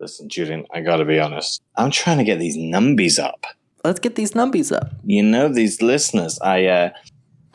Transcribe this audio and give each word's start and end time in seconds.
Listen, 0.00 0.30
Julian, 0.30 0.64
I 0.72 0.80
gotta 0.80 1.04
be 1.04 1.20
honest. 1.20 1.62
I'm 1.76 1.90
trying 1.90 2.18
to 2.18 2.24
get 2.24 2.38
these 2.38 2.56
numbies 2.56 3.18
up. 3.18 3.44
Let's 3.84 4.00
get 4.00 4.14
these 4.14 4.32
numbies 4.32 4.74
up. 4.74 4.92
You 5.04 5.22
know, 5.22 5.48
these 5.48 5.82
listeners. 5.82 6.38
I 6.40 6.64
uh 6.66 6.90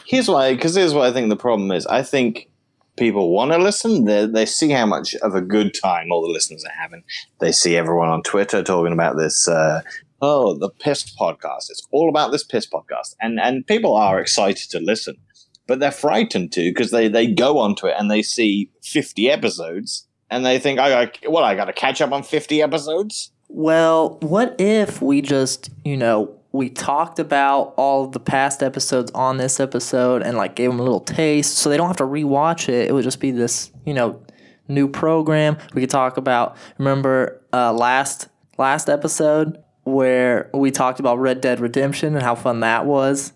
here's 0.06 0.28
why, 0.28 0.54
because 0.54 0.76
here's 0.76 0.94
what 0.94 1.08
I 1.10 1.14
think 1.14 1.30
the 1.30 1.36
problem 1.36 1.72
is. 1.72 1.88
I 1.88 2.04
think 2.04 2.50
people 2.98 3.32
want 3.32 3.52
to 3.52 3.58
listen. 3.58 4.06
They 4.06 4.28
they 4.28 4.46
see 4.46 4.70
how 4.70 4.86
much 4.86 5.16
of 5.16 5.34
a 5.34 5.42
good 5.42 5.74
time 5.74 6.12
all 6.12 6.22
the 6.22 6.32
listeners 6.32 6.64
are 6.64 6.82
having. 6.82 7.04
They 7.40 7.52
see 7.52 7.76
everyone 7.76 8.10
on 8.10 8.22
Twitter 8.22 8.62
talking 8.62 8.94
about 8.94 9.18
this. 9.18 9.48
Uh, 9.48 9.82
oh, 10.22 10.56
the 10.56 10.70
piss 10.70 11.04
podcast. 11.16 11.72
It's 11.72 11.88
all 11.92 12.10
about 12.10 12.32
this 12.32 12.44
piss 12.44 12.68
podcast, 12.68 13.16
and 13.20 13.40
and 13.40 13.66
people 13.66 13.96
are 13.96 14.20
excited 14.20 14.70
to 14.70 14.80
listen, 14.80 15.18
but 15.66 15.80
they're 15.80 15.92
frightened 15.92 16.52
too 16.52 16.70
because 16.70 16.92
they 16.92 17.08
they 17.08 17.26
go 17.26 17.58
onto 17.58 17.88
it 17.88 17.96
and 17.98 18.12
they 18.12 18.22
see 18.22 18.70
fifty 18.84 19.32
episodes 19.32 20.08
and 20.30 20.46
they 20.46 20.60
think, 20.60 20.80
I 20.80 20.90
got 20.90 21.20
well, 21.30 21.44
I 21.44 21.56
got 21.56 21.66
to 21.66 21.74
catch 21.74 22.02
up 22.02 22.12
on 22.12 22.24
fifty 22.24 22.62
episodes. 22.62 23.32
Well, 23.48 24.18
what 24.22 24.56
if 24.60 25.02
we 25.02 25.22
just, 25.22 25.70
you 25.84 25.98
know, 25.98 26.40
we 26.52 26.70
talked 26.70 27.20
about 27.20 27.74
all 27.78 28.06
of 28.06 28.12
the 28.12 28.20
past 28.20 28.64
episodes 28.64 29.12
on 29.12 29.38
this 29.38 29.60
episode 29.60 30.24
and 30.24 30.38
like 30.38 30.56
gave 30.56 30.70
them 30.70 30.80
a 30.80 30.84
little 30.84 31.00
taste 31.02 31.58
so 31.58 31.70
they 31.70 31.78
don't 31.78 31.88
have 31.88 31.98
to 31.98 32.06
rewatch 32.06 32.70
it. 32.70 32.88
It 32.88 32.94
would 32.94 33.04
just 33.04 33.20
be 33.20 33.32
this, 33.32 33.72
you 33.86 33.94
know, 33.94 34.20
new 34.68 34.88
program. 34.88 35.58
We 35.74 35.82
could 35.82 35.90
talk 35.90 36.18
about 36.18 36.58
remember 36.78 37.42
uh, 37.54 37.72
last 37.74 38.30
last 38.58 38.90
episode 38.90 39.62
where 39.84 40.50
we 40.54 40.72
talked 40.72 41.00
about 41.00 41.20
Red 41.20 41.42
Dead 41.42 41.60
Redemption 41.60 42.16
and 42.16 42.24
how 42.24 42.34
fun 42.36 42.62
that 42.62 42.86
was. 42.86 43.32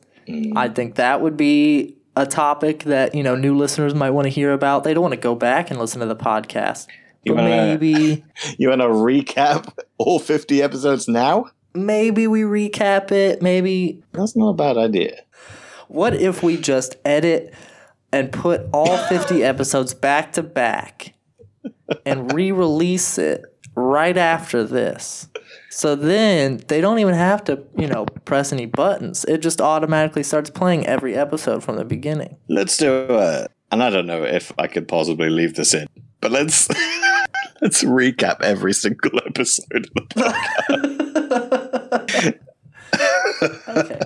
I 0.56 0.70
think 0.70 0.95
that 0.95 1.22
would 1.22 1.38
be 1.38 1.98
a 2.16 2.26
topic 2.26 2.84
that, 2.84 3.16
you 3.16 3.23
know, 3.23 3.36
new 3.36 3.55
listeners 3.55 3.94
might 3.95 4.09
want 4.12 4.26
to 4.26 4.30
hear 4.30 4.52
about. 4.54 4.84
They 4.84 4.94
don't 4.94 5.02
want 5.04 5.13
to 5.13 5.20
go 5.20 5.36
back 5.36 5.70
and 5.70 5.80
listen 5.80 6.00
to 6.02 6.05
the 6.08 6.16
podcast. 6.16 6.88
You 7.23 7.36
wanna- 7.36 7.50
maybe 7.50 8.23
You 8.58 8.70
want 8.70 8.81
to 8.81 8.88
recap 8.88 9.73
all 9.98 10.20
fifty 10.20 10.62
episodes 10.62 11.08
now? 11.08 11.45
maybe 11.76 12.26
we 12.27 12.41
recap 12.41 13.11
it. 13.11 13.42
Maybe 13.44 14.02
That's 14.14 14.36
not 14.36 14.50
a 14.50 14.53
bad 14.53 14.78
idea. 14.78 15.22
what 15.88 16.14
if 16.16 16.42
we 16.44 16.58
just 16.58 16.95
edit 17.06 17.53
and 18.12 18.31
put 18.31 18.62
all 18.73 18.97
50 19.09 19.44
episodes 19.44 19.94
back 19.94 20.34
to 20.34 20.41
back 20.44 21.14
and 22.08 22.34
re-release 22.34 23.19
it 23.19 23.44
right 23.75 24.17
after 24.17 24.64
this. 24.64 25.28
So 25.80 25.95
then 25.95 26.61
they 26.67 26.81
don't 26.81 26.99
even 26.99 27.13
have 27.13 27.41
to, 27.45 27.63
you 27.77 27.88
know, 27.88 28.05
press 28.25 28.52
any 28.52 28.66
buttons. 28.66 29.23
It 29.23 29.38
just 29.38 29.61
automatically 29.61 30.23
starts 30.23 30.49
playing 30.49 30.85
every 30.85 31.16
episode 31.16 31.63
from 31.63 31.77
the 31.77 31.85
beginning. 31.85 32.35
Let's 32.49 32.75
do 32.75 33.05
it. 33.09 33.49
and 33.72 33.81
I 33.81 33.89
don't 33.89 34.05
know 34.05 34.25
if 34.25 34.52
I 34.57 34.67
could 34.67 34.89
possibly 34.89 35.30
leave 35.30 35.55
this 35.55 35.73
in, 35.73 35.88
but 36.19 36.31
let's 36.31 36.67
let's 37.61 37.81
recap 37.85 38.41
every 38.41 38.73
single 38.73 39.22
episode. 39.25 39.88
Of 39.88 39.94
the 39.94 40.02
podcast. 41.80 42.39
Okay. 43.69 44.00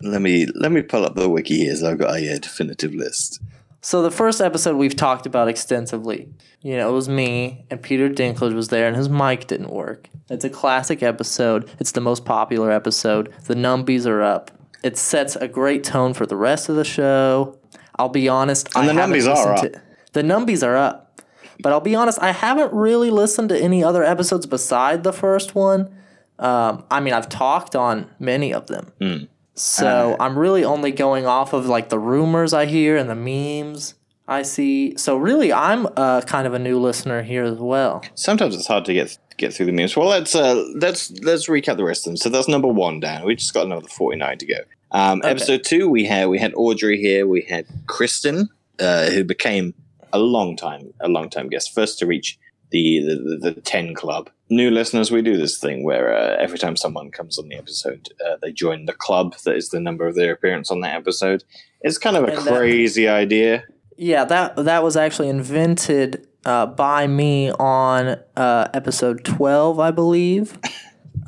let 0.02 0.20
me 0.20 0.46
let 0.56 0.72
me 0.72 0.82
pull 0.82 1.04
up 1.04 1.14
the 1.14 1.28
wiki 1.28 1.58
here, 1.58 1.76
so 1.76 1.88
I've 1.88 1.98
got 1.98 2.16
a 2.16 2.34
uh, 2.34 2.38
definitive 2.40 2.92
list. 2.92 3.40
So 3.86 4.02
the 4.02 4.10
first 4.10 4.40
episode 4.40 4.74
we've 4.74 4.96
talked 4.96 5.26
about 5.26 5.46
extensively. 5.46 6.28
You 6.60 6.76
know, 6.76 6.88
it 6.88 6.92
was 6.92 7.08
me 7.08 7.66
and 7.70 7.80
Peter 7.80 8.08
Dinklage 8.08 8.52
was 8.52 8.66
there 8.66 8.88
and 8.88 8.96
his 8.96 9.08
mic 9.08 9.46
didn't 9.46 9.70
work. 9.70 10.08
It's 10.28 10.44
a 10.44 10.50
classic 10.50 11.04
episode. 11.04 11.70
It's 11.78 11.92
the 11.92 12.00
most 12.00 12.24
popular 12.24 12.72
episode. 12.72 13.32
The 13.44 13.54
numbies 13.54 14.04
are 14.04 14.22
up. 14.22 14.50
It 14.82 14.96
sets 14.96 15.36
a 15.36 15.46
great 15.46 15.84
tone 15.84 16.14
for 16.14 16.26
the 16.26 16.34
rest 16.34 16.68
of 16.68 16.74
the 16.74 16.84
show. 16.84 17.60
I'll 17.96 18.08
be 18.08 18.28
honest. 18.28 18.66
And 18.74 18.90
I 18.90 18.92
the 18.92 19.00
haven't 19.00 19.20
numbies 19.20 19.32
are 19.32 19.52
listened 19.52 19.74
To, 19.74 19.82
the 20.14 20.22
numbies 20.22 20.66
are 20.66 20.76
up. 20.76 21.22
But 21.60 21.72
I'll 21.72 21.80
be 21.80 21.94
honest, 21.94 22.20
I 22.20 22.32
haven't 22.32 22.72
really 22.72 23.10
listened 23.10 23.50
to 23.50 23.56
any 23.56 23.84
other 23.84 24.02
episodes 24.02 24.46
beside 24.46 25.04
the 25.04 25.12
first 25.12 25.54
one. 25.54 25.96
Um, 26.40 26.84
I 26.90 26.98
mean, 26.98 27.14
I've 27.14 27.28
talked 27.28 27.76
on 27.76 28.10
many 28.18 28.52
of 28.52 28.66
them. 28.66 28.92
Hmm. 29.00 29.16
So 29.56 30.16
I'm 30.20 30.38
really 30.38 30.64
only 30.64 30.92
going 30.92 31.26
off 31.26 31.52
of 31.52 31.66
like 31.66 31.88
the 31.88 31.98
rumors 31.98 32.52
I 32.52 32.66
hear 32.66 32.96
and 32.96 33.08
the 33.08 33.14
memes 33.14 33.94
I 34.28 34.42
see. 34.42 34.96
So 34.96 35.16
really, 35.16 35.52
I'm 35.52 35.86
uh, 35.96 36.20
kind 36.22 36.46
of 36.46 36.54
a 36.54 36.58
new 36.58 36.78
listener 36.78 37.22
here 37.22 37.44
as 37.44 37.58
well. 37.58 38.02
Sometimes 38.14 38.54
it's 38.54 38.66
hard 38.66 38.84
to 38.86 38.92
get 38.94 39.16
get 39.38 39.54
through 39.54 39.66
the 39.66 39.72
memes. 39.72 39.96
Well, 39.96 40.08
let's 40.08 40.34
uh, 40.34 40.62
let's 40.76 41.10
let's 41.22 41.46
recap 41.48 41.76
the 41.76 41.84
rest 41.84 42.06
of 42.06 42.10
them. 42.10 42.16
So 42.16 42.28
that's 42.28 42.48
number 42.48 42.68
one 42.68 43.00
down. 43.00 43.24
We 43.24 43.34
just 43.36 43.54
got 43.54 43.66
another 43.66 43.88
forty 43.88 44.18
nine 44.18 44.38
to 44.38 44.46
go. 44.46 44.58
Um, 44.92 45.20
Okay. 45.20 45.30
Episode 45.30 45.64
two, 45.64 45.88
we 45.88 46.04
had 46.04 46.28
we 46.28 46.38
had 46.38 46.52
Audrey 46.54 47.00
here. 47.00 47.26
We 47.26 47.42
had 47.42 47.66
Kristen, 47.86 48.48
uh, 48.78 49.10
who 49.10 49.24
became 49.24 49.74
a 50.12 50.18
long 50.18 50.56
time 50.56 50.92
a 51.00 51.08
long 51.08 51.30
time 51.30 51.48
guest, 51.48 51.74
first 51.74 51.98
to 52.00 52.06
reach 52.06 52.38
the 52.70 53.00
the, 53.00 53.38
the, 53.38 53.50
the 53.52 53.60
ten 53.60 53.94
club. 53.94 54.28
New 54.48 54.70
listeners, 54.70 55.10
we 55.10 55.22
do 55.22 55.36
this 55.36 55.58
thing 55.58 55.82
where 55.84 56.14
uh, 56.16 56.36
every 56.38 56.58
time 56.58 56.76
someone 56.76 57.10
comes 57.10 57.38
on 57.38 57.48
the 57.48 57.56
episode, 57.56 58.08
uh, 58.24 58.36
they 58.40 58.52
join 58.52 58.86
the 58.86 58.92
club 58.92 59.34
that 59.44 59.56
is 59.56 59.70
the 59.70 59.80
number 59.80 60.06
of 60.06 60.14
their 60.14 60.32
appearance 60.32 60.70
on 60.70 60.80
that 60.80 60.94
episode. 60.94 61.42
It's 61.80 61.98
kind 61.98 62.16
of 62.16 62.24
a 62.24 62.26
And 62.28 62.46
that- 62.46 62.56
crazy 62.56 63.08
idea. 63.08 63.64
Yeah, 63.96 64.24
that 64.26 64.56
that 64.56 64.82
was 64.82 64.94
actually 64.96 65.30
invented 65.30 66.28
uh, 66.44 66.66
by 66.66 67.06
me 67.06 67.50
on 67.50 68.18
uh, 68.36 68.68
episode 68.74 69.24
twelve, 69.24 69.80
I 69.80 69.90
believe. 69.90 70.58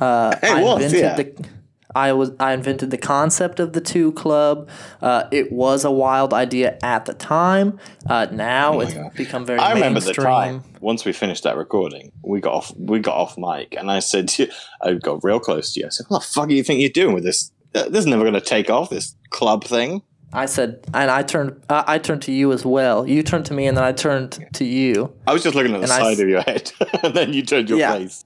Uh, 0.01 0.37
I 0.43 0.63
was, 0.63 0.85
invented 0.85 1.01
yeah. 1.01 1.17
the. 1.17 1.49
I 1.99 2.13
was 2.13 2.31
I 2.39 2.53
invented 2.53 2.91
the 2.91 2.99
concept 2.99 3.59
of 3.61 3.73
the 3.73 3.81
two 3.81 4.13
club. 4.13 4.69
Uh, 5.03 5.25
it 5.31 5.51
was 5.53 5.85
a 5.85 5.91
wild 5.91 6.33
idea 6.33 6.79
at 6.83 7.07
the 7.07 7.15
time. 7.15 7.79
Uh, 8.09 8.27
now 8.31 8.81
it's 8.81 8.95
Oh 8.95 9.03
God. 9.03 9.15
become 9.15 9.45
very. 9.45 9.59
I 9.59 9.73
remember 9.75 10.01
the 10.01 10.15
time 10.15 10.63
once 10.81 11.05
we 11.05 11.13
finished 11.13 11.43
that 11.45 11.57
recording, 11.57 12.13
we 12.23 12.41
got 12.41 12.55
off 12.55 12.73
we 12.77 13.01
got 13.01 13.17
off 13.17 13.37
mic, 13.37 13.75
and 13.77 13.91
I 13.91 13.99
said, 13.99 14.29
to 14.29 14.45
you, 14.45 14.53
I 14.83 14.95
got 14.95 15.25
real 15.25 15.41
close 15.41 15.73
to 15.73 15.81
you. 15.81 15.87
I 15.87 15.89
said, 15.91 16.07
"What 16.09 16.23
the 16.23 16.29
fuck 16.29 16.49
do 16.49 16.55
you 16.55 16.63
think 16.63 16.81
you're 16.81 16.91
doing 17.03 17.15
with 17.15 17.25
this? 17.25 17.51
Uh, 17.75 17.89
This 17.89 18.01
is 18.01 18.07
never 18.07 18.23
going 18.23 18.35
to 18.35 18.41
take 18.41 18.71
off. 18.71 18.91
This 18.91 19.15
club 19.31 19.65
thing." 19.65 20.03
I 20.31 20.45
said, 20.47 20.81
and 20.93 21.11
I 21.11 21.23
turned. 21.23 21.51
Uh, 21.71 21.85
I 21.87 21.97
turned 21.99 22.23
to 22.23 22.33
you 22.33 22.53
as 22.53 22.63
well. 22.65 23.09
You 23.09 23.23
turned 23.23 23.47
to 23.47 23.55
me, 23.55 23.67
and 23.67 23.77
then 23.77 23.85
I 23.85 23.93
turned 23.93 24.33
to 24.55 24.65
you. 24.65 25.13
I 25.27 25.33
was 25.33 25.43
just 25.43 25.55
looking 25.57 25.73
at 25.75 25.79
the 25.81 25.85
And 25.85 25.93
I 25.93 25.99
side 26.05 26.21
of 26.21 26.29
your 26.29 26.43
head, 26.43 26.71
and 27.03 27.15
then 27.15 27.33
you 27.33 27.43
turned 27.43 27.69
your 27.71 27.79
Yeah. 27.79 27.95
face. 27.99 28.25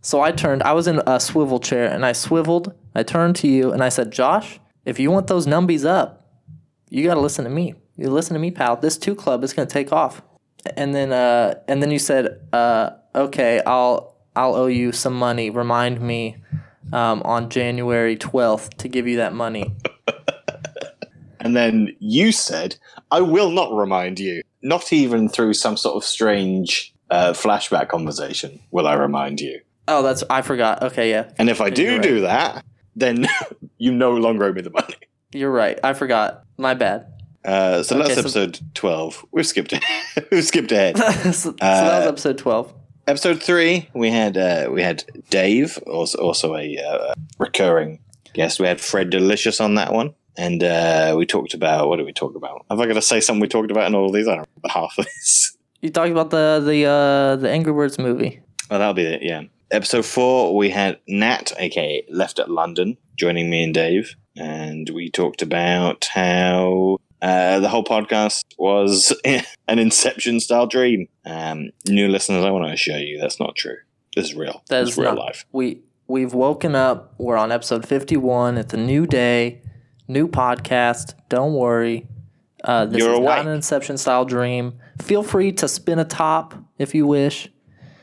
So 0.00 0.20
I 0.20 0.32
turned. 0.32 0.62
I 0.64 0.72
was 0.72 0.86
in 0.88 1.00
a 1.06 1.20
swivel 1.20 1.60
chair, 1.60 1.86
and 1.94 2.04
I 2.06 2.12
swiveled. 2.12 2.72
I 2.94 3.02
turned 3.02 3.36
to 3.36 3.48
you, 3.48 3.72
and 3.72 3.82
I 3.82 3.88
said, 3.88 4.10
"Josh, 4.10 4.60
if 4.84 4.98
you 4.98 5.10
want 5.10 5.26
those 5.26 5.46
numbies 5.46 5.86
up, 5.86 6.26
you 6.88 7.04
got 7.04 7.14
to 7.14 7.20
listen 7.20 7.44
to 7.44 7.50
me. 7.50 7.74
You 7.96 8.10
listen 8.10 8.34
to 8.34 8.40
me, 8.40 8.50
pal. 8.50 8.76
This 8.76 8.96
two 8.98 9.14
club 9.14 9.44
is 9.44 9.52
going 9.52 9.68
to 9.68 9.72
take 9.72 9.92
off." 9.92 10.22
And 10.76 10.94
then, 10.94 11.12
uh, 11.12 11.54
and 11.68 11.82
then 11.82 11.90
you 11.90 11.98
said, 11.98 12.40
uh, 12.52 12.90
"Okay, 13.14 13.60
I'll 13.66 14.16
I'll 14.36 14.54
owe 14.54 14.66
you 14.66 14.92
some 14.92 15.14
money. 15.14 15.50
Remind 15.50 16.00
me 16.00 16.36
um, 16.92 17.22
on 17.24 17.50
January 17.50 18.16
twelfth 18.16 18.76
to 18.78 18.88
give 18.88 19.06
you 19.06 19.16
that 19.16 19.32
money." 19.34 19.74
And 21.42 21.56
then 21.56 21.94
you 21.98 22.30
said, 22.30 22.76
"I 23.10 23.20
will 23.20 23.50
not 23.50 23.74
remind 23.74 24.20
you, 24.20 24.42
not 24.62 24.92
even 24.92 25.28
through 25.28 25.54
some 25.54 25.76
sort 25.76 25.96
of 25.96 26.04
strange 26.04 26.94
uh, 27.10 27.32
flashback 27.32 27.88
conversation, 27.88 28.60
will 28.70 28.86
I 28.86 28.94
remind 28.94 29.40
you." 29.40 29.60
Oh, 29.88 30.02
that's 30.02 30.22
I 30.30 30.42
forgot. 30.42 30.82
Okay, 30.84 31.10
yeah, 31.10 31.30
And 31.38 31.50
if 31.50 31.60
I 31.60 31.68
do 31.68 31.94
right. 31.94 32.02
do 32.02 32.20
that, 32.20 32.64
then 32.96 33.26
you 33.78 33.92
no 33.92 34.12
longer 34.12 34.44
owe 34.44 34.52
me 34.52 34.62
the 34.62 34.70
money. 34.70 34.94
you're 35.32 35.50
right. 35.50 35.78
I 35.82 35.92
forgot. 35.94 36.44
My 36.58 36.74
bad. 36.74 37.06
Uh, 37.44 37.82
so 37.82 37.98
that's 37.98 38.14
so- 38.14 38.20
episode 38.20 38.60
twelve. 38.74 39.24
We've 39.32 39.46
skipped 39.46 39.72
it. 39.72 39.82
We've 40.30 40.44
skipped 40.44 40.70
ahead. 40.72 40.96
so, 40.96 41.32
so 41.32 41.50
that 41.52 41.98
was 41.98 42.06
Uh, 42.06 42.08
episode 42.08 42.38
twelve. 42.38 42.72
episode 43.08 43.42
three, 43.42 43.88
we 43.94 44.10
had 44.10 44.36
uh, 44.36 44.68
we 44.70 44.80
had 44.82 45.04
Dave, 45.30 45.78
also 45.86 46.18
also 46.18 46.54
a 46.56 46.76
uh, 46.78 47.14
recurring 47.38 47.98
guest. 48.34 48.60
We 48.60 48.66
had 48.66 48.80
Fred 48.80 49.10
Delicious 49.10 49.60
on 49.60 49.74
that 49.74 49.92
one, 49.92 50.14
and 50.36 50.62
uh, 50.62 51.14
we 51.18 51.26
talked 51.26 51.52
about 51.54 51.88
what 51.88 51.96
did 51.96 52.06
we 52.06 52.12
talk 52.12 52.36
about? 52.36 52.64
Have 52.70 52.78
I 52.78 52.86
got 52.86 52.94
to 52.94 53.02
say 53.02 53.20
something 53.20 53.40
we 53.40 53.48
talked 53.48 53.70
about 53.72 53.86
in 53.88 53.94
all 53.96 54.06
of 54.06 54.12
these? 54.14 54.28
I 54.28 54.36
don't 54.36 54.48
remember 54.56 54.68
half 54.80 54.94
of 54.98 55.04
this. 55.06 55.56
You 55.80 55.90
talked 55.90 56.12
about 56.12 56.30
the 56.30 56.62
the 56.64 56.84
uh, 56.86 57.36
the 57.36 57.50
Angry 57.50 57.72
Birds 57.72 57.98
movie. 57.98 58.40
Oh, 58.70 58.78
that'll 58.78 58.94
be 58.94 59.02
it. 59.02 59.22
Yeah. 59.22 59.42
Episode 59.72 60.04
four, 60.04 60.54
we 60.54 60.68
had 60.68 60.98
Nat, 61.08 61.50
aka 61.58 62.04
Left 62.10 62.38
at 62.38 62.50
London, 62.50 62.98
joining 63.16 63.48
me 63.48 63.64
and 63.64 63.72
Dave, 63.72 64.14
and 64.36 64.90
we 64.90 65.10
talked 65.10 65.40
about 65.40 66.04
how 66.12 66.98
uh, 67.22 67.58
the 67.60 67.70
whole 67.70 67.82
podcast 67.84 68.44
was 68.58 69.14
an 69.24 69.78
Inception 69.78 70.40
style 70.40 70.66
dream. 70.66 71.08
Um, 71.24 71.70
new 71.88 72.08
listeners, 72.08 72.44
I 72.44 72.50
want 72.50 72.66
to 72.66 72.72
assure 72.72 72.98
you 72.98 73.18
that's 73.18 73.40
not 73.40 73.56
true. 73.56 73.76
This 74.14 74.26
is 74.26 74.34
real. 74.34 74.62
That 74.68 74.80
This 74.80 74.90
is 74.90 74.94
is 74.94 74.98
real 74.98 75.14
not- 75.14 75.24
life. 75.24 75.46
We 75.52 75.80
we've 76.06 76.34
woken 76.34 76.74
up. 76.74 77.14
We're 77.16 77.38
on 77.38 77.50
episode 77.50 77.88
fifty 77.88 78.18
one. 78.18 78.58
It's 78.58 78.74
a 78.74 78.78
new 78.78 79.06
day, 79.06 79.62
new 80.06 80.28
podcast. 80.28 81.14
Don't 81.30 81.54
worry. 81.54 82.06
Uh, 82.62 82.84
this 82.84 82.98
You're 82.98 83.12
is 83.12 83.18
awake. 83.18 83.26
not 83.38 83.46
an 83.46 83.52
Inception 83.54 83.96
style 83.96 84.26
dream. 84.26 84.74
Feel 85.00 85.22
free 85.22 85.50
to 85.52 85.66
spin 85.66 85.98
a 85.98 86.04
top 86.04 86.54
if 86.78 86.94
you 86.94 87.06
wish. 87.06 87.48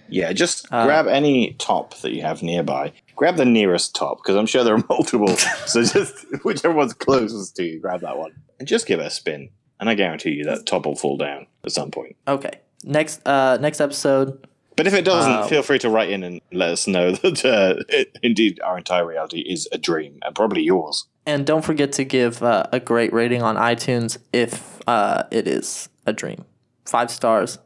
Yeah, 0.10 0.32
just 0.34 0.68
Uh, 0.72 0.86
grab 0.86 1.08
any 1.08 1.54
top 1.60 1.96
that 2.02 2.12
you 2.12 2.22
have 2.22 2.42
nearby. 2.44 2.92
Grab 3.16 3.36
the 3.36 3.46
nearest 3.46 3.96
top 3.96 4.18
because 4.18 4.36
I'm 4.36 4.46
sure 4.46 4.64
there 4.64 4.76
are 4.76 4.84
multiple. 4.90 5.36
so 5.66 5.84
just 5.84 6.14
whichever 6.44 6.74
one's 6.74 6.94
closest 6.94 7.56
to 7.58 7.64
you, 7.64 7.80
grab 7.80 8.02
that 8.02 8.18
one 8.18 8.32
and 8.60 8.68
just 8.68 8.88
give 8.88 9.00
it 9.00 9.06
a 9.06 9.10
spin. 9.12 9.50
And 9.80 9.90
I 9.90 9.94
guarantee 9.96 10.32
you 10.32 10.44
that 10.46 10.66
top 10.66 10.86
will 10.86 10.96
fall 10.96 11.18
down 11.18 11.48
at 11.64 11.72
some 11.72 11.92
point. 11.92 12.16
Okay. 12.28 12.60
Next 12.84 13.26
uh 13.28 13.58
next 13.62 13.82
episode, 13.82 14.46
But 14.76 14.88
if 14.88 14.94
it 14.94 15.04
doesn't, 15.06 15.32
Uh, 15.32 15.48
feel 15.48 15.62
free 15.64 15.80
to 15.80 15.90
write 15.90 16.10
in 16.10 16.24
and 16.24 16.40
let 16.52 16.70
us 16.72 16.88
know 16.88 17.12
that 17.24 17.46
uh, 17.46 17.84
it, 17.90 18.18
indeed 18.24 18.60
our 18.64 18.78
entire 18.78 19.06
reality 19.06 19.40
is 19.42 19.68
a 19.72 19.78
dream 19.78 20.20
and 20.24 20.34
probably 20.36 20.64
yours. 20.64 21.06
And 21.26 21.46
don't 21.46 21.64
forget 21.66 21.92
to 21.94 22.04
give 22.06 22.42
uh, 22.42 22.64
a 22.72 22.80
great 22.80 23.12
rating 23.14 23.42
on 23.44 23.56
iTunes 23.58 24.18
if 24.34 24.80
uh, 24.88 25.24
it 25.32 25.48
is 25.48 25.90
a 26.06 26.14
dream. 26.14 26.46
Five 26.86 27.12
stars. 27.12 27.60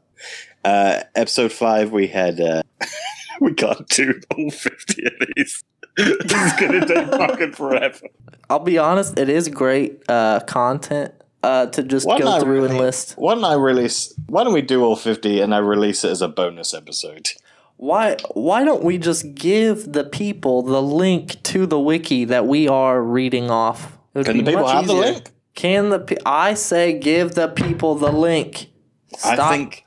Uh, 0.64 1.04
episode 1.16 1.52
five, 1.52 1.92
we 1.92 2.08
had 2.08 2.40
uh, 2.40 2.64
we 3.42 3.54
can't 3.54 3.88
do 3.90 4.20
all 4.36 4.50
fifty 4.50 5.06
of 5.06 5.14
these. 5.36 5.64
this 5.98 6.32
is 6.32 6.54
gonna 6.54 6.86
take 6.86 7.08
fucking 7.10 7.52
forever. 7.52 8.08
I'll 8.50 8.60
be 8.60 8.78
honest, 8.78 9.20
it 9.20 9.30
is 9.30 9.48
great 9.50 10.02
uh, 10.10 10.40
content 10.42 11.14
uh, 11.44 11.68
to 11.68 11.84
just 11.84 12.08
Why 12.08 12.20
go 12.20 12.40
through 12.40 12.66
and 12.66 12.78
list. 12.78 13.14
Why 13.18 13.36
don't 13.36 13.44
I 13.44 13.56
release? 13.56 14.14
Why 14.28 14.44
don't 14.44 14.54
we 14.54 14.62
do 14.62 14.84
all 14.84 14.96
fifty 14.96 15.42
and 15.42 15.54
I 15.54 15.60
release 15.60 16.04
it 16.04 16.12
as 16.12 16.22
a 16.22 16.28
bonus 16.28 16.74
episode? 16.74 17.30
Why 17.78 18.18
why 18.34 18.64
don't 18.64 18.84
we 18.84 18.98
just 18.98 19.36
give 19.36 19.92
the 19.92 20.06
people 20.06 20.62
the 20.62 20.82
link 20.82 21.44
to 21.44 21.66
the 21.66 21.80
wiki 21.80 22.26
that 22.26 22.48
we 22.48 22.68
are 22.68 23.02
reading 23.02 23.52
off? 23.52 23.98
Can 24.16 24.38
the 24.38 24.44
people 24.44 24.68
have 24.68 24.88
the 24.88 24.94
link? 24.94 25.32
Can 25.56 25.90
the 25.90 26.00
pe- 26.00 26.18
I 26.26 26.54
say 26.54 26.98
give 26.98 27.36
the 27.36 27.50
people 27.50 27.96
the 27.96 28.12
link? 28.12 28.70
I 29.24 29.36
think 29.52 29.86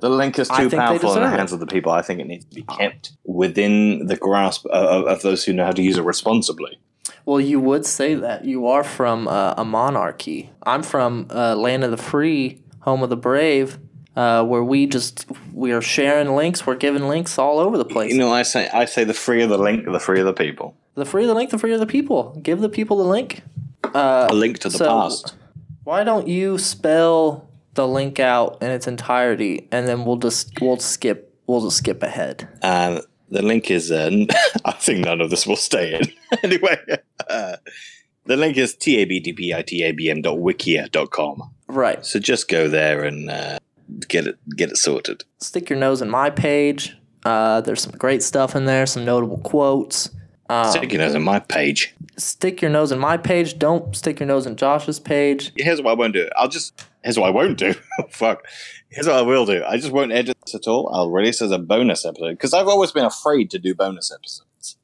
the 0.00 0.10
link 0.10 0.38
is 0.38 0.48
too 0.48 0.70
powerful 0.70 1.14
in 1.14 1.20
the 1.22 1.26
it. 1.26 1.30
hands 1.38 1.52
of 1.52 1.60
the 1.60 1.66
people. 1.66 1.92
I 1.92 2.02
think 2.02 2.20
it 2.20 2.26
needs 2.26 2.44
to 2.46 2.54
be 2.54 2.62
kept 2.62 3.12
within 3.24 4.06
the 4.06 4.16
grasp 4.16 4.66
of, 4.66 5.06
of 5.06 5.22
those 5.22 5.44
who 5.44 5.52
know 5.52 5.64
how 5.64 5.72
to 5.72 5.82
use 5.82 5.96
it 5.98 6.04
responsibly. 6.04 6.78
Well, 7.24 7.40
you 7.40 7.58
would 7.60 7.84
say 7.86 8.14
that 8.14 8.44
you 8.44 8.66
are 8.66 8.84
from 8.84 9.26
uh, 9.28 9.54
a 9.56 9.64
monarchy. 9.64 10.50
I'm 10.62 10.82
from 10.82 11.26
uh, 11.30 11.56
land 11.56 11.82
of 11.84 11.90
the 11.90 11.96
free, 11.96 12.62
home 12.80 13.02
of 13.02 13.10
the 13.10 13.16
brave, 13.16 13.78
uh, 14.14 14.44
where 14.44 14.62
we 14.62 14.86
just 14.86 15.26
we 15.52 15.72
are 15.72 15.82
sharing 15.82 16.34
links. 16.36 16.66
We're 16.66 16.76
giving 16.76 17.08
links 17.08 17.38
all 17.38 17.58
over 17.58 17.76
the 17.78 17.84
place. 17.84 18.12
You 18.12 18.18
know, 18.18 18.32
I 18.32 18.42
say, 18.42 18.68
I 18.68 18.84
say, 18.84 19.04
the 19.04 19.14
freer 19.14 19.46
the 19.46 19.58
link, 19.58 19.84
the 19.84 19.98
freer 20.00 20.22
the 20.24 20.32
people. 20.32 20.76
the 20.94 21.04
freer 21.04 21.26
the 21.26 21.34
link, 21.34 21.50
the 21.50 21.58
freer 21.58 21.78
the 21.78 21.86
people. 21.86 22.38
Give 22.42 22.60
the 22.60 22.68
people 22.68 22.96
the 22.98 23.04
link. 23.04 23.42
Uh, 23.94 24.28
A 24.30 24.34
link 24.34 24.58
to 24.60 24.68
the 24.68 24.78
So- 24.78 24.86
past. 24.88 25.34
why 25.84 26.02
don't 26.04 26.28
you 26.28 26.58
spell 26.58 27.48
the 27.76 27.86
link 27.86 28.18
out 28.18 28.58
in 28.60 28.70
its 28.70 28.88
entirety, 28.88 29.68
and 29.70 29.86
then 29.86 30.04
we'll 30.04 30.16
just 30.16 30.60
we'll 30.60 30.78
skip 30.78 31.32
we'll 31.46 31.62
just 31.62 31.76
skip 31.78 32.02
ahead. 32.02 32.48
Um, 32.62 33.00
the 33.30 33.42
link 33.42 33.70
is. 33.70 33.92
Uh, 33.92 34.24
I 34.64 34.72
think 34.72 35.04
none 35.04 35.20
of 35.20 35.30
this 35.30 35.46
will 35.46 35.54
stay 35.56 35.94
in 35.94 36.02
anyway. 36.42 36.78
Uh, 37.28 37.56
the 38.24 38.36
link 38.36 38.56
is 38.56 38.74
tabdpitabm.wikia.com. 38.74 41.50
Right. 41.68 42.04
So 42.06 42.18
just 42.18 42.48
go 42.48 42.68
there 42.68 43.04
and 43.04 43.30
uh, 43.30 43.58
get 44.08 44.26
it 44.26 44.38
get 44.56 44.70
it 44.70 44.76
sorted. 44.76 45.24
Stick 45.40 45.70
your 45.70 45.78
nose 45.78 46.02
in 46.02 46.10
my 46.10 46.30
page. 46.30 46.96
Uh, 47.24 47.60
there's 47.60 47.82
some 47.82 47.92
great 47.92 48.22
stuff 48.22 48.54
in 48.54 48.66
there. 48.66 48.86
Some 48.86 49.04
notable 49.04 49.38
quotes. 49.38 50.10
Um, 50.48 50.70
Stick 50.70 50.92
your 50.92 51.02
nose 51.02 51.16
on 51.16 51.24
my 51.24 51.40
page. 51.40 51.92
stick 52.16 52.62
your 52.62 52.70
nose 52.70 52.92
in 52.92 53.00
my 53.00 53.16
page. 53.16 53.58
Don't 53.58 53.96
stick 53.96 54.20
your 54.20 54.28
nose 54.28 54.46
in 54.46 54.54
Josh's 54.54 55.00
page. 55.00 55.50
Here's 55.56 55.82
what 55.82 55.90
I 55.90 55.94
won't 55.94 56.14
do. 56.14 56.28
I'll 56.36 56.48
just. 56.48 56.84
Here's 57.06 57.20
what 57.20 57.28
I 57.28 57.30
won't 57.30 57.56
do. 57.56 57.72
Fuck. 58.10 58.44
Here's 58.88 59.06
what 59.06 59.14
I 59.14 59.22
will 59.22 59.46
do. 59.46 59.62
I 59.64 59.76
just 59.76 59.92
won't 59.92 60.10
edit 60.10 60.36
this 60.44 60.56
at 60.56 60.66
all. 60.66 60.90
I'll 60.92 61.08
release 61.08 61.40
as 61.40 61.52
a 61.52 61.58
bonus 61.58 62.04
episode 62.04 62.32
because 62.32 62.52
I've 62.52 62.66
always 62.66 62.90
been 62.90 63.04
afraid 63.04 63.48
to 63.52 63.60
do 63.60 63.76
bonus 63.76 64.10
episodes. 64.12 64.76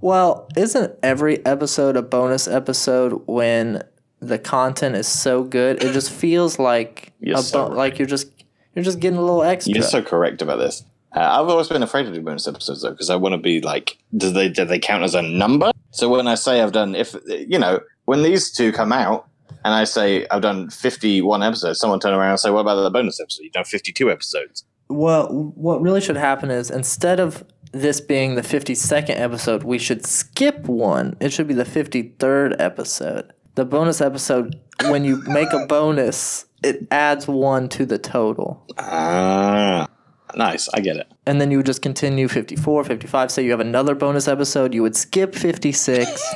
Well, 0.00 0.48
isn't 0.56 0.98
every 1.04 1.46
episode 1.46 1.96
a 1.96 2.02
bonus 2.02 2.48
episode 2.48 3.22
when 3.26 3.84
the 4.18 4.40
content 4.40 4.96
is 4.96 5.06
so 5.06 5.44
good? 5.44 5.80
It 5.84 5.92
just 5.92 6.10
feels 6.20 6.58
like 6.58 7.12
You're 7.20 7.38
so 7.38 7.68
bo- 7.68 7.74
like 7.76 8.00
you're 8.00 8.08
just 8.08 8.26
you're 8.74 8.84
just 8.84 8.98
getting 8.98 9.18
a 9.18 9.22
little 9.22 9.44
extra. 9.44 9.74
You're 9.74 9.84
so 9.84 10.02
correct 10.02 10.42
about 10.42 10.56
this. 10.58 10.82
Uh, 11.14 11.20
I've 11.20 11.48
always 11.48 11.68
been 11.68 11.84
afraid 11.84 12.06
to 12.06 12.12
do 12.12 12.20
bonus 12.22 12.48
episodes 12.48 12.82
though 12.82 12.90
because 12.90 13.08
I 13.08 13.14
want 13.14 13.34
to 13.34 13.38
be 13.38 13.60
like, 13.60 13.98
do 14.16 14.32
they 14.32 14.48
do 14.48 14.64
they 14.64 14.80
count 14.80 15.04
as 15.04 15.14
a 15.14 15.22
number? 15.22 15.70
So 15.92 16.08
when 16.08 16.26
I 16.26 16.34
say 16.34 16.60
I've 16.60 16.72
done, 16.72 16.96
if 16.96 17.14
you 17.28 17.60
know, 17.60 17.78
when 18.06 18.24
these 18.24 18.50
two 18.50 18.72
come 18.72 18.92
out 18.92 19.28
and 19.64 19.74
I 19.74 19.84
say 19.84 20.26
I've 20.30 20.42
done 20.42 20.70
51 20.70 21.42
episodes, 21.42 21.78
someone 21.78 22.00
turn 22.00 22.14
around 22.14 22.30
and 22.30 22.40
say, 22.40 22.50
"What 22.50 22.60
about 22.60 22.82
the 22.82 22.90
bonus 22.90 23.20
episode? 23.20 23.42
You've 23.44 23.52
done 23.52 23.64
52 23.64 24.10
episodes." 24.10 24.64
Well, 24.88 25.28
what 25.54 25.82
really 25.82 26.00
should 26.00 26.16
happen 26.16 26.50
is 26.50 26.70
instead 26.70 27.20
of 27.20 27.44
this 27.72 28.00
being 28.00 28.34
the 28.34 28.42
52nd 28.42 29.18
episode, 29.18 29.62
we 29.62 29.78
should 29.78 30.06
skip 30.06 30.66
one. 30.66 31.16
It 31.20 31.32
should 31.32 31.46
be 31.46 31.54
the 31.54 31.64
53rd 31.64 32.56
episode. 32.58 33.32
The 33.54 33.64
bonus 33.64 34.00
episode, 34.00 34.58
when 34.86 35.04
you 35.04 35.22
make 35.26 35.52
a 35.52 35.66
bonus, 35.66 36.46
it 36.62 36.86
adds 36.90 37.28
one 37.28 37.68
to 37.70 37.84
the 37.84 37.98
total. 37.98 38.64
Ah, 38.78 39.88
nice. 40.36 40.68
I 40.72 40.80
get 40.80 40.96
it. 40.96 41.06
And 41.26 41.40
then 41.40 41.50
you 41.50 41.58
would 41.58 41.66
just 41.66 41.82
continue 41.82 42.28
54, 42.28 42.84
55. 42.84 43.30
Say 43.30 43.44
you 43.44 43.50
have 43.50 43.60
another 43.60 43.94
bonus 43.94 44.28
episode, 44.28 44.74
you 44.74 44.82
would 44.82 44.96
skip 44.96 45.34
56, 45.34 46.34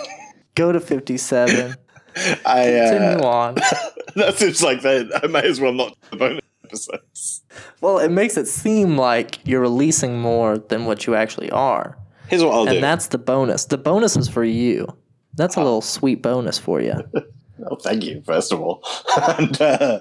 go 0.55 0.73
to 0.73 0.81
57, 0.81 1.75
I 2.17 2.65
continue 2.65 3.25
uh, 3.25 3.29
on. 3.29 3.55
that 4.17 4.35
seems 4.37 4.63
like 4.63 4.83
that. 4.83 5.21
I 5.23 5.27
may 5.27 5.43
as 5.43 5.61
well 5.61 5.73
not 5.73 5.97
the 6.11 6.17
bonus 6.17 6.41
episodes. 6.65 7.43
Well, 7.81 7.99
it 7.99 8.11
makes 8.11 8.37
it 8.37 8.47
seem 8.47 8.97
like 8.97 9.39
you're 9.47 9.61
releasing 9.61 10.21
more 10.21 10.59
than 10.59 10.85
what 10.87 11.07
you 11.07 11.15
actually 11.15 11.51
are. 11.51 11.99
Here's 12.29 12.43
what 12.43 12.55
I'll 12.55 12.65
do. 12.65 12.73
And 12.73 12.83
that's 12.83 13.09
the 13.09 13.19
bonus. 13.19 13.67
The 13.67 13.79
bonus 13.79 14.17
is 14.17 14.29
for 14.29 14.45
you. 14.45 14.87
That's 15.35 15.57
a 15.57 15.63
little 15.63 15.81
sweet 15.81 16.23
bonus 16.23 16.59
for 16.59 16.81
you. 16.81 16.95
Oh, 17.71 17.77
thank 17.77 18.05
you, 18.05 18.21
first 18.27 18.53
of 18.53 18.61
all. 18.61 18.83
and 19.39 19.61
uh, 19.61 20.01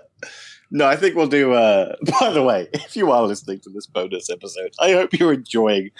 no, 0.72 0.88
I 0.88 0.96
think 0.96 1.16
we'll 1.16 1.28
do. 1.28 1.54
Uh, 1.54 1.96
by 2.20 2.32
the 2.32 2.42
way, 2.42 2.68
if 2.74 2.96
you 2.96 3.12
are 3.12 3.22
listening 3.24 3.60
to 3.60 3.70
this 3.70 3.86
bonus 3.86 4.32
episode, 4.32 4.74
I 4.80 4.94
hope 4.94 5.14
you're 5.14 5.34
enjoying 5.34 5.92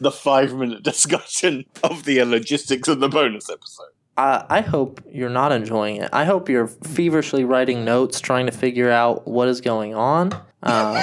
the 0.00 0.12
five 0.12 0.54
minute 0.54 0.84
discussion 0.84 1.64
of 1.82 2.04
the 2.04 2.22
logistics 2.22 2.86
of 2.86 3.00
the 3.00 3.08
bonus 3.08 3.50
episode. 3.50 3.86
I, 4.18 4.44
I 4.50 4.60
hope 4.60 5.00
you're 5.10 5.30
not 5.30 5.52
enjoying 5.52 5.96
it. 5.96 6.10
I 6.12 6.24
hope 6.24 6.48
you're 6.48 6.66
feverishly 6.66 7.44
writing 7.44 7.84
notes, 7.84 8.20
trying 8.20 8.46
to 8.46 8.52
figure 8.52 8.90
out 8.90 9.26
what 9.26 9.48
is 9.48 9.60
going 9.60 9.94
on. 9.94 10.32
Um, 10.60 11.00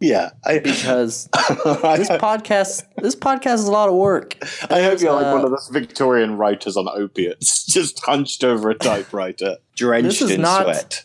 Yeah, 0.00 0.30
I, 0.46 0.58
because 0.60 1.26
this 1.34 2.08
podcast, 2.08 2.84
this 2.96 3.14
podcast 3.14 3.56
is 3.56 3.68
a 3.68 3.70
lot 3.70 3.90
of 3.90 3.94
work. 3.94 4.38
I 4.70 4.80
hope 4.80 5.02
you're 5.02 5.12
like 5.12 5.26
uh, 5.26 5.32
one 5.34 5.44
of 5.44 5.50
those 5.50 5.68
Victorian 5.70 6.38
writers 6.38 6.78
on 6.78 6.88
opiates, 6.88 7.66
just 7.66 8.02
hunched 8.06 8.42
over 8.42 8.70
a 8.70 8.74
typewriter, 8.74 9.58
drenched 9.76 10.22
is 10.22 10.30
in 10.30 10.40
not- 10.40 10.62
sweat. 10.62 11.04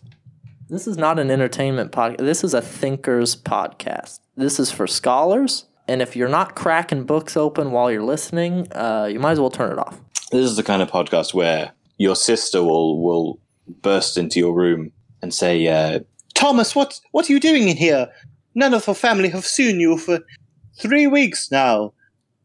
This 0.69 0.88
is 0.88 0.97
not 0.97 1.19
an 1.19 1.29
entertainment 1.29 1.91
podcast. 1.91 2.19
This 2.19 2.45
is 2.45 2.53
a 2.53 2.61
thinkers 2.61 3.35
podcast. 3.35 4.21
This 4.38 4.57
is 4.57 4.71
for 4.71 4.88
scholars. 4.88 5.65
And 5.89 6.01
if 6.01 6.15
you're 6.15 6.29
not 6.29 6.55
cracking 6.55 7.03
books 7.03 7.35
open 7.35 7.71
while 7.71 7.91
you're 7.91 8.01
listening, 8.01 8.71
uh, 8.71 9.10
you 9.12 9.19
might 9.19 9.33
as 9.33 9.39
well 9.41 9.51
turn 9.51 9.74
it 9.74 9.77
off. 9.77 10.00
This 10.32 10.46
is 10.50 10.55
the 10.55 10.63
kind 10.63 10.82
of 10.82 10.89
podcast 10.91 11.34
where 11.34 11.72
your 11.98 12.15
sister 12.15 12.63
will 12.63 13.01
will 13.01 13.39
burst 13.82 14.17
into 14.17 14.39
your 14.39 14.53
room 14.53 14.91
and 15.22 15.34
say, 15.34 15.67
uh, 15.67 16.00
"Thomas, 16.34 16.75
what 16.75 17.00
what 17.12 17.29
are 17.29 17.34
you 17.34 17.39
doing 17.39 17.70
in 17.70 17.77
here? 17.77 18.10
None 18.55 18.74
of 18.74 18.86
the 18.86 18.94
family 18.96 19.29
have 19.29 19.46
seen 19.46 19.79
you 19.79 19.98
for 19.98 20.20
three 20.79 21.08
weeks 21.08 21.51
now. 21.51 21.94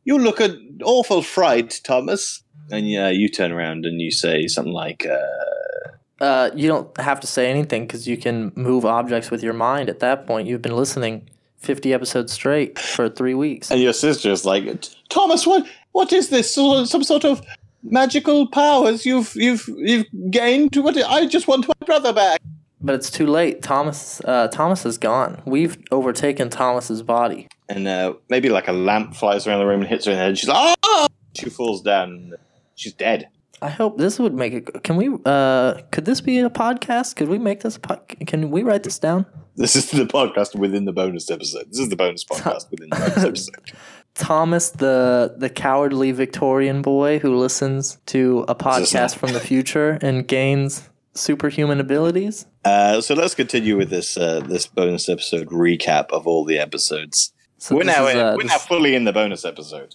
You 0.05 0.19
look 0.19 0.41
an 0.41 0.81
awful 0.85 1.23
fright, 1.23 1.81
Thomas." 1.85 2.43
And 2.71 2.85
uh, 2.97 3.09
you 3.09 3.29
turn 3.29 3.51
around 3.51 3.85
and 3.85 4.01
you 4.01 4.11
say 4.13 4.47
something 4.47 4.73
like, 4.73 5.05
uh, 5.07 6.25
Uh, 6.25 6.51
you 6.55 6.69
don't 6.69 6.97
have 6.99 7.19
to 7.21 7.27
say 7.27 7.51
anything 7.51 7.87
because 7.87 8.07
you 8.07 8.17
can 8.17 8.53
move 8.55 8.85
objects 8.85 9.31
with 9.31 9.43
your 9.43 9.55
mind 9.55 9.89
at 9.89 10.01
that 10.01 10.27
point. 10.27 10.47
You've 10.47 10.63
been 10.63 10.77
listening 10.77 11.29
50 11.59 11.95
episodes 11.95 12.33
straight 12.33 12.79
for 12.79 13.09
three 13.09 13.35
weeks. 13.35 13.71
and 13.71 13.81
your 13.81 13.95
sister 13.95 14.31
is 14.31 14.45
like, 14.45 14.65
"Thomas, 15.09 15.47
what 15.47 15.67
what 15.93 16.13
is 16.13 16.29
this? 16.29 16.55
Some 16.55 17.03
sort 17.05 17.25
of 17.25 17.41
magical 17.83 18.47
powers 18.49 19.05
you've 19.07 19.35
you've 19.35 19.69
you've 19.77 20.07
gained? 20.31 20.75
What? 20.77 20.97
I 20.97 21.27
just 21.27 21.49
want 21.49 21.67
my 21.69 21.75
brother 21.87 22.13
back." 22.13 22.41
But 22.83 22.95
it's 22.95 23.11
too 23.11 23.27
late. 23.27 23.63
Thomas 23.63 24.21
uh, 24.25 24.49
Thomas 24.49 24.87
is 24.87 24.97
gone. 24.99 25.43
We've 25.45 25.77
overtaken 25.91 26.49
Thomas's 26.49 27.03
body. 27.03 27.49
and 27.69 27.87
uh, 27.87 28.15
maybe 28.31 28.49
like 28.49 28.69
a 28.69 28.73
lamp 28.73 29.15
flies 29.15 29.47
around 29.47 29.59
the 29.61 29.67
room 29.67 29.81
and 29.81 29.89
hits 29.89 30.07
her 30.07 30.13
in 30.13 30.19
the 30.19 30.25
head. 30.25 30.39
She's 30.39 30.49
like, 30.49 30.77
"Ah!" 30.85 31.07
She 31.37 31.51
falls 31.51 31.83
down. 31.83 32.33
She's 32.77 32.95
dead. 32.95 33.29
I 33.63 33.69
hope 33.69 33.99
this 33.99 34.19
would 34.19 34.33
make 34.33 34.55
it. 34.55 34.83
Can 34.83 34.97
we? 34.97 35.11
Uh, 35.27 35.75
could 35.91 36.07
this 36.07 36.23
be 36.23 36.39
a 36.39 36.49
podcast? 36.49 37.17
Could 37.17 37.29
we 37.29 37.39
make 37.39 37.61
this? 37.61 37.77
A 37.77 37.81
pod, 37.81 38.01
can 38.27 38.51
we 38.51 38.63
write 38.63 38.85
this 38.85 38.99
down? 38.99 39.27
This 39.57 39.77
is 39.77 39.91
the 39.91 40.07
podcast 40.07 40.59
within 40.59 40.87
the 40.87 40.93
bonus 40.93 41.31
episode. 41.31 41.67
This 41.69 41.81
is 41.81 41.91
the 41.91 41.97
bonus 41.97 42.25
podcast 42.33 42.71
within 42.71 42.89
the 42.89 42.97
bonus 42.97 43.19
episode. 43.25 43.73
Thomas, 44.14 44.71
the 44.71 45.35
the 45.37 45.49
cowardly 45.49 46.12
Victorian 46.12 46.83
boy 46.83 47.19
who 47.19 47.37
listens 47.37 47.99
to 48.07 48.45
a 48.49 48.55
podcast 48.55 49.17
from 49.17 49.33
the 49.33 49.40
future 49.40 49.99
and 50.02 50.26
gains 50.26 50.88
superhuman 51.14 51.81
abilities. 51.81 52.47
Uh, 52.64 53.00
so 53.00 53.14
let's 53.14 53.35
continue 53.35 53.76
with 53.76 53.90
this 53.90 54.17
uh, 54.17 54.40
this 54.40 54.67
bonus 54.67 55.09
episode 55.09 55.49
recap 55.49 56.11
of 56.11 56.26
all 56.26 56.45
the 56.45 56.59
episodes. 56.59 57.33
So 57.59 57.76
we're 57.76 57.85
now 57.85 58.07
is, 58.07 58.17
uh, 58.17 58.35
we're 58.37 58.45
now 58.45 58.59
fully 58.59 58.95
in 58.95 59.05
the 59.05 59.12
bonus 59.12 59.45
episode. 59.45 59.95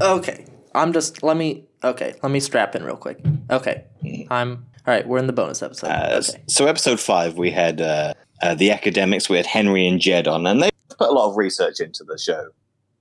Okay. 0.00 0.46
I'm 0.74 0.92
just 0.92 1.22
let 1.22 1.36
me 1.36 1.64
okay, 1.82 2.14
let 2.22 2.30
me 2.30 2.40
strap 2.40 2.74
in 2.74 2.84
real 2.84 2.96
quick. 2.96 3.20
Okay. 3.50 3.84
I'm 4.30 4.66
all 4.86 4.94
right, 4.94 5.06
we're 5.06 5.18
in 5.18 5.26
the 5.26 5.32
bonus 5.32 5.62
episode. 5.62 5.88
Uh, 5.88 6.20
okay. 6.26 6.42
So 6.46 6.66
episode 6.66 7.00
five, 7.00 7.36
we 7.36 7.50
had 7.50 7.80
uh, 7.80 8.14
uh, 8.42 8.54
the 8.54 8.70
academics. 8.70 9.28
We 9.28 9.36
had 9.36 9.46
Henry 9.46 9.86
and 9.86 10.00
Jed 10.00 10.26
on, 10.26 10.46
and 10.46 10.62
they 10.62 10.70
put 10.96 11.08
a 11.08 11.12
lot 11.12 11.30
of 11.30 11.36
research 11.36 11.80
into 11.80 12.04
the 12.04 12.18
show. 12.18 12.48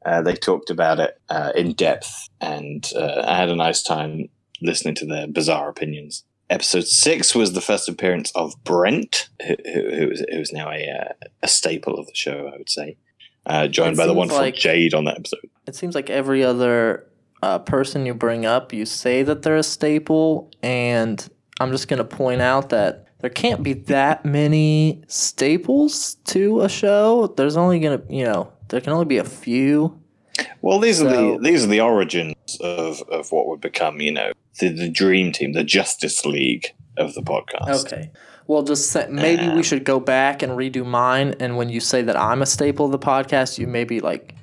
Uh, 0.06 0.22
they 0.22 0.34
talked 0.34 0.70
about 0.70 1.00
it 1.00 1.20
uh, 1.30 1.52
in 1.56 1.74
depth, 1.74 2.30
and 2.40 2.90
uh, 2.96 3.24
I 3.28 3.36
had 3.36 3.50
a 3.50 3.56
nice 3.56 3.84
time 3.84 4.30
listening 4.62 4.96
to 4.96 5.06
their 5.06 5.28
bizarre 5.28 5.70
opinions. 5.70 6.24
Episode 6.50 6.88
six 6.88 7.36
was 7.36 7.54
the 7.54 7.62
first 7.62 7.88
appearance 7.88 8.32
of 8.34 8.56
Brent, 8.64 9.30
who, 9.46 9.56
who, 9.66 9.90
who, 9.90 10.12
is 10.30 10.52
now 10.52 10.72
a, 10.72 10.90
uh, 10.90 11.28
a 11.44 11.48
staple 11.48 12.00
of 12.00 12.08
the 12.08 12.16
show, 12.16 12.50
I 12.54 12.58
would 12.58 12.70
say, 12.70 12.98
uh, 13.46 13.68
joined 13.68 13.94
It 13.94 13.98
by 13.98 14.08
the 14.08 14.14
wonderful 14.14 14.42
like- 14.42 14.56
Jade 14.56 14.94
on 14.94 15.06
that 15.06 15.18
episode. 15.18 15.50
It 15.68 15.76
seems 15.76 15.94
like 15.94 16.10
every 16.10 16.44
other 16.44 17.06
uh, 17.44 17.60
person 17.60 18.06
you 18.06 18.14
bring 18.14 18.46
up, 18.46 18.74
you 18.74 18.86
say 18.86 19.22
that 19.24 19.44
they're 19.44 19.58
a 19.58 19.64
staple, 19.64 20.52
and 20.64 21.28
I'm 21.60 21.72
just 21.72 21.88
gonna 21.88 22.04
point 22.04 22.42
out 22.42 22.70
that 22.70 23.08
there 23.20 23.30
can't 23.30 23.62
be 23.62 23.74
that 23.74 24.26
many 24.26 25.04
staples 25.08 26.16
to 26.26 26.62
a 26.62 26.70
show. 26.70 27.28
There's 27.38 27.58
only 27.58 27.80
gonna, 27.80 28.02
you 28.10 28.24
know, 28.24 28.52
there 28.70 28.82
can 28.82 28.94
only 28.94 29.06
be 29.06 29.18
a 29.18 29.24
few. 29.24 30.00
Well, 30.62 30.80
these 30.80 31.02
are 31.02 31.10
the 31.10 31.38
these 31.42 31.64
are 31.66 31.68
the 31.68 31.82
origins 31.82 32.36
of, 32.62 33.02
of 33.10 33.32
what 33.32 33.48
would 33.48 33.62
become, 33.62 34.00
you 34.00 34.12
know, 34.12 34.32
the, 34.60 34.70
the 34.70 34.90
dream 34.90 35.32
team, 35.32 35.54
the 35.54 35.64
Justice 35.64 36.26
League 36.26 36.74
of 36.98 37.14
the 37.14 37.22
podcast. 37.22 37.86
Okay. 37.86 38.12
Well, 38.48 38.64
just 38.64 38.90
say, 38.92 39.06
maybe 39.10 39.44
we 39.50 39.58
Um, 39.58 39.62
should 39.64 39.84
go 39.84 40.00
back 40.00 40.42
and 40.42 40.54
redo 40.54 40.84
mine. 40.86 41.36
And 41.40 41.56
when 41.56 41.70
you 41.70 41.80
say 41.80 42.02
that 42.02 42.18
I'm 42.18 42.42
a 42.42 42.46
staple 42.48 42.86
of 42.88 42.92
the 42.92 42.98
podcast, 43.00 43.60
you 43.60 43.68
maybe 43.68 44.00
like 44.00 44.34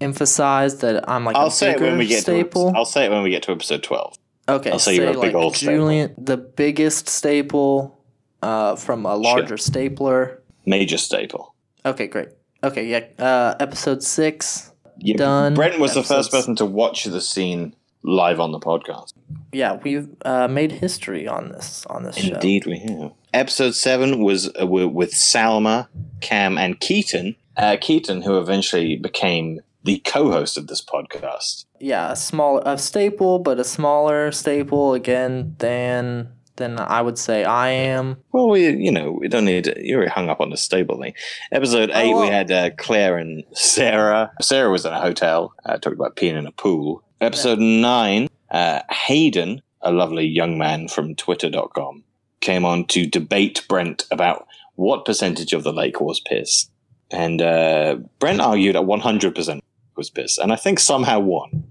emphasize 0.00 0.78
that 0.78 1.08
I'm 1.08 1.24
like 1.24 1.36
I'll 1.36 1.48
a 1.48 1.50
say 1.50 1.72
it 1.72 1.80
when 1.80 1.98
we 1.98 2.06
get 2.06 2.22
staple. 2.22 2.72
to 2.72 2.76
I'll 2.78 2.84
say 2.84 3.04
it 3.06 3.10
when 3.10 3.22
we 3.22 3.30
get 3.30 3.42
to 3.44 3.52
episode 3.52 3.82
twelve. 3.82 4.16
okay, 4.48 4.70
I'll 4.70 4.78
say 4.78 4.96
you're 4.96 5.08
a 5.08 5.12
big 5.12 5.18
like 5.18 5.34
old 5.34 5.56
staple. 5.56 5.74
Julian, 5.74 6.14
the 6.18 6.36
biggest 6.36 7.08
staple 7.08 7.98
uh, 8.42 8.76
from 8.76 9.04
a 9.06 9.14
larger 9.16 9.56
stapler. 9.58 10.40
Major 10.66 10.96
staple. 10.98 11.54
Okay, 11.84 12.06
great. 12.06 12.28
Okay, 12.64 12.86
yeah. 12.86 13.04
Uh, 13.24 13.54
episode 13.60 14.02
six. 14.02 14.72
Yeah, 14.98 15.16
Done. 15.16 15.54
Brent 15.54 15.80
was 15.80 15.94
the 15.94 16.04
first 16.04 16.30
person 16.30 16.54
to 16.56 16.66
watch 16.66 17.04
the 17.04 17.20
scene 17.20 17.74
live 18.02 18.40
on 18.40 18.52
the 18.52 18.60
podcast. 18.60 19.14
Yeah, 19.52 19.78
we've 19.82 20.08
uh, 20.24 20.48
made 20.48 20.72
history 20.72 21.26
on 21.26 21.50
this 21.50 21.84
on 21.86 22.04
this 22.04 22.16
show. 22.16 22.34
Indeed, 22.34 22.66
we 22.66 22.78
have. 22.78 23.12
Episode 23.34 23.74
seven 23.74 24.22
was 24.22 24.50
uh, 24.60 24.66
with 24.66 25.12
Salma, 25.12 25.88
Cam, 26.20 26.58
and 26.58 26.78
Keaton. 26.78 27.36
Uh, 27.56 27.76
Keaton, 27.80 28.22
who 28.22 28.38
eventually 28.38 28.96
became 28.96 29.60
the 29.84 29.98
co-host 29.98 30.56
of 30.56 30.68
this 30.68 30.82
podcast. 30.82 31.64
Yeah, 31.80 32.12
a 32.12 32.16
small 32.16 32.58
a 32.60 32.78
staple, 32.78 33.38
but 33.38 33.58
a 33.58 33.64
smaller 33.64 34.30
staple 34.30 34.94
again 34.94 35.56
than 35.58 36.28
than 36.56 36.78
I 36.78 37.02
would 37.02 37.18
say 37.18 37.44
I 37.44 37.70
am. 37.70 38.16
Well, 38.32 38.48
we, 38.48 38.68
you 38.68 38.90
know, 38.90 39.12
we 39.12 39.28
don't 39.28 39.44
need. 39.44 39.72
You're 39.78 40.08
hung 40.08 40.28
up 40.28 40.40
on 40.40 40.50
the 40.50 40.56
stable 40.56 41.00
thing. 41.00 41.14
Episode 41.50 41.90
eight, 41.94 42.14
we 42.14 42.28
had 42.28 42.50
uh, 42.50 42.70
Claire 42.76 43.18
and 43.18 43.44
Sarah. 43.52 44.32
Sarah 44.40 44.70
was 44.70 44.84
in 44.84 44.92
a 44.92 45.00
hotel, 45.00 45.54
uh, 45.64 45.78
talking 45.78 45.98
about 45.98 46.16
peeing 46.16 46.38
in 46.38 46.46
a 46.46 46.52
pool. 46.52 47.02
Episode 47.20 47.58
nine, 47.58 48.28
uh, 48.50 48.80
Hayden, 48.90 49.62
a 49.80 49.92
lovely 49.92 50.26
young 50.26 50.58
man 50.58 50.88
from 50.88 51.14
Twitter.com, 51.14 52.02
came 52.40 52.64
on 52.64 52.84
to 52.86 53.06
debate 53.06 53.64
Brent 53.68 54.04
about 54.10 54.46
what 54.74 55.04
percentage 55.04 55.52
of 55.52 55.62
the 55.62 55.72
lake 55.72 56.00
was 56.00 56.20
piss, 56.20 56.68
and 57.10 57.40
uh, 57.40 57.96
Brent 58.18 58.40
argued 58.40 58.76
at 58.76 58.86
100 58.86 59.34
percent 59.34 59.62
was 59.96 60.10
piss, 60.10 60.38
and 60.38 60.52
I 60.52 60.56
think 60.56 60.80
somehow 60.80 61.20
won. 61.20 61.64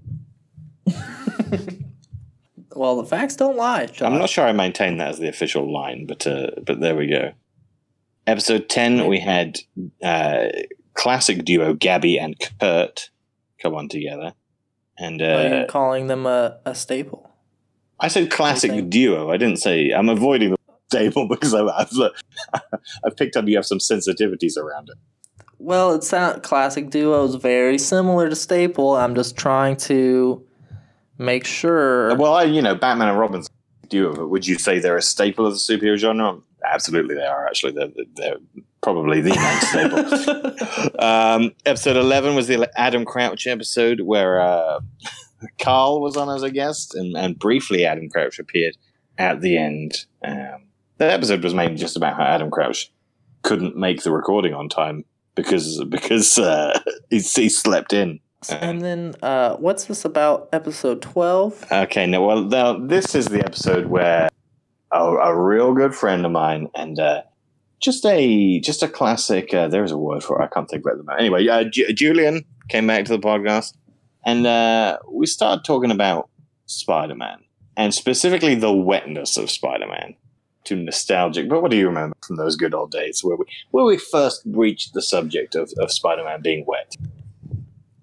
Well, 2.74 2.96
the 2.96 3.04
facts 3.04 3.36
don't 3.36 3.56
lie. 3.56 3.86
Josh. 3.86 4.02
I'm 4.02 4.18
not 4.18 4.30
sure 4.30 4.46
I 4.46 4.52
maintain 4.52 4.98
that 4.98 5.10
as 5.10 5.18
the 5.18 5.28
official 5.28 5.72
line, 5.72 6.06
but 6.06 6.26
uh, 6.26 6.50
but 6.64 6.80
there 6.80 6.96
we 6.96 7.06
go. 7.06 7.32
Episode 8.26 8.68
ten, 8.68 9.06
we 9.06 9.18
had 9.18 9.60
uh, 10.02 10.48
classic 10.94 11.44
duo 11.44 11.74
Gabby 11.74 12.18
and 12.18 12.36
Kurt 12.60 13.10
come 13.60 13.74
on 13.74 13.88
together, 13.88 14.34
and 14.98 15.20
Are 15.22 15.48
you 15.48 15.54
uh, 15.54 15.66
calling 15.66 16.06
them 16.06 16.26
a, 16.26 16.58
a 16.64 16.74
staple? 16.74 17.30
I 18.00 18.08
said 18.08 18.30
classic 18.30 18.90
duo. 18.90 19.30
I 19.30 19.36
didn't 19.36 19.58
say 19.58 19.90
I'm 19.90 20.08
avoiding 20.08 20.50
the 20.50 20.56
staple 20.90 21.28
because 21.30 21.54
I've 21.54 21.68
I've, 21.68 21.92
I've 23.04 23.16
picked 23.16 23.36
up 23.36 23.46
you 23.46 23.56
have 23.56 23.66
some 23.66 23.78
sensitivities 23.78 24.56
around 24.56 24.88
it. 24.90 24.98
Well, 25.58 25.94
it's 25.94 26.10
not 26.10 26.42
classic 26.42 26.90
duo 26.90 27.24
is 27.24 27.36
very 27.36 27.78
similar 27.78 28.28
to 28.28 28.34
staple. 28.34 28.96
I'm 28.96 29.14
just 29.14 29.36
trying 29.36 29.76
to 29.76 30.44
make 31.22 31.46
sure. 31.46 32.14
Well, 32.16 32.34
I, 32.34 32.44
you 32.44 32.60
know, 32.60 32.74
Batman 32.74 33.08
and 33.08 33.18
Robin's. 33.18 33.48
But 33.90 34.30
would 34.30 34.46
you 34.46 34.58
say 34.58 34.78
they're 34.78 34.96
a 34.96 35.02
staple 35.02 35.46
of 35.46 35.52
the 35.52 35.58
superhero 35.58 35.98
genre? 35.98 36.38
Absolutely, 36.64 37.14
they 37.14 37.26
are. 37.26 37.46
Actually, 37.46 37.72
they're, 37.72 38.04
they're 38.16 38.36
probably 38.82 39.20
the 39.20 39.36
main 39.36 39.60
staple. 40.90 41.04
Um, 41.04 41.52
episode 41.66 41.96
11 41.96 42.34
was 42.34 42.46
the 42.46 42.70
Adam 42.74 43.04
Crouch 43.04 43.46
episode 43.46 44.00
where 44.00 44.40
uh, 44.40 44.80
Carl 45.60 46.00
was 46.00 46.16
on 46.16 46.34
as 46.34 46.42
a 46.42 46.50
guest, 46.50 46.94
and, 46.94 47.14
and 47.16 47.38
briefly 47.38 47.84
Adam 47.84 48.08
Crouch 48.08 48.38
appeared 48.38 48.78
at 49.18 49.42
the 49.42 49.58
end. 49.58 50.06
Um, 50.24 50.68
that 50.98 51.10
episode 51.10 51.42
was 51.44 51.52
mainly 51.52 51.76
just 51.76 51.96
about 51.96 52.16
how 52.16 52.24
Adam 52.24 52.50
Crouch 52.50 52.90
couldn't 53.42 53.76
make 53.76 54.02
the 54.02 54.12
recording 54.12 54.54
on 54.54 54.68
time 54.68 55.04
because 55.34 55.82
because 55.84 56.38
uh, 56.38 56.78
he, 57.10 57.18
he 57.18 57.48
slept 57.48 57.92
in. 57.92 58.20
And 58.50 58.82
then, 58.82 59.14
uh, 59.22 59.56
what's 59.56 59.84
this 59.84 60.04
about? 60.04 60.48
Episode 60.52 61.02
twelve. 61.02 61.64
Okay, 61.70 62.06
now, 62.06 62.24
well, 62.24 62.42
now 62.44 62.78
this 62.78 63.14
is 63.14 63.26
the 63.26 63.44
episode 63.44 63.86
where 63.86 64.28
a, 64.90 65.04
a 65.04 65.36
real 65.36 65.72
good 65.74 65.94
friend 65.94 66.24
of 66.26 66.32
mine 66.32 66.68
and 66.74 66.98
uh, 66.98 67.22
just 67.80 68.04
a 68.06 68.60
just 68.60 68.82
a 68.82 68.88
classic. 68.88 69.52
Uh, 69.52 69.68
there's 69.68 69.92
a 69.92 69.98
word 69.98 70.22
for 70.22 70.40
it. 70.40 70.44
I 70.44 70.48
can't 70.48 70.68
think 70.68 70.86
of 70.86 70.92
it 70.92 70.96
moment. 70.98 71.20
Anyway, 71.20 71.48
uh, 71.48 71.64
Ju- 71.64 71.92
Julian 71.92 72.44
came 72.68 72.86
back 72.86 73.04
to 73.06 73.12
the 73.12 73.18
podcast, 73.18 73.74
and 74.24 74.46
uh, 74.46 74.98
we 75.08 75.26
started 75.26 75.64
talking 75.64 75.90
about 75.90 76.28
Spider 76.66 77.14
Man 77.14 77.38
and 77.76 77.94
specifically 77.94 78.54
the 78.54 78.72
wetness 78.72 79.36
of 79.36 79.50
Spider 79.50 79.86
Man. 79.86 80.14
Too 80.64 80.76
nostalgic, 80.76 81.48
but 81.48 81.60
what 81.60 81.72
do 81.72 81.76
you 81.76 81.88
remember 81.88 82.16
from 82.24 82.36
those 82.36 82.54
good 82.54 82.72
old 82.72 82.92
days 82.92 83.24
where 83.24 83.36
we 83.36 83.46
where 83.72 83.84
we 83.84 83.98
first 83.98 84.42
reached 84.46 84.94
the 84.94 85.02
subject 85.02 85.56
of, 85.56 85.72
of 85.78 85.90
Spider 85.90 86.22
Man 86.22 86.40
being 86.40 86.64
wet? 86.68 86.94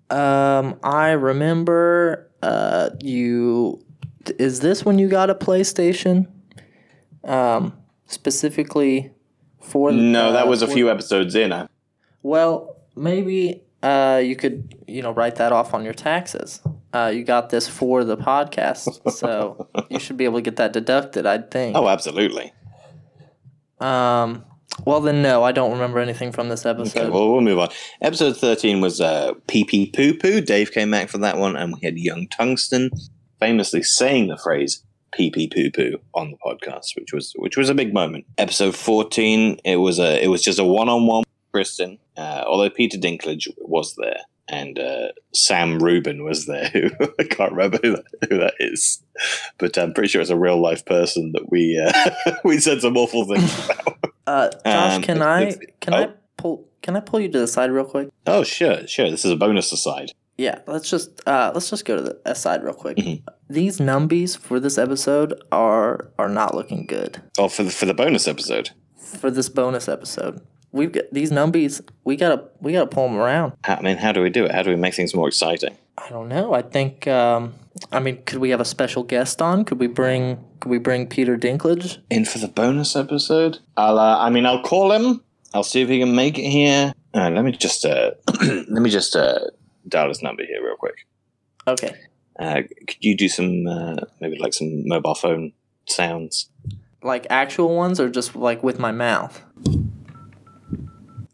Um, 0.09 0.79
I 0.83 1.11
remember. 1.11 2.29
Uh, 2.41 2.91
you. 3.01 3.83
Is 4.37 4.59
this 4.59 4.85
when 4.85 4.99
you 4.99 5.07
got 5.07 5.29
a 5.29 5.35
PlayStation? 5.35 6.27
Um, 7.23 7.77
specifically 8.05 9.11
for 9.59 9.91
No, 9.91 10.31
that 10.33 10.45
uh, 10.45 10.49
was 10.49 10.61
a 10.61 10.67
few 10.67 10.89
episodes 10.89 11.35
in. 11.35 11.51
I, 11.53 11.67
Well, 12.23 12.77
maybe 12.95 13.63
uh, 13.83 14.21
you 14.23 14.35
could, 14.35 14.75
you 14.87 15.01
know, 15.01 15.11
write 15.11 15.35
that 15.35 15.51
off 15.51 15.73
on 15.73 15.83
your 15.83 15.93
taxes. 15.93 16.61
Uh, 16.93 17.11
you 17.13 17.23
got 17.23 17.49
this 17.49 17.67
for 17.67 18.03
the 18.03 18.17
podcast, 18.17 19.11
so 19.11 19.69
you 19.89 19.99
should 19.99 20.17
be 20.17 20.25
able 20.25 20.39
to 20.39 20.41
get 20.41 20.55
that 20.55 20.73
deducted. 20.73 21.25
I'd 21.25 21.51
think. 21.51 21.75
oh, 21.75 21.87
absolutely. 21.87 22.51
Um. 23.79 24.43
Well, 24.89 25.01
then, 25.01 25.21
no, 25.21 25.43
I 25.43 25.51
don't 25.51 25.71
remember 25.71 25.99
anything 25.99 26.31
from 26.31 26.49
this 26.49 26.65
episode. 26.65 26.99
Okay, 26.99 27.09
well, 27.11 27.31
we'll 27.31 27.41
move 27.41 27.59
on. 27.59 27.69
Episode 28.01 28.35
13 28.35 28.81
was 28.81 28.99
uh, 28.99 29.33
Pee 29.47 29.63
Pee 29.63 29.91
Poo 29.91 30.15
Poo. 30.15 30.41
Dave 30.41 30.71
came 30.71 30.89
back 30.89 31.09
for 31.09 31.19
that 31.19 31.37
one, 31.37 31.55
and 31.55 31.75
we 31.75 31.79
had 31.83 31.99
Young 31.99 32.27
Tungsten 32.27 32.89
famously 33.39 33.83
saying 33.83 34.29
the 34.29 34.37
phrase 34.37 34.83
Pee 35.13 35.29
Pee 35.29 35.47
Poo 35.47 35.69
Poo 35.69 35.99
on 36.15 36.31
the 36.31 36.37
podcast, 36.37 36.95
which 36.95 37.13
was 37.13 37.33
which 37.35 37.55
was 37.55 37.69
a 37.69 37.75
big 37.75 37.93
moment. 37.93 38.25
Episode 38.39 38.75
14, 38.75 39.59
it 39.63 39.75
was 39.75 39.99
a 39.99 40.23
it 40.23 40.29
was 40.29 40.41
just 40.41 40.57
a 40.57 40.63
one 40.63 40.89
on 40.89 41.05
one 41.05 41.19
with 41.19 41.51
Kristen, 41.53 41.99
uh, 42.17 42.43
although 42.47 42.71
Peter 42.71 42.97
Dinklage 42.97 43.47
was 43.59 43.95
there. 43.95 44.21
And 44.51 44.79
uh, 44.79 45.09
Sam 45.35 45.77
Rubin 45.77 46.23
was 46.23 46.47
there, 46.47 46.67
who 46.69 46.89
I 47.19 47.25
can't 47.25 47.51
remember 47.51 47.77
who 47.83 47.97
that, 47.97 48.27
who 48.27 48.39
that 48.39 48.55
is, 48.59 49.03
but 49.59 49.77
I'm 49.77 49.93
pretty 49.93 50.07
sure 50.07 50.21
it's 50.21 50.31
a 50.31 50.35
real 50.35 50.59
life 50.59 50.83
person 50.83 51.33
that 51.33 51.51
we 51.51 51.77
uh, 51.77 52.33
we 52.43 52.57
said 52.57 52.81
some 52.81 52.97
awful 52.97 53.25
things 53.25 53.69
about. 53.69 54.08
Uh, 54.29 54.49
Josh, 54.65 54.95
Um, 54.97 55.01
can 55.01 55.21
I 55.21 55.53
can 55.81 55.93
oh. 55.93 55.97
I 55.97 56.09
pull 56.37 56.67
can 56.81 56.95
I 56.95 56.99
pull 56.99 57.19
you 57.19 57.29
to 57.29 57.39
the 57.39 57.47
side 57.47 57.71
real 57.71 57.83
quick? 57.85 58.09
Oh, 58.27 58.43
sure, 58.43 58.85
sure. 58.87 59.09
This 59.09 59.25
is 59.25 59.31
a 59.31 59.35
bonus 59.35 59.71
aside. 59.71 60.11
Yeah, 60.37 60.59
let's 60.67 60.89
just 60.89 61.21
uh, 61.27 61.51
let's 61.53 61.69
just 61.69 61.83
go 61.85 61.95
to 61.95 62.01
the 62.01 62.19
aside 62.25 62.63
real 62.63 62.73
quick. 62.73 62.97
Mhm. 62.97 63.23
These 63.49 63.79
numbies 63.79 64.37
for 64.37 64.59
this 64.59 64.77
episode 64.77 65.33
are 65.51 66.11
are 66.19 66.29
not 66.29 66.53
looking 66.55 66.85
good 66.85 67.21
Oh, 67.37 67.49
for 67.49 67.63
the, 67.63 67.71
for 67.71 67.85
the 67.87 67.93
bonus 67.95 68.27
episode. 68.27 68.69
for 68.95 69.31
this 69.31 69.49
bonus 69.49 69.89
episode. 69.89 70.39
We've 70.71 70.91
got 70.91 71.05
these 71.11 71.31
numbies. 71.31 71.81
We 72.03 72.15
gotta 72.15 72.43
we 72.61 72.71
gotta 72.71 72.87
pull 72.87 73.07
them 73.07 73.17
around. 73.17 73.53
I 73.63 73.81
mean, 73.81 73.97
how 73.97 74.11
do 74.11 74.21
we 74.21 74.29
do 74.29 74.45
it? 74.45 74.51
How 74.51 74.61
do 74.61 74.69
we 74.69 74.75
make 74.75 74.93
things 74.93 75.15
more 75.15 75.27
exciting? 75.27 75.75
I 75.97 76.07
don't 76.09 76.29
know. 76.29 76.53
I 76.53 76.61
think. 76.61 77.07
Um, 77.07 77.55
I 77.91 77.99
mean, 77.99 78.21
could 78.23 78.39
we 78.39 78.49
have 78.49 78.59
a 78.59 78.65
special 78.65 79.03
guest 79.03 79.41
on? 79.41 79.65
Could 79.65 79.79
we 79.79 79.87
bring? 79.87 80.43
Could 80.59 80.69
we 80.69 80.77
bring 80.77 81.07
Peter 81.07 81.37
Dinklage? 81.37 81.97
In 82.09 82.25
for 82.25 82.37
the 82.37 82.47
bonus 82.47 82.95
episode? 82.95 83.59
I'll. 83.77 83.99
Uh, 83.99 84.17
I 84.19 84.29
mean, 84.29 84.45
I'll 84.45 84.61
call 84.63 84.91
him. 84.91 85.23
I'll 85.53 85.63
see 85.63 85.81
if 85.81 85.89
he 85.89 85.99
can 85.99 86.15
make 86.15 86.37
it 86.37 86.49
here. 86.49 86.93
Uh, 87.13 87.29
let 87.29 87.43
me 87.43 87.51
just. 87.51 87.85
Uh, 87.85 88.11
let 88.41 88.81
me 88.81 88.89
just 88.89 89.15
uh, 89.15 89.39
dial 89.87 90.09
his 90.09 90.21
number 90.21 90.43
here 90.45 90.63
real 90.63 90.75
quick. 90.75 91.07
Okay. 91.67 91.95
Uh, 92.39 92.61
could 92.87 92.97
you 93.03 93.17
do 93.17 93.27
some 93.27 93.67
uh, 93.67 93.97
maybe 94.21 94.37
like 94.39 94.53
some 94.53 94.87
mobile 94.87 95.15
phone 95.15 95.51
sounds? 95.87 96.49
Like 97.01 97.27
actual 97.29 97.75
ones, 97.75 97.99
or 97.99 98.09
just 98.09 98.35
like 98.35 98.63
with 98.63 98.79
my 98.79 98.91
mouth? 98.91 99.41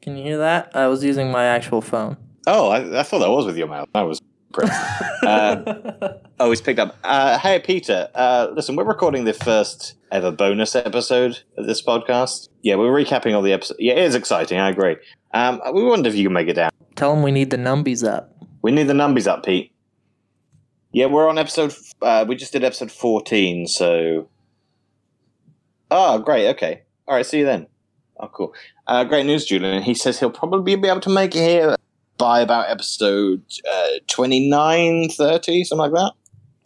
Can 0.01 0.17
you 0.17 0.23
hear 0.23 0.37
that? 0.37 0.71
I 0.75 0.87
was 0.87 1.03
using 1.03 1.31
my 1.31 1.45
actual 1.45 1.81
phone. 1.81 2.17
Oh, 2.47 2.69
I, 2.69 2.99
I 2.99 3.03
thought 3.03 3.19
that 3.19 3.29
was 3.29 3.47
with 3.47 3.57
your 3.57 3.67
mouth. 3.67 3.89
I 3.95 4.03
was 4.03 4.21
uh, 4.63 6.13
oh, 6.39 6.49
he's 6.49 6.61
picked 6.61 6.79
up. 6.79 6.97
Uh, 7.03 7.37
hey, 7.39 7.59
Peter. 7.59 8.09
Uh, 8.15 8.47
listen, 8.53 8.75
we're 8.75 8.83
recording 8.83 9.25
the 9.25 9.33
first 9.33 9.95
ever 10.11 10.31
bonus 10.31 10.75
episode 10.75 11.39
of 11.57 11.65
this 11.65 11.81
podcast. 11.81 12.49
Yeah, 12.61 12.75
we're 12.75 12.91
recapping 12.91 13.35
all 13.35 13.41
the 13.41 13.53
episodes. 13.53 13.79
Yeah, 13.79 13.93
it 13.93 14.03
is 14.03 14.15
exciting. 14.15 14.59
I 14.59 14.69
agree. 14.69 14.97
Um, 15.33 15.61
we 15.73 15.83
wonder 15.83 16.09
if 16.09 16.15
you 16.15 16.25
can 16.25 16.33
make 16.33 16.47
it 16.47 16.53
down. 16.53 16.71
Tell 16.95 17.13
him 17.13 17.23
we 17.23 17.31
need 17.31 17.49
the 17.49 17.57
numbies 17.57 18.07
up. 18.07 18.33
We 18.61 18.71
need 18.71 18.87
the 18.87 18.93
numbers 18.93 19.27
up, 19.27 19.45
Pete. 19.45 19.71
Yeah, 20.91 21.07
we're 21.07 21.27
on 21.27 21.37
episode. 21.37 21.73
Uh, 22.01 22.25
we 22.27 22.35
just 22.35 22.53
did 22.53 22.63
episode 22.63 22.91
fourteen, 22.91 23.67
so. 23.67 24.29
Oh, 25.91 26.19
great. 26.19 26.47
Okay. 26.49 26.83
All 27.07 27.15
right. 27.15 27.25
See 27.25 27.39
you 27.39 27.45
then. 27.45 27.67
Oh, 28.17 28.27
cool. 28.27 28.53
Uh, 28.87 29.03
great 29.03 29.25
news, 29.25 29.45
Julian. 29.45 29.83
He 29.83 29.93
says 29.93 30.19
he'll 30.19 30.31
probably 30.31 30.75
be 30.75 30.87
able 30.87 31.01
to 31.01 31.09
make 31.09 31.35
it 31.35 31.47
here 31.47 31.74
by 32.17 32.41
about 32.41 32.69
episode 32.69 33.41
uh, 33.71 33.87
29, 34.07 35.09
30, 35.09 35.63
something 35.63 35.91
like 35.91 35.91
that. 35.91 36.13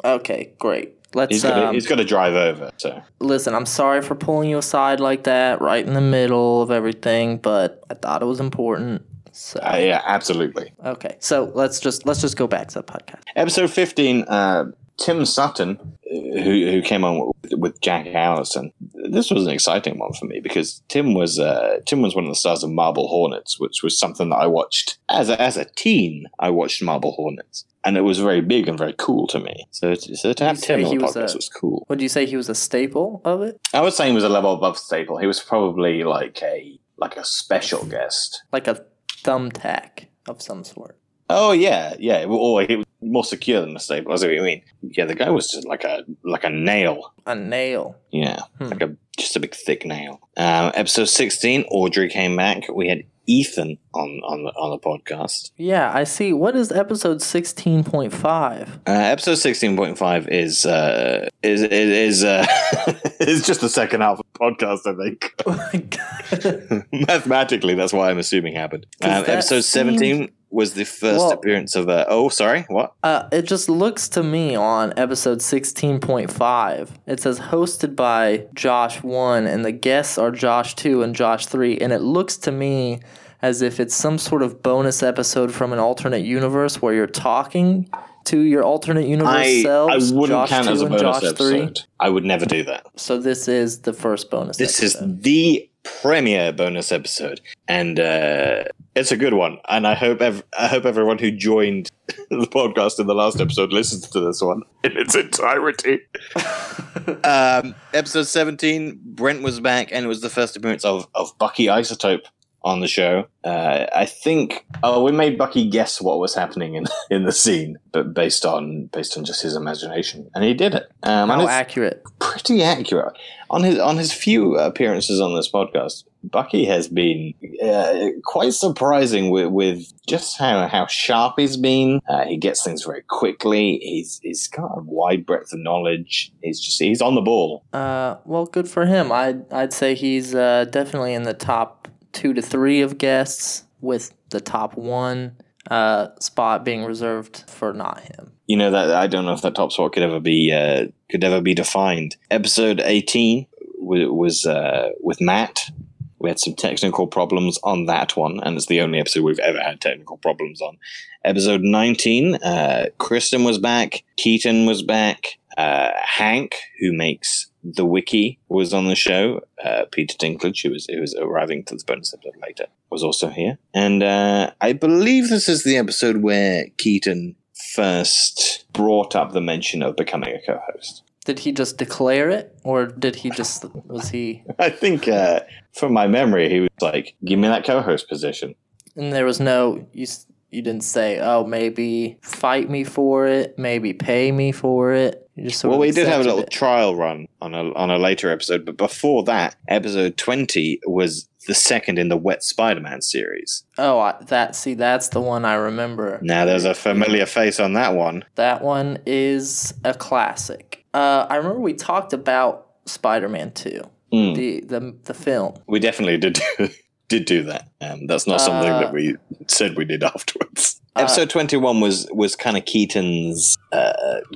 Okay, 0.08 0.54
great. 0.60 0.96
Let's 1.16 1.32
He's 1.32 1.44
got 1.44 1.58
um, 1.58 1.74
he's 1.74 1.88
got 1.88 1.96
to 1.96 2.06
drive 2.06 2.36
over. 2.36 2.72
So 2.78 3.02
listen. 3.20 3.56
I'm 3.56 3.66
sorry 3.66 4.04
for 4.04 4.14
pulling 4.14 4.50
you 4.50 4.60
aside 4.60 5.00
like 5.00 5.24
that, 5.24 5.60
right 5.60 5.84
in 5.86 5.94
the 5.94 6.02
middle 6.02 6.62
of 6.62 6.70
everything, 6.70 7.38
but 7.38 7.84
I 7.90 7.96
thought 7.96 8.22
it 8.22 8.26
was 8.26 8.40
important. 8.40 9.04
So 9.32 9.60
uh, 9.60 9.78
yeah, 9.78 10.02
absolutely. 10.06 10.72
okay, 10.86 11.16
so 11.20 11.52
let's 11.56 11.80
just 11.80 12.06
let's 12.06 12.22
just 12.22 12.38
go 12.38 12.46
back 12.46 12.68
to 12.70 12.76
the 12.76 12.84
podcast. 12.84 13.22
Episode 13.36 13.72
fifteen. 13.72 14.24
Uh, 14.28 14.66
Tim 15.00 15.26
Sutton, 15.26 15.80
who 16.12 16.72
who 16.72 16.82
came 16.82 17.04
on 17.04 17.32
with, 17.52 17.80
Jack 17.82 18.08
Allison. 18.08 18.72
This 19.10 19.32
was 19.32 19.46
an 19.48 19.54
exciting 19.54 19.98
one 19.98 20.14
for 20.14 20.26
me 20.26 20.40
because 20.40 20.82
Tim 20.90 21.14
was 21.14 21.40
uh, 21.40 21.80
Tim 21.86 22.02
was 22.02 22.16
one 22.16 22.26
of 22.26 22.30
the 22.30 22.36
stars 22.36 22.64
of 22.64 22.70
Marble 22.72 23.08
Hornets, 23.08 23.60
which 23.60 23.82
was 23.84 23.98
something 23.98 24.30
that 24.30 24.36
I 24.38 24.48
watched 24.48 24.98
as 25.10 25.30
a, 25.30 25.42
as 25.42 25.58
a 25.58 25.66
teen. 25.66 26.26
I 26.40 26.50
watched 26.50 26.82
Marble 26.84 27.14
Hornets, 27.14 27.66
and 27.86 27.96
it 27.98 28.02
was 28.02 28.20
very 28.20 28.42
big 28.42 28.68
and 28.68 28.78
very 28.78 28.94
cool 28.98 29.26
to 29.28 29.40
me. 29.40 29.66
So 29.72 29.94
so 29.96 30.34
to 30.34 30.44
have 30.44 30.60
Tim 30.60 30.84
on 30.86 30.98
the 30.98 31.04
was 31.04 31.16
podcast 31.16 31.34
a- 31.34 31.38
was 31.38 31.50
cool. 31.50 31.86
Would 31.90 32.02
you 32.02 32.10
say 32.10 32.26
he 32.26 32.36
was 32.38 32.50
a 32.50 32.56
staple 32.56 33.22
of 33.24 33.42
it, 33.42 33.60
I 33.74 33.82
would 33.82 33.94
say 33.94 34.08
he 34.10 34.14
was 34.14 34.24
a 34.26 34.30
level 34.30 34.54
above 34.54 34.78
Staple. 34.78 35.18
He 35.18 35.28
was 35.28 35.40
probably 35.40 36.04
like 36.04 36.44
a 36.44 36.78
like 36.98 37.16
a 37.16 37.24
special 37.24 37.86
guest. 37.86 38.44
like 38.52 38.68
a 38.68 38.84
thumbtack 39.24 40.08
of 40.28 40.42
some 40.42 40.64
sort? 40.64 40.98
Oh 41.30 41.52
yeah, 41.52 41.94
yeah. 42.00 42.26
Or 42.26 42.62
he 42.64 42.78
was 42.78 42.86
more 43.02 43.24
secure 43.24 43.62
than 43.62 43.74
the 43.74 43.80
Staple. 43.80 44.12
I 44.12 44.16
see 44.18 44.28
what 44.28 44.36
you 44.36 44.42
mean. 44.42 44.62
Yeah, 44.82 45.06
the 45.06 45.16
guy 45.16 45.30
was 45.30 45.50
just 45.52 45.68
like 45.68 45.84
a 45.84 46.04
like 46.24 46.44
a 46.44 46.50
nail. 46.50 47.14
A 47.26 47.36
nail. 47.36 47.96
Yeah, 48.12 48.40
Hmm. 48.58 48.66
like 48.70 48.82
a 48.82 48.96
just 49.18 49.36
a 49.36 49.40
big 49.40 49.54
thick 49.54 49.86
nail. 49.86 50.20
Um, 50.38 50.72
episode 50.74 51.06
sixteen, 51.06 51.66
Audrey 51.70 52.10
came 52.10 52.36
back. 52.36 52.64
We 52.74 52.88
had 52.90 53.04
Ethan 53.28 53.78
on 53.94 54.10
on 54.26 54.44
the 54.44 54.50
on 54.58 54.72
the 54.72 54.80
podcast. 54.80 55.52
Yeah, 55.56 55.92
I 55.94 56.04
see. 56.04 56.34
What 56.34 56.56
is 56.56 56.72
episode 56.72 57.22
sixteen 57.22 57.84
point 57.84 58.12
five? 58.14 58.80
Uh, 58.88 58.92
episode 58.92 59.36
sixteen 59.36 59.78
point 59.78 59.98
five 60.00 60.28
is 60.30 60.66
uh, 60.66 61.30
is 61.44 61.62
is 61.62 61.72
is, 61.72 62.24
uh, 62.24 62.46
is 63.20 63.46
just 63.46 63.62
the 63.62 63.70
second 63.70 64.02
half 64.02 64.20
of 64.20 64.26
the 64.34 64.40
podcast. 64.40 64.88
I 64.88 64.96
think 65.04 65.36
Oh 65.46 65.56
my 65.74 65.80
god. 65.80 66.86
mathematically, 67.08 67.76
that's 67.76 67.94
what 67.94 68.10
I'm 68.10 68.18
assuming 68.18 68.56
happened. 68.56 68.88
Um, 69.04 69.26
episode 69.28 69.62
seventeen 69.62 70.16
seemed- 70.18 70.32
was 70.52 70.74
the 70.74 70.84
first 70.86 71.20
Well- 71.20 71.32
appearance 71.32 71.76
of. 71.76 71.90
Uh, 71.90 72.06
oh, 72.08 72.30
sorry, 72.30 72.66
what? 72.70 72.94
Uh, 73.04 73.24
it 73.32 73.44
just 73.44 73.70
looks 73.70 74.10
to 74.10 74.24
me 74.24 74.56
on 74.56 74.94
episode 74.98 75.42
16.5. 75.42 76.90
It 77.08 77.20
says 77.20 77.40
hosted 77.40 77.96
by 77.96 78.46
Josh 78.56 79.04
1, 79.04 79.46
and 79.48 79.64
the 79.66 79.72
guests 79.72 80.18
are 80.18 80.32
Josh 80.32 80.76
2 80.76 81.04
and 81.04 81.16
Josh 81.16 81.46
3. 81.46 81.78
And 81.78 81.94
it 81.94 82.02
looks 82.02 82.38
to 82.38 82.52
me 82.52 83.00
as 83.42 83.62
if 83.62 83.80
it's 83.80 83.96
some 83.96 84.18
sort 84.18 84.42
of 84.42 84.62
bonus 84.62 85.02
episode 85.02 85.52
from 85.54 85.72
an 85.72 85.80
alternate 85.80 86.24
universe 86.26 86.82
where 86.82 86.94
you're 86.94 87.08
talking 87.08 87.90
to 88.26 88.42
your 88.42 88.64
alternate 88.64 89.08
universe 89.08 89.30
I, 89.34 89.42
I 89.44 89.62
selves. 89.64 90.12
wouldn't 90.14 90.30
Josh 90.30 90.50
count 90.50 90.68
2 90.68 90.74
as 90.74 90.82
a 90.82 90.86
bonus 90.88 91.02
Josh 91.02 91.32
3. 91.34 91.74
I 92.00 92.10
would 92.10 92.26
never 92.26 92.46
do 92.46 92.64
that. 92.64 92.86
So 92.98 93.18
this 93.18 93.48
is 93.48 93.82
the 93.82 93.94
first 93.94 94.30
bonus 94.30 94.58
This 94.58 94.80
episode. 94.82 95.10
is 95.18 95.22
the 95.22 95.70
premiere 96.02 96.52
bonus 96.52 96.92
episode, 96.92 97.42
and 97.68 98.00
uh, 98.00 98.64
it's 98.96 99.12
a 99.12 99.18
good 99.18 99.34
one. 99.34 99.58
And 99.68 99.88
I 99.88 99.96
hope 99.96 100.22
ev- 100.22 100.44
I 100.58 100.68
hope 100.68 100.86
everyone 100.86 101.18
who 101.18 101.32
joined 101.32 101.90
the 102.30 102.48
podcast 102.48 103.00
in 103.00 103.08
the 103.08 103.16
last 103.16 103.40
episode 103.40 103.72
listens 103.72 104.08
to 104.10 104.20
this 104.20 104.42
one 104.42 104.64
in 104.84 104.98
its 104.98 105.16
entirety. 105.16 106.00
um, 107.24 107.76
episode 107.94 108.28
seventeen, 108.28 109.00
Brent 109.04 109.42
was 109.42 109.60
back, 109.60 109.90
and 109.92 110.06
it 110.06 110.08
was 110.08 110.22
the 110.22 110.30
first 110.30 110.56
appearance 110.56 110.86
of 110.86 111.08
of 111.16 111.38
Bucky 111.38 111.66
Isotope 111.66 112.26
on 112.64 112.80
the 112.82 112.88
show. 112.88 113.28
Uh, 113.44 113.86
I 113.96 114.06
think 114.06 114.66
oh, 114.84 115.04
we 115.04 115.12
made 115.12 115.38
Bucky 115.38 115.70
guess 115.70 116.02
what 116.02 116.20
was 116.20 116.36
happening 116.36 116.76
in 116.76 116.86
in 117.10 117.26
the 117.26 117.32
scene, 117.32 117.78
but 117.92 118.14
based 118.14 118.46
on 118.46 118.86
based 118.88 119.18
on 119.18 119.26
just 119.26 119.42
his 119.42 119.56
imagination, 119.56 120.30
and 120.36 120.44
he 120.44 120.54
did 120.54 120.76
it. 120.76 120.92
Um, 121.04 121.30
How 121.30 121.48
accurate. 121.48 122.04
pretty 122.20 122.64
accurate 122.64 123.18
on 123.50 123.64
his 123.64 123.80
on 123.80 123.98
his 123.98 124.14
few 124.14 124.58
appearances 124.58 125.20
on 125.20 125.36
this 125.36 125.50
podcast. 125.52 126.04
Bucky 126.24 126.66
has 126.66 126.88
been 126.90 127.34
uh, 127.64 128.10
quite 128.26 128.54
surprising 128.54 129.30
with, 129.30 129.48
with 129.48 129.94
just 130.06 130.38
how, 130.38 130.68
how 130.68 130.86
sharp 130.88 131.36
he's 131.38 131.56
been. 131.56 132.02
Uh, 132.10 132.26
he 132.26 132.36
gets 132.36 132.62
things 132.62 132.84
very 132.84 133.04
quickly. 133.04 133.80
He's 133.82 134.20
he's 134.22 134.48
got 134.48 134.78
a 134.78 134.82
wide 134.82 135.26
breadth 135.26 135.54
of 135.54 135.60
knowledge. 135.60 136.34
He's 136.44 136.60
just 136.60 136.80
he's 136.80 137.02
on 137.02 137.16
the 137.16 137.22
ball. 137.22 137.64
Uh, 137.72 138.18
well, 138.26 138.46
good 138.46 138.68
for 138.68 138.86
him. 138.86 139.12
I'd 139.12 139.52
I'd 139.52 139.74
say 139.74 139.96
he's 139.96 140.36
uh, 140.36 140.66
definitely 140.70 141.14
in 141.14 141.24
the 141.24 141.34
top 141.34 141.88
two 142.12 142.34
to 142.34 142.42
three 142.42 142.82
of 142.82 142.98
guests, 142.98 143.64
with 143.82 144.14
the 144.30 144.42
top 144.42 144.78
one 144.78 145.36
uh, 145.70 146.08
spot 146.20 146.66
being 146.66 146.84
reserved 146.84 147.44
for 147.48 147.74
not 147.74 148.02
him. 148.02 148.32
You 148.48 148.58
know 148.58 148.72
that 148.72 148.92
I 148.92 149.08
don't 149.08 149.26
know 149.26 149.34
if 149.34 149.42
that 149.42 149.56
top 149.56 149.72
spot 149.72 149.94
could 149.94 150.04
ever 150.04 150.20
be 150.20 150.52
uh, 150.52 150.88
could 151.10 151.24
ever 151.24 151.42
be 151.42 151.54
defined. 151.54 152.16
Episode 152.32 152.82
eighteen 152.84 153.48
was 153.80 154.46
uh, 154.46 154.90
with 155.00 155.22
Matt. 155.22 155.72
We 156.20 156.30
had 156.30 156.40
some 156.40 156.54
technical 156.54 157.08
problems 157.08 157.58
on 157.64 157.86
that 157.86 158.18
one, 158.18 158.42
and 158.44 158.58
it's 158.58 158.66
the 158.66 158.82
only 158.82 159.00
episode 159.00 159.24
we've 159.24 159.40
ever 159.40 159.60
had 159.60 159.80
technical 159.80 160.18
problems 160.18 160.62
on. 160.62 160.78
Episode 161.24 161.62
19, 161.62 162.36
uh, 162.36 162.88
Kristen 162.98 163.46
was 163.46 163.58
back, 163.58 164.04
Keaton 164.18 164.66
was 164.66 164.84
back, 164.84 165.38
uh, 165.58 165.92
Hank, 165.96 166.56
who 166.82 166.92
makes 166.92 167.49
the 167.64 167.86
wiki, 167.86 168.40
was 168.48 168.74
on 168.74 168.88
the 168.88 168.96
show. 168.96 169.42
Uh, 169.64 169.86
Peter 169.92 170.16
Dinklage, 170.18 170.64
who 170.64 170.72
was, 170.72 170.86
who 170.86 171.02
was 171.02 171.16
arriving 171.16 171.64
to 171.66 171.76
the 171.76 171.84
bonus 171.86 172.14
episode 172.14 172.36
later, 172.42 172.66
was 172.90 173.04
also 173.04 173.30
here. 173.30 173.58
And 173.74 174.04
uh, 174.04 174.52
I 174.62 174.74
believe 174.74 175.30
this 175.30 175.50
is 175.50 175.64
the 175.64 175.78
episode 175.78 176.18
where 176.18 176.68
Keaton 176.78 177.36
first 177.74 178.66
brought 178.74 179.16
up 179.16 179.32
the 179.32 179.42
mention 179.42 179.82
of 179.82 179.96
becoming 179.96 180.34
a 180.36 180.46
co 180.46 180.60
host. 180.72 181.04
Did 181.26 181.40
he 181.40 181.52
just 181.52 181.78
declare 181.78 182.30
it, 182.30 182.58
or 182.64 182.88
did 182.88 183.18
he 183.18 183.30
just 183.30 183.66
was 183.86 184.10
he? 184.10 184.44
I 184.60 184.70
think, 184.70 185.08
uh, 185.08 185.42
from 185.74 185.94
my 185.94 186.08
memory, 186.08 186.50
he 186.50 186.62
was 186.62 186.70
like, 186.82 187.16
"Give 187.24 187.38
me 187.38 187.48
that 187.48 187.66
co-host 187.66 188.10
position." 188.10 188.56
And 188.96 189.14
there 189.14 189.26
was 189.26 189.40
no 189.40 189.88
you. 189.94 190.08
You 190.50 190.64
didn't 190.64 190.84
say, 190.84 191.20
"Oh, 191.20 191.46
maybe 191.46 192.18
fight 192.24 192.70
me 192.70 192.84
for 192.84 193.28
it, 193.28 193.60
maybe 193.60 193.94
pay 193.94 194.32
me 194.32 194.52
for 194.52 194.94
it." 194.94 195.29
Well, 195.64 195.80
we 195.80 195.92
did 195.92 196.08
have 196.08 196.22
a 196.22 196.24
little 196.24 196.40
it. 196.40 196.52
trial 196.52 196.96
run 196.96 197.28
on 197.42 197.54
a 197.54 197.74
on 197.74 197.90
a 197.90 197.98
later 197.98 198.30
episode, 198.32 198.66
but 198.66 198.78
before 198.78 199.24
that, 199.24 199.56
episode 199.68 200.18
twenty 200.18 200.80
was 200.86 201.28
the 201.48 201.56
second 201.56 201.98
in 201.98 202.10
the 202.10 202.18
Wet 202.18 202.44
Spider-Man 202.44 203.02
series. 203.02 203.64
oh, 203.78 204.00
I, 204.00 204.16
that 204.28 204.56
see, 204.56 204.74
that's 204.74 205.10
the 205.10 205.22
one 205.22 205.46
I 205.46 205.56
remember. 205.56 206.20
Now, 206.22 206.46
there's 206.46 206.66
a 206.66 206.76
familiar 206.76 207.26
face 207.26 207.60
on 207.60 207.74
that 207.74 207.96
one. 207.96 208.24
That 208.36 208.62
one 208.62 209.00
is 209.06 209.74
a 209.86 209.94
classic. 209.94 210.86
Uh, 210.94 211.26
I 211.30 211.38
remember 211.38 211.60
we 211.60 211.74
talked 211.74 212.14
about 212.14 212.68
Spider-Man 212.86 213.52
Two, 213.54 213.82
Mm. 214.14 214.36
the 214.36 214.62
the 214.62 214.96
the 215.06 215.14
film. 215.14 215.54
We 215.68 215.80
definitely 215.80 216.18
did 216.18 216.42
do, 216.58 216.70
did 217.10 217.26
do 217.26 217.44
that. 217.44 217.70
Um, 217.82 218.08
that's 218.08 218.28
not 218.28 218.42
something 218.42 218.72
Uh, 218.72 218.80
that 218.82 218.94
we 218.94 219.16
said 219.48 219.78
we 219.78 219.86
did 219.86 220.04
afterwards. 220.16 220.82
uh, 220.96 221.02
Episode 221.02 221.30
twenty 221.30 221.58
one 221.58 221.80
was 221.80 222.08
was 222.12 222.36
kind 222.36 222.58
of 222.58 222.66
Keaton's 222.66 223.56
uh, 223.72 223.94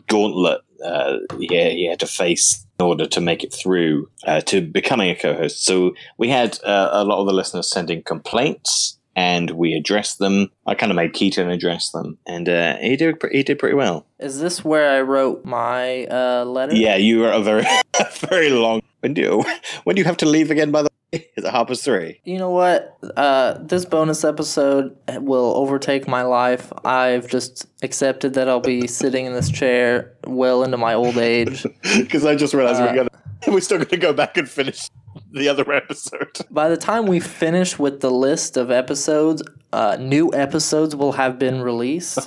gauntlet. 0.08 0.62
Uh, 0.84 1.20
he, 1.40 1.48
he 1.48 1.88
had 1.88 2.00
to 2.00 2.08
face 2.08 2.66
in 2.80 2.86
order 2.86 3.06
to 3.06 3.22
make 3.22 3.44
it 3.44 3.54
through 3.54 4.10
uh, 4.26 4.42
to 4.42 4.62
becoming 4.62 5.10
a 5.10 5.16
co-host. 5.16 5.64
So 5.64 5.94
we 6.18 6.30
had 6.30 6.60
uh, 6.64 6.90
a 6.92 7.04
lot 7.04 7.20
of 7.20 7.28
the 7.28 7.34
listeners 7.34 7.70
sending 7.70 8.04
complaints, 8.04 8.98
and 9.16 9.52
we 9.52 9.74
addressed 9.74 10.20
them. 10.20 10.52
I 10.66 10.76
kind 10.76 10.92
of 10.92 10.96
made 10.96 11.14
Keaton 11.14 11.50
address 11.50 11.92
them, 11.92 12.18
and 12.26 12.50
uh, 12.50 12.78
he 12.78 12.96
did 12.96 13.22
he 13.32 13.44
did 13.44 13.60
pretty 13.60 13.76
well. 13.76 14.06
Is 14.20 14.40
this 14.40 14.64
where 14.66 14.98
I 14.98 15.02
wrote 15.02 15.46
my 15.46 16.06
uh, 16.06 16.46
letter? 16.46 16.76
Yeah, 16.76 16.96
you 16.96 17.20
were 17.20 17.32
a 17.32 17.42
very 17.42 17.66
a 18.00 18.06
very 18.28 18.50
long. 18.50 18.82
When 19.02 19.14
do 19.14 19.22
you, 19.22 19.44
when 19.84 19.96
do 19.96 20.02
you 20.02 20.06
have 20.06 20.18
to 20.18 20.26
leave 20.26 20.50
again? 20.50 20.72
By 20.72 20.84
the 20.84 20.90
is 21.38 21.44
it 21.46 21.52
half 21.52 21.68
past 21.68 21.84
three? 21.84 22.20
You 22.24 22.38
know 22.38 22.50
what? 22.50 22.98
Uh, 23.16 23.58
this 23.60 23.86
bonus 23.86 24.24
episode 24.24 24.96
will 25.10 25.54
overtake 25.56 26.08
my 26.08 26.24
life. 26.24 26.72
I've 26.84 27.28
just 27.28 27.66
accepted 27.84 28.34
that 28.34 28.50
I'll 28.50 28.60
be 28.60 28.88
sitting 28.88 29.26
in 29.26 29.34
this 29.34 29.50
chair 29.52 30.14
well 30.26 30.64
into 30.64 30.78
my 30.78 30.94
old 30.94 31.18
age. 31.18 31.66
Because 31.98 32.26
I 32.26 32.36
just 32.36 32.54
realized 32.54 32.82
Uh, 32.82 32.86
we're 32.90 32.96
gonna 32.96 33.10
we're 33.54 33.60
still 33.62 33.78
gonna 33.78 33.98
go 34.02 34.14
back 34.14 34.38
and 34.38 34.50
finish 34.50 34.90
the 35.32 35.48
other 35.50 35.72
episode. 35.72 36.38
By 36.50 36.70
the 36.70 36.78
time 36.78 37.06
we 37.06 37.20
finish 37.20 37.78
with 37.78 38.00
the 38.02 38.10
list 38.12 38.58
of 38.58 38.72
episodes, 38.72 39.44
uh, 39.72 39.98
new 40.00 40.32
episodes 40.34 40.96
will 40.96 41.12
have 41.14 41.38
been 41.40 41.62
released, 41.62 42.20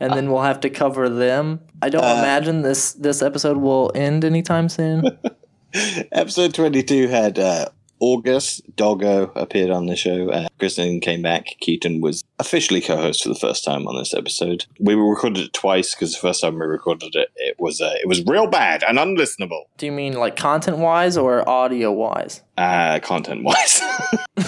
and 0.00 0.12
then 0.12 0.30
we'll 0.30 0.42
have 0.42 0.60
to 0.60 0.70
cover 0.70 1.08
them. 1.08 1.60
I 1.82 1.88
don't 1.88 2.04
Uh, 2.04 2.18
imagine 2.18 2.62
this 2.62 2.92
this 2.92 3.22
episode 3.22 3.56
will 3.56 3.90
end 3.94 4.24
anytime 4.24 4.68
soon. 4.68 5.04
Episode 6.12 6.54
22 6.54 7.08
had 7.08 7.38
uh, 7.38 7.66
August, 8.00 8.62
Doggo 8.76 9.32
appeared 9.34 9.70
on 9.70 9.86
the 9.86 9.96
show. 9.96 10.28
Uh, 10.30 10.48
Kristen 10.58 11.00
came 11.00 11.22
back. 11.22 11.46
Keaton 11.60 12.00
was 12.00 12.22
officially 12.38 12.80
co 12.80 12.96
host 12.96 13.22
for 13.22 13.28
the 13.28 13.34
first 13.34 13.64
time 13.64 13.86
on 13.86 13.96
this 13.96 14.12
episode. 14.14 14.66
We 14.78 14.94
recorded 14.94 15.44
it 15.44 15.52
twice 15.52 15.94
because 15.94 16.12
the 16.12 16.18
first 16.20 16.40
time 16.40 16.54
we 16.54 16.66
recorded 16.66 17.14
it, 17.14 17.28
it 17.36 17.56
was 17.58 17.80
uh, 17.80 17.94
it 18.02 18.08
was 18.08 18.24
real 18.26 18.46
bad 18.46 18.82
and 18.82 18.98
unlistenable, 18.98 19.64
Do 19.78 19.86
you 19.86 19.92
mean 19.92 20.14
like 20.14 20.36
content 20.36 20.78
wise 20.78 21.16
or 21.16 21.48
audio 21.48 21.92
wise? 21.92 22.42
uh, 22.58 22.98
content 23.02 23.42
wise. 23.44 23.80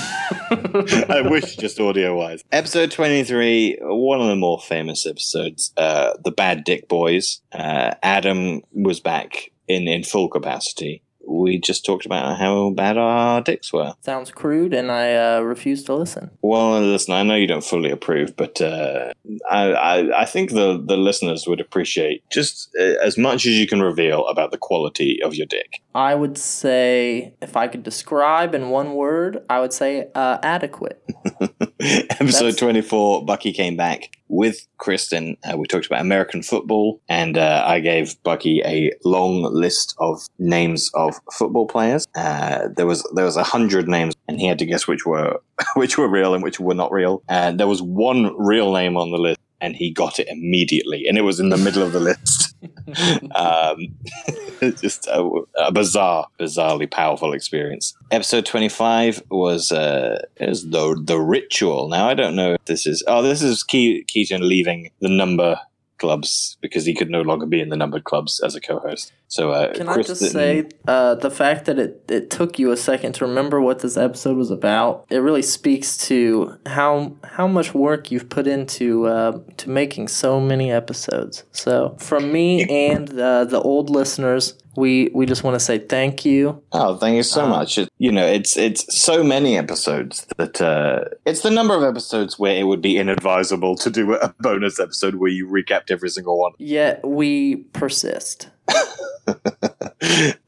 I 0.48 1.22
wish 1.28 1.56
just 1.56 1.80
audio 1.80 2.16
wise. 2.16 2.44
Episode 2.52 2.90
23, 2.90 3.78
one 3.82 4.20
of 4.20 4.28
the 4.28 4.36
more 4.36 4.60
famous 4.60 5.06
episodes, 5.06 5.72
uh, 5.76 6.10
The 6.24 6.30
Bad 6.30 6.64
Dick 6.64 6.88
Boys. 6.88 7.40
Uh, 7.52 7.94
Adam 8.02 8.62
was 8.72 9.00
back 9.00 9.50
in, 9.68 9.88
in 9.88 10.04
full 10.04 10.28
capacity. 10.28 11.02
We 11.26 11.58
just 11.58 11.84
talked 11.84 12.06
about 12.06 12.38
how 12.38 12.70
bad 12.70 12.96
our 12.98 13.40
dicks 13.40 13.72
were. 13.72 13.94
Sounds 14.02 14.30
crude, 14.30 14.72
and 14.72 14.90
I 14.90 15.14
uh, 15.14 15.40
refuse 15.40 15.82
to 15.84 15.94
listen. 15.94 16.30
Well, 16.42 16.80
listen, 16.80 17.14
I 17.14 17.22
know 17.22 17.34
you 17.34 17.46
don't 17.46 17.64
fully 17.64 17.90
approve, 17.90 18.36
but 18.36 18.60
uh, 18.60 19.12
I, 19.50 19.72
I, 19.72 20.22
I 20.22 20.24
think 20.24 20.52
the, 20.52 20.82
the 20.84 20.96
listeners 20.96 21.46
would 21.46 21.60
appreciate 21.60 22.22
just 22.30 22.70
uh, 22.78 22.94
as 23.02 23.18
much 23.18 23.46
as 23.46 23.58
you 23.58 23.66
can 23.66 23.82
reveal 23.82 24.26
about 24.26 24.50
the 24.50 24.58
quality 24.58 25.22
of 25.22 25.34
your 25.34 25.46
dick. 25.46 25.82
I 25.94 26.14
would 26.14 26.38
say, 26.38 27.34
if 27.40 27.56
I 27.56 27.68
could 27.68 27.82
describe 27.82 28.54
in 28.54 28.70
one 28.70 28.94
word, 28.94 29.42
I 29.48 29.60
would 29.60 29.72
say 29.72 30.08
uh, 30.14 30.38
adequate. 30.42 31.02
Episode 32.10 32.46
That's- 32.46 32.56
24, 32.56 33.24
Bucky 33.24 33.52
came 33.52 33.76
back 33.76 34.10
with 34.28 34.66
Kristen. 34.78 35.36
Uh, 35.44 35.56
we 35.56 35.66
talked 35.66 35.86
about 35.86 36.00
American 36.00 36.42
football, 36.42 37.00
and 37.08 37.38
uh, 37.38 37.64
I 37.64 37.78
gave 37.78 38.20
Bucky 38.24 38.60
a 38.64 38.90
long 39.04 39.42
list 39.42 39.94
of 39.98 40.26
names 40.38 40.90
of 40.94 41.14
football 41.32 41.66
players. 41.66 42.06
Uh, 42.16 42.68
there 42.76 42.86
was 42.86 43.08
there 43.14 43.24
was 43.24 43.36
a 43.36 43.44
hundred 43.44 43.88
names, 43.88 44.14
and 44.26 44.40
he 44.40 44.46
had 44.46 44.58
to 44.58 44.66
guess 44.66 44.88
which 44.88 45.06
were 45.06 45.40
which 45.76 45.96
were 45.96 46.08
real 46.08 46.34
and 46.34 46.42
which 46.42 46.58
were 46.58 46.74
not 46.74 46.90
real. 46.90 47.22
And 47.28 47.60
there 47.60 47.68
was 47.68 47.82
one 47.82 48.34
real 48.36 48.72
name 48.72 48.96
on 48.96 49.10
the 49.12 49.18
list, 49.18 49.38
and 49.60 49.76
he 49.76 49.90
got 49.90 50.18
it 50.18 50.28
immediately, 50.28 51.06
and 51.06 51.16
it 51.16 51.22
was 51.22 51.40
in 51.40 51.48
the 51.48 51.56
middle 51.56 51.82
of 51.82 51.92
the 51.92 52.00
list. 52.00 52.54
um, 53.34 53.88
just 54.80 55.06
a, 55.06 55.28
a 55.58 55.72
bizarre, 55.72 56.26
bizarrely 56.38 56.90
powerful 56.90 57.32
experience. 57.32 57.96
Episode 58.10 58.46
twenty-five 58.46 59.22
was 59.30 59.72
uh, 59.72 60.24
is 60.38 60.70
the 60.70 61.00
the 61.04 61.18
ritual. 61.18 61.88
Now 61.88 62.08
I 62.08 62.14
don't 62.14 62.36
know 62.36 62.54
if 62.54 62.64
this 62.66 62.86
is. 62.86 63.02
Oh, 63.06 63.22
this 63.22 63.42
is 63.42 63.62
Ke- 63.62 64.06
Keaton 64.06 64.46
leaving 64.48 64.90
the 65.00 65.08
number 65.08 65.58
clubs 65.98 66.56
because 66.60 66.84
he 66.84 66.94
could 66.94 67.10
no 67.10 67.22
longer 67.22 67.46
be 67.46 67.60
in 67.60 67.68
the 67.68 67.76
numbered 67.76 68.04
clubs 68.04 68.40
as 68.40 68.54
a 68.54 68.60
co-host. 68.60 69.12
So 69.28 69.50
uh, 69.50 69.74
Can 69.74 69.88
I 69.88 70.02
just 70.02 70.30
say 70.30 70.68
uh, 70.86 71.16
the 71.16 71.30
fact 71.30 71.64
that 71.66 71.78
it, 71.78 72.04
it 72.08 72.30
took 72.30 72.58
you 72.58 72.70
a 72.70 72.76
second 72.76 73.14
to 73.14 73.26
remember 73.26 73.60
what 73.60 73.80
this 73.80 73.96
episode 73.96 74.36
was 74.36 74.50
about? 74.50 75.04
It 75.10 75.18
really 75.18 75.42
speaks 75.42 75.96
to 76.08 76.58
how 76.66 77.16
how 77.24 77.48
much 77.48 77.74
work 77.74 78.10
you've 78.10 78.28
put 78.28 78.46
into 78.46 79.06
uh, 79.06 79.40
to 79.56 79.70
making 79.70 80.08
so 80.08 80.40
many 80.40 80.70
episodes. 80.70 81.44
So 81.52 81.96
from 81.98 82.32
me 82.32 82.64
and 82.88 83.18
uh, 83.18 83.44
the 83.44 83.60
old 83.60 83.90
listeners, 83.90 84.54
we 84.76 85.10
we 85.14 85.26
just 85.26 85.42
want 85.44 85.54
to 85.54 85.60
say 85.60 85.78
thank 85.78 86.24
you. 86.24 86.62
Oh, 86.72 86.96
thank 86.96 87.16
you 87.16 87.22
so 87.22 87.42
Um, 87.44 87.50
much. 87.50 87.78
It, 87.78 87.88
you 87.98 88.12
know, 88.12 88.26
it's 88.26 88.56
it's 88.56 88.84
so 88.96 89.22
many 89.24 89.56
episodes 89.56 90.26
that 90.36 90.60
uh, 90.60 91.04
it's 91.24 91.40
the 91.42 91.50
number 91.50 91.74
of 91.74 91.82
episodes 91.82 92.38
where 92.38 92.56
it 92.56 92.64
would 92.64 92.82
be 92.82 92.96
inadvisable 92.96 93.76
to 93.78 93.90
do 93.90 94.14
a 94.14 94.34
bonus 94.40 94.78
episode 94.80 95.16
where 95.16 95.30
you 95.30 95.46
recapped 95.46 95.90
every 95.90 96.10
single 96.10 96.38
one. 96.38 96.52
Yet 96.58 97.04
we 97.06 97.56
persist. 97.72 98.48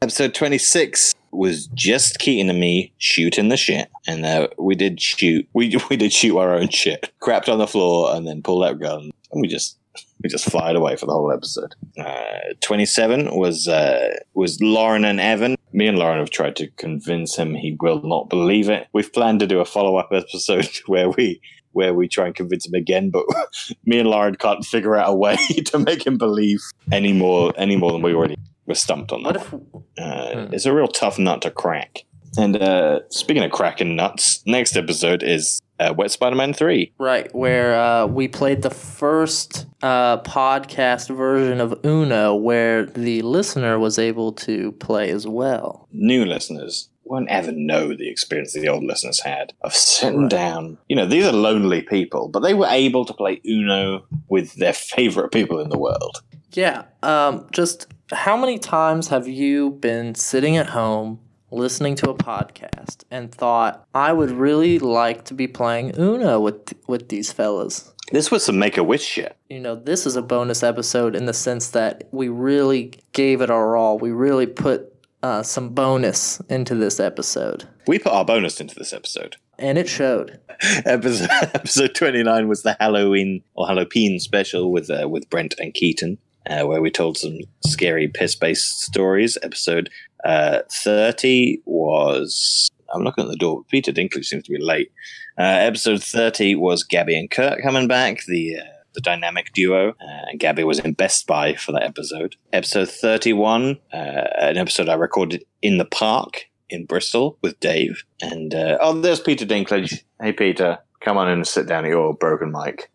Episode 0.01 0.33
26 0.33 1.13
was 1.31 1.67
just 1.67 2.19
Keaton 2.19 2.49
and 2.49 2.59
me 2.59 2.93
shooting 2.97 3.49
the 3.49 3.57
shit. 3.57 3.89
And 4.07 4.25
uh, 4.25 4.47
we 4.57 4.75
did 4.75 5.01
shoot, 5.01 5.47
we, 5.53 5.75
we 5.89 5.97
did 5.97 6.13
shoot 6.13 6.37
our 6.37 6.53
own 6.53 6.69
shit. 6.69 7.11
Crapped 7.21 7.49
on 7.51 7.59
the 7.59 7.67
floor 7.67 8.15
and 8.15 8.27
then 8.27 8.41
pulled 8.41 8.63
out 8.63 8.79
guns. 8.79 9.11
And 9.31 9.41
we 9.41 9.47
just, 9.47 9.77
we 10.23 10.29
just 10.29 10.49
fired 10.49 10.75
away 10.75 10.95
for 10.95 11.05
the 11.05 11.13
whole 11.13 11.31
episode. 11.31 11.75
Uh, 11.97 12.53
27 12.61 13.35
was, 13.35 13.67
uh, 13.67 14.15
was 14.33 14.59
Lauren 14.61 15.05
and 15.05 15.19
Evan. 15.19 15.55
Me 15.71 15.87
and 15.87 15.97
Lauren 15.97 16.19
have 16.19 16.29
tried 16.29 16.55
to 16.57 16.67
convince 16.71 17.35
him 17.35 17.55
he 17.55 17.77
will 17.79 18.01
not 18.01 18.29
believe 18.29 18.69
it. 18.69 18.87
We've 18.93 19.11
planned 19.11 19.39
to 19.41 19.47
do 19.47 19.59
a 19.59 19.65
follow 19.65 19.97
up 19.97 20.09
episode 20.13 20.69
where 20.87 21.09
we, 21.09 21.41
where 21.71 21.93
we 21.93 22.07
try 22.07 22.25
and 22.25 22.35
convince 22.35 22.65
him 22.67 22.73
again, 22.73 23.09
but 23.11 23.25
me 23.85 23.99
and 23.99 24.09
Lauren 24.09 24.35
can't 24.35 24.65
figure 24.65 24.95
out 24.95 25.09
a 25.09 25.15
way 25.15 25.35
to 25.65 25.79
make 25.79 26.05
him 26.05 26.17
believe 26.17 26.61
any 26.91 27.13
more, 27.13 27.53
any 27.57 27.75
more 27.75 27.91
than 27.91 28.01
we 28.01 28.13
already 28.13 28.37
were 28.65 28.75
stumped 28.75 29.11
on 29.11 29.23
that. 29.23 29.35
What 29.35 29.35
if 29.37 29.53
Uh, 29.97 30.19
Hmm. 30.29 30.53
It's 30.53 30.65
a 30.65 30.73
real 30.73 30.87
tough 30.87 31.17
nut 31.17 31.41
to 31.41 31.51
crack. 31.51 32.05
And 32.37 32.55
uh, 32.61 32.99
speaking 33.09 33.43
of 33.43 33.51
cracking 33.51 33.95
nuts, 33.95 34.43
next 34.45 34.75
episode 34.77 35.23
is 35.23 35.61
uh, 35.79 35.93
Wet 35.97 36.11
Spider 36.11 36.35
Man 36.35 36.53
3. 36.53 36.93
Right, 36.99 37.33
where 37.33 37.79
uh, 37.79 38.05
we 38.05 38.27
played 38.27 38.61
the 38.61 38.69
first 38.69 39.65
uh, 39.81 40.21
podcast 40.21 41.15
version 41.15 41.59
of 41.61 41.79
Uno, 41.85 42.35
where 42.35 42.85
the 42.85 43.21
listener 43.21 43.79
was 43.79 43.97
able 43.97 44.31
to 44.33 44.71
play 44.73 45.09
as 45.09 45.25
well. 45.27 45.87
New 45.91 46.25
listeners 46.25 46.89
won't 47.03 47.29
ever 47.29 47.51
know 47.51 47.95
the 47.95 48.07
experience 48.07 48.53
the 48.53 48.67
old 48.67 48.83
listeners 48.83 49.19
had 49.21 49.51
of 49.61 49.73
sitting 49.73 50.21
Right. 50.23 50.29
down. 50.29 50.77
You 50.87 50.95
know, 50.95 51.07
these 51.07 51.25
are 51.25 51.31
lonely 51.31 51.81
people, 51.81 52.27
but 52.27 52.41
they 52.41 52.53
were 52.53 52.67
able 52.69 53.03
to 53.05 53.13
play 53.13 53.41
Uno 53.47 54.05
with 54.27 54.53
their 54.55 54.73
favorite 54.73 55.31
people 55.31 55.59
in 55.59 55.69
the 55.69 55.79
world. 55.79 56.21
Yeah, 56.53 56.83
um, 57.01 57.47
just 57.51 57.87
how 58.11 58.37
many 58.37 58.59
times 58.59 59.07
have 59.07 59.27
you 59.27 59.71
been 59.71 60.13
sitting 60.13 60.55
at 60.57 60.67
home 60.67 61.19
listening 61.51 61.95
to 61.95 62.09
a 62.09 62.15
podcast 62.15 63.03
and 63.11 63.31
thought, 63.31 63.85
I 63.93 64.13
would 64.13 64.31
really 64.31 64.79
like 64.79 65.25
to 65.25 65.33
be 65.33 65.47
playing 65.47 65.97
Uno 65.97 66.39
with 66.39 66.73
with 66.87 67.09
these 67.09 67.31
fellas? 67.31 67.93
This 68.11 68.31
was 68.31 68.43
some 68.43 68.57
make 68.57 68.77
a 68.77 68.83
wish 68.83 69.03
shit. 69.03 69.37
you 69.49 69.59
know, 69.59 69.75
this 69.75 70.05
is 70.07 70.15
a 70.15 70.21
bonus 70.23 70.63
episode 70.63 71.15
in 71.15 71.25
the 71.25 71.33
sense 71.33 71.69
that 71.69 72.07
we 72.11 72.27
really 72.27 72.93
gave 73.13 73.41
it 73.41 73.51
our 73.51 73.75
all. 73.75 73.99
We 73.99 74.11
really 74.11 74.47
put 74.47 74.91
uh, 75.21 75.43
some 75.43 75.69
bonus 75.69 76.39
into 76.49 76.73
this 76.75 76.99
episode, 76.99 77.65
We 77.87 77.99
put 77.99 78.13
our 78.13 78.25
bonus 78.25 78.59
into 78.61 78.73
this 78.73 78.93
episode. 78.93 79.35
and 79.59 79.77
it 79.77 79.87
showed. 79.89 80.39
episode 80.85 81.29
episode 81.53 81.93
29 81.93 82.47
was 82.47 82.63
the 82.63 82.75
Halloween 82.79 83.43
or 83.53 83.67
Halloween 83.67 84.19
special 84.19 84.71
with 84.71 84.89
uh, 84.89 85.07
with 85.07 85.29
Brent 85.29 85.53
and 85.59 85.73
Keaton, 85.73 86.17
uh, 86.49 86.65
where 86.65 86.81
we 86.81 86.89
told 86.91 87.17
some 87.17 87.37
scary 87.65 88.07
piss 88.07 88.35
based 88.35 88.81
stories. 88.81 89.37
Episode 89.43 89.89
uh, 90.25 90.59
30 90.71 91.61
was. 91.65 92.69
I'm 92.93 93.03
looking 93.03 93.23
at 93.25 93.29
the 93.29 93.37
door. 93.37 93.63
Peter 93.69 93.91
Dinklage 93.91 94.25
seems 94.25 94.43
to 94.45 94.51
be 94.51 94.61
late. 94.61 94.91
Uh, 95.37 95.43
episode 95.43 96.03
30 96.03 96.55
was 96.55 96.83
Gabby 96.83 97.17
and 97.17 97.29
Kurt 97.29 97.61
coming 97.61 97.87
back, 97.87 98.23
the 98.27 98.57
uh, 98.57 98.63
the 98.93 99.01
dynamic 99.01 99.53
duo. 99.53 99.89
Uh, 99.91 99.93
and 100.29 100.39
Gabby 100.39 100.63
was 100.63 100.79
in 100.79 100.93
Best 100.93 101.27
Buy 101.27 101.53
for 101.53 101.71
that 101.73 101.83
episode. 101.83 102.35
Episode 102.51 102.89
31, 102.89 103.77
uh, 103.93 103.95
an 103.95 104.57
episode 104.57 104.89
I 104.89 104.95
recorded 104.95 105.45
in 105.61 105.77
the 105.77 105.85
park 105.85 106.45
in 106.69 106.85
Bristol 106.85 107.37
with 107.41 107.59
Dave. 107.59 108.03
And 108.21 108.53
uh, 108.55 108.77
oh, 108.81 108.99
there's 108.99 109.19
Peter 109.19 109.45
Dinklage. 109.45 110.01
Hey, 110.21 110.33
Peter, 110.33 110.79
come 111.01 111.17
on 111.17 111.27
in 111.27 111.35
and 111.35 111.47
sit 111.47 111.67
down 111.67 111.85
at 111.85 111.89
your 111.89 112.13
broken 112.15 112.51
mic. 112.51 112.91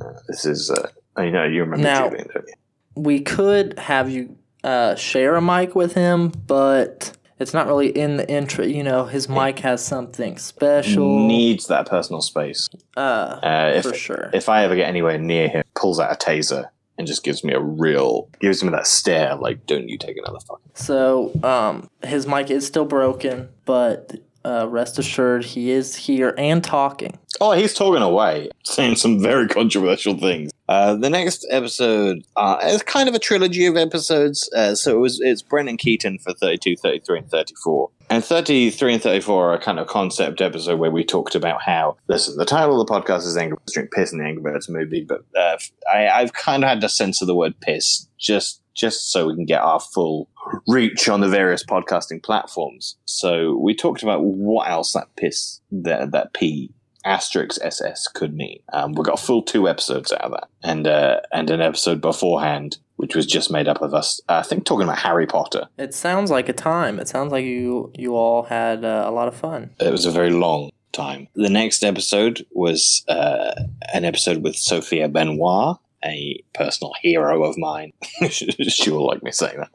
Uh, 0.00 0.12
this 0.28 0.44
is, 0.46 0.70
uh, 0.70 0.88
I 1.16 1.28
know 1.28 1.44
you 1.44 1.60
remember 1.60 1.84
Now- 1.84 2.08
Julian, 2.08 2.28
don't 2.32 2.48
you? 2.48 2.54
We 2.94 3.20
could 3.20 3.78
have 3.78 4.10
you 4.10 4.36
uh, 4.62 4.94
share 4.94 5.36
a 5.36 5.42
mic 5.42 5.74
with 5.74 5.94
him, 5.94 6.28
but 6.46 7.12
it's 7.38 7.52
not 7.52 7.66
really 7.66 7.88
in 7.88 8.16
the 8.16 8.30
intro. 8.30 8.64
You 8.64 8.82
know, 8.82 9.04
his 9.04 9.28
mic 9.28 9.58
has 9.60 9.84
something 9.84 10.38
special. 10.38 11.26
Needs 11.26 11.66
that 11.66 11.88
personal 11.88 12.22
space. 12.22 12.68
uh, 12.96 13.00
Uh, 13.42 13.72
if 13.76 13.84
for 13.84 13.94
sure. 13.94 14.30
if 14.32 14.48
I 14.48 14.64
ever 14.64 14.76
get 14.76 14.88
anywhere 14.88 15.18
near 15.18 15.48
him, 15.48 15.64
pulls 15.74 15.98
out 16.00 16.12
a 16.12 16.16
taser 16.16 16.68
and 16.96 17.06
just 17.08 17.24
gives 17.24 17.42
me 17.42 17.52
a 17.52 17.60
real, 17.60 18.28
gives 18.40 18.62
me 18.62 18.70
that 18.70 18.86
stare 18.86 19.34
like, 19.34 19.66
don't 19.66 19.88
you 19.88 19.98
take 19.98 20.16
another 20.16 20.38
fucking. 20.40 20.70
So, 20.74 21.32
um, 21.42 21.88
his 22.04 22.26
mic 22.28 22.50
is 22.50 22.64
still 22.66 22.84
broken, 22.84 23.48
but 23.64 24.12
uh, 24.44 24.66
rest 24.68 24.98
assured, 24.98 25.44
he 25.44 25.70
is 25.70 25.94
here 25.96 26.34
and 26.36 26.62
talking. 26.62 27.18
Oh, 27.40 27.52
he's 27.52 27.74
talking 27.74 28.02
away, 28.02 28.50
saying 28.64 28.96
some 28.96 29.20
very 29.20 29.48
controversial 29.48 30.16
things. 30.16 30.52
Uh, 30.68 30.94
the 30.94 31.10
next 31.10 31.46
episode 31.50 32.22
uh, 32.36 32.58
is 32.64 32.82
kind 32.82 33.08
of 33.08 33.14
a 33.14 33.18
trilogy 33.18 33.66
of 33.66 33.76
episodes. 33.76 34.48
Uh, 34.54 34.74
so 34.74 34.96
it 34.96 35.00
was 35.00 35.20
it's 35.20 35.42
Brent 35.42 35.68
and 35.68 35.78
Keaton 35.78 36.18
for 36.18 36.32
32, 36.32 36.76
33, 36.76 37.18
and 37.18 37.30
34. 37.30 37.90
And 38.10 38.24
33 38.24 38.94
and 38.94 39.02
34 39.02 39.50
are 39.50 39.54
a 39.54 39.58
kind 39.58 39.78
of 39.78 39.86
concept 39.86 40.40
episode 40.40 40.78
where 40.78 40.90
we 40.90 41.04
talked 41.04 41.34
about 41.34 41.62
how, 41.62 41.96
listen, 42.08 42.36
the 42.36 42.44
title 42.44 42.80
of 42.80 42.86
the 42.86 42.92
podcast 42.92 43.26
is 43.26 43.36
Angry 43.36 43.56
Birds 43.56 43.72
Drink 43.72 43.92
Piss 43.92 44.12
in 44.12 44.18
the 44.18 44.24
Angry 44.24 44.42
Birds 44.42 44.68
movie, 44.68 45.04
but 45.04 45.24
uh, 45.36 45.56
I, 45.92 46.08
I've 46.08 46.32
kind 46.32 46.64
of 46.64 46.68
had 46.68 46.80
to 46.82 46.88
censor 46.88 47.26
the 47.26 47.34
word 47.34 47.58
piss 47.60 48.06
just 48.18 48.60
just 48.74 49.12
so 49.12 49.28
we 49.28 49.36
can 49.36 49.44
get 49.44 49.60
our 49.60 49.78
full 49.78 50.28
reach 50.66 51.08
on 51.08 51.20
the 51.20 51.28
various 51.28 51.64
podcasting 51.64 52.22
platforms. 52.22 52.96
So 53.04 53.56
we 53.56 53.74
talked 53.74 54.02
about 54.02 54.24
what 54.24 54.68
else 54.68 54.92
that 54.92 55.14
piss 55.16 55.60
that 55.70 56.12
that 56.12 56.32
P 56.32 56.72
asterisk 57.04 57.60
SS 57.62 58.08
could 58.08 58.34
mean. 58.34 58.60
Um, 58.72 58.92
we 58.92 59.04
got 59.04 59.20
a 59.20 59.22
full 59.22 59.42
two 59.42 59.68
episodes 59.68 60.12
out 60.12 60.22
of 60.22 60.30
that, 60.32 60.48
and 60.62 60.86
uh, 60.86 61.20
and 61.32 61.50
an 61.50 61.60
episode 61.60 62.00
beforehand, 62.00 62.78
which 62.96 63.14
was 63.14 63.26
just 63.26 63.50
made 63.50 63.68
up 63.68 63.82
of 63.82 63.94
us. 63.94 64.20
I 64.28 64.42
think 64.42 64.64
talking 64.64 64.84
about 64.84 64.98
Harry 64.98 65.26
Potter. 65.26 65.68
It 65.78 65.94
sounds 65.94 66.30
like 66.30 66.48
a 66.48 66.52
time. 66.52 66.98
It 66.98 67.08
sounds 67.08 67.32
like 67.32 67.44
you 67.44 67.92
you 67.94 68.16
all 68.16 68.44
had 68.44 68.84
uh, 68.84 69.04
a 69.06 69.10
lot 69.10 69.28
of 69.28 69.34
fun. 69.34 69.70
It 69.80 69.92
was 69.92 70.06
a 70.06 70.10
very 70.10 70.30
long 70.30 70.70
time. 70.92 71.28
The 71.34 71.50
next 71.50 71.84
episode 71.84 72.46
was 72.52 73.04
uh, 73.08 73.52
an 73.92 74.04
episode 74.04 74.42
with 74.42 74.56
Sophia 74.56 75.08
Benoit, 75.08 75.76
a 76.04 76.42
personal 76.54 76.92
hero 77.00 77.44
of 77.44 77.56
mine. 77.58 77.92
she 78.30 78.90
will 78.90 79.06
like 79.06 79.22
me 79.22 79.32
saying 79.32 79.58
that. 79.58 79.70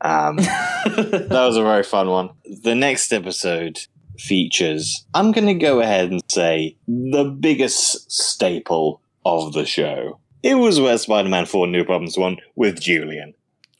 Um, 0.00 0.36
that 0.86 1.28
was 1.30 1.56
a 1.56 1.62
very 1.62 1.82
fun 1.82 2.08
one. 2.08 2.30
The 2.62 2.74
next 2.74 3.12
episode 3.12 3.80
features, 4.18 5.04
I'm 5.14 5.32
going 5.32 5.46
to 5.46 5.54
go 5.54 5.80
ahead 5.80 6.10
and 6.10 6.22
say, 6.30 6.76
the 6.86 7.24
biggest 7.24 8.10
staple 8.10 9.00
of 9.24 9.52
the 9.52 9.66
show. 9.66 10.18
It 10.42 10.56
was 10.56 10.78
where 10.78 10.98
Spider 10.98 11.28
Man 11.28 11.46
4 11.46 11.66
New 11.66 11.84
Problems 11.84 12.18
1 12.18 12.36
with 12.54 12.80
Julian. 12.80 13.34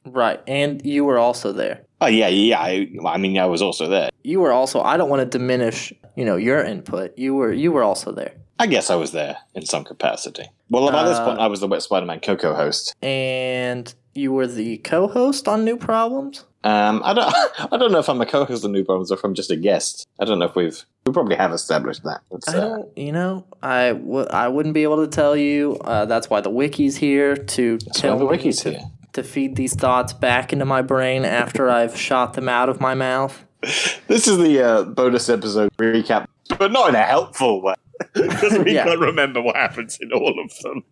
Right, 0.07 0.41
and 0.47 0.85
you 0.85 1.05
were 1.05 1.19
also 1.19 1.53
there. 1.53 1.85
Oh, 2.01 2.07
yeah, 2.07 2.29
yeah. 2.29 2.59
I, 2.61 2.89
I 3.07 3.17
mean, 3.17 3.39
I 3.39 3.47
was 3.47 3.63
also 3.63 3.89
there. 3.89 4.11
You 4.23 4.41
were 4.41 4.53
also. 4.53 4.81
I 4.83 4.97
don't 4.97 5.09
want 5.09 5.21
to 5.21 5.39
diminish, 5.39 5.93
you 6.17 6.25
know, 6.25 6.37
your 6.37 6.63
input. 6.63 7.17
You 7.19 7.35
were 7.35 7.53
you 7.53 7.73
were 7.73 7.83
also 7.83 8.13
there. 8.13 8.35
I 8.59 8.67
guess 8.67 8.89
I 8.91 8.95
was 8.95 9.13
there 9.13 9.37
in 9.55 9.67
some 9.67 9.85
capacity. 9.85 10.45
Well, 10.71 10.91
by 10.91 11.05
this 11.05 11.19
Uh, 11.19 11.25
point, 11.27 11.41
I 11.41 11.47
was 11.49 11.61
the 11.61 11.67
Wet 11.69 11.83
Spider 11.83 12.07
Man 12.07 12.21
Coco 12.21 12.55
host. 12.55 12.95
And 13.03 13.93
you 14.15 14.33
were 14.33 14.47
the 14.47 14.79
co-host 14.79 15.49
on 15.49 15.65
New 15.65 15.77
Problems. 15.77 16.45
Um, 16.63 17.03
I 17.05 17.13
don't, 17.15 17.35
I 17.73 17.77
don't 17.77 17.91
know 17.93 17.99
if 17.99 18.09
I'm 18.09 18.21
a 18.21 18.27
co-host 18.27 18.65
of 18.65 18.71
New 18.71 18.85
Problems 18.85 19.11
or 19.11 19.15
if 19.15 19.25
I'm 19.25 19.35
just 19.35 19.51
a 19.51 19.57
guest. 19.57 20.07
I 20.21 20.25
don't 20.25 20.39
know 20.39 20.45
if 20.47 20.55
we've, 20.55 20.85
we 21.05 21.13
probably 21.13 21.35
have 21.37 21.53
established 21.53 22.05
that. 22.05 22.21
It's, 22.31 22.49
I 22.49 22.57
uh, 22.59 22.61
don't, 22.61 22.97
you 22.99 23.13
know, 23.13 23.45
I 23.63 23.89
w- 23.93 24.27
I 24.31 24.49
wouldn't 24.49 24.75
be 24.75 24.85
able 24.85 25.05
to 25.05 25.09
tell 25.11 25.37
you. 25.37 25.77
Uh, 25.85 26.05
that's 26.07 26.31
why 26.31 26.41
the 26.41 26.51
wiki's 26.51 26.97
here 26.97 27.37
to 27.37 27.79
that's 27.79 28.01
tell 28.01 28.17
the 28.19 28.25
wiki's 28.25 28.61
to, 28.61 28.71
here. 28.71 28.81
to 29.15 29.23
feed 29.25 29.57
these 29.57 29.75
thoughts 29.75 30.13
back 30.13 30.53
into 30.53 30.65
my 30.65 30.81
brain 30.81 31.25
after 31.25 31.69
I've 31.69 31.97
shot 31.99 32.35
them 32.35 32.49
out 32.49 32.69
of 32.69 32.81
my 32.81 32.95
mouth. 32.95 33.45
This 34.07 34.29
is 34.29 34.37
the 34.39 34.63
uh, 34.63 34.83
bonus 34.85 35.29
episode 35.29 35.71
recap, 35.79 36.27
but 36.59 36.71
not 36.71 36.91
in 36.91 36.95
a 36.95 37.03
helpful 37.03 37.63
way. 37.63 37.75
Because 38.15 38.59
we 38.59 38.75
Yeah. 38.75 38.85
can't 38.85 39.01
remember 39.01 39.41
what 39.43 39.57
happens 39.57 39.99
in 40.01 40.13
all 40.13 40.39
of 40.41 40.51
them. 40.63 40.85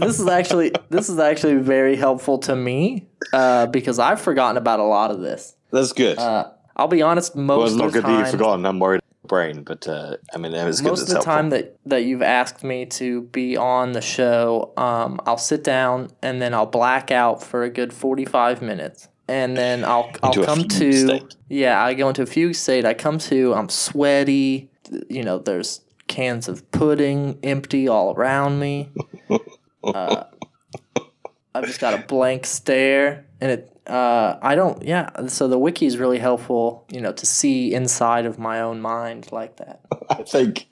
This 0.00 0.18
is 0.18 0.26
actually 0.28 0.72
this 0.90 1.08
is 1.08 1.18
actually 1.18 1.56
very 1.56 1.96
helpful 1.96 2.38
to 2.40 2.54
me 2.56 3.06
uh, 3.32 3.66
because 3.66 3.98
I've 3.98 4.20
forgotten 4.20 4.56
about 4.56 4.80
a 4.80 4.84
lot 4.84 5.10
of 5.10 5.20
this. 5.20 5.54
That's 5.70 5.92
good. 5.92 6.18
Uh, 6.18 6.50
I'll 6.76 6.88
be 6.88 7.02
honest, 7.02 7.34
well, 7.34 7.44
most 7.44 7.72
it's 7.72 7.76
not 7.78 7.86
of 7.86 7.92
the 7.92 8.00
good 8.00 8.08
that 8.08 8.12
you've 8.16 8.22
time, 8.26 8.32
forgotten. 8.32 8.66
I'm 8.66 8.78
worried 8.78 9.00
brain, 9.26 9.62
but 9.62 9.86
uh, 9.88 10.16
I 10.34 10.38
mean, 10.38 10.52
it 10.52 10.64
was 10.64 10.80
good. 10.80 10.88
most 10.90 11.02
of 11.02 11.08
the 11.08 11.14
helpful. 11.14 11.32
time 11.32 11.50
that 11.50 11.78
that 11.86 12.04
you've 12.04 12.22
asked 12.22 12.64
me 12.64 12.86
to 12.86 13.22
be 13.22 13.56
on 13.56 13.92
the 13.92 14.00
show, 14.00 14.72
um, 14.76 15.20
I'll 15.26 15.38
sit 15.38 15.62
down 15.64 16.08
and 16.22 16.40
then 16.42 16.54
I'll 16.54 16.66
black 16.66 17.10
out 17.10 17.42
for 17.42 17.62
a 17.62 17.70
good 17.70 17.92
forty 17.92 18.24
five 18.24 18.60
minutes, 18.62 19.08
and 19.28 19.56
then 19.56 19.84
I'll 19.84 20.10
I'll 20.22 20.32
Into 20.32 20.44
come 20.44 20.64
to 20.64 20.92
state. 20.92 21.36
yeah, 21.48 21.82
I 21.82 21.94
go 21.94 22.08
into 22.08 22.22
a 22.22 22.26
fugue 22.26 22.54
state. 22.54 22.84
I 22.84 22.94
come 22.94 23.18
to, 23.18 23.54
I'm 23.54 23.68
sweaty. 23.68 24.70
You 25.08 25.22
know, 25.22 25.38
there's 25.38 25.80
cans 26.12 26.46
of 26.46 26.70
pudding 26.70 27.38
empty 27.42 27.88
all 27.88 28.14
around 28.14 28.60
me. 28.60 28.90
Uh, 29.84 30.22
I've 31.56 31.66
just 31.66 31.80
got 31.80 31.94
a 31.94 32.06
blank 32.06 32.46
stare, 32.46 33.26
and 33.40 33.50
it. 33.50 33.76
Uh, 33.84 34.38
I 34.40 34.54
don't. 34.54 34.80
Yeah. 34.84 35.26
So 35.26 35.48
the 35.48 35.58
wiki 35.58 35.86
is 35.86 35.98
really 35.98 36.20
helpful. 36.20 36.86
You 36.88 37.00
know, 37.00 37.10
to 37.10 37.26
see 37.26 37.74
inside 37.74 38.24
of 38.24 38.38
my 38.38 38.60
own 38.60 38.80
mind 38.80 39.32
like 39.32 39.56
that. 39.56 39.80
I 40.08 40.22
think 40.22 40.68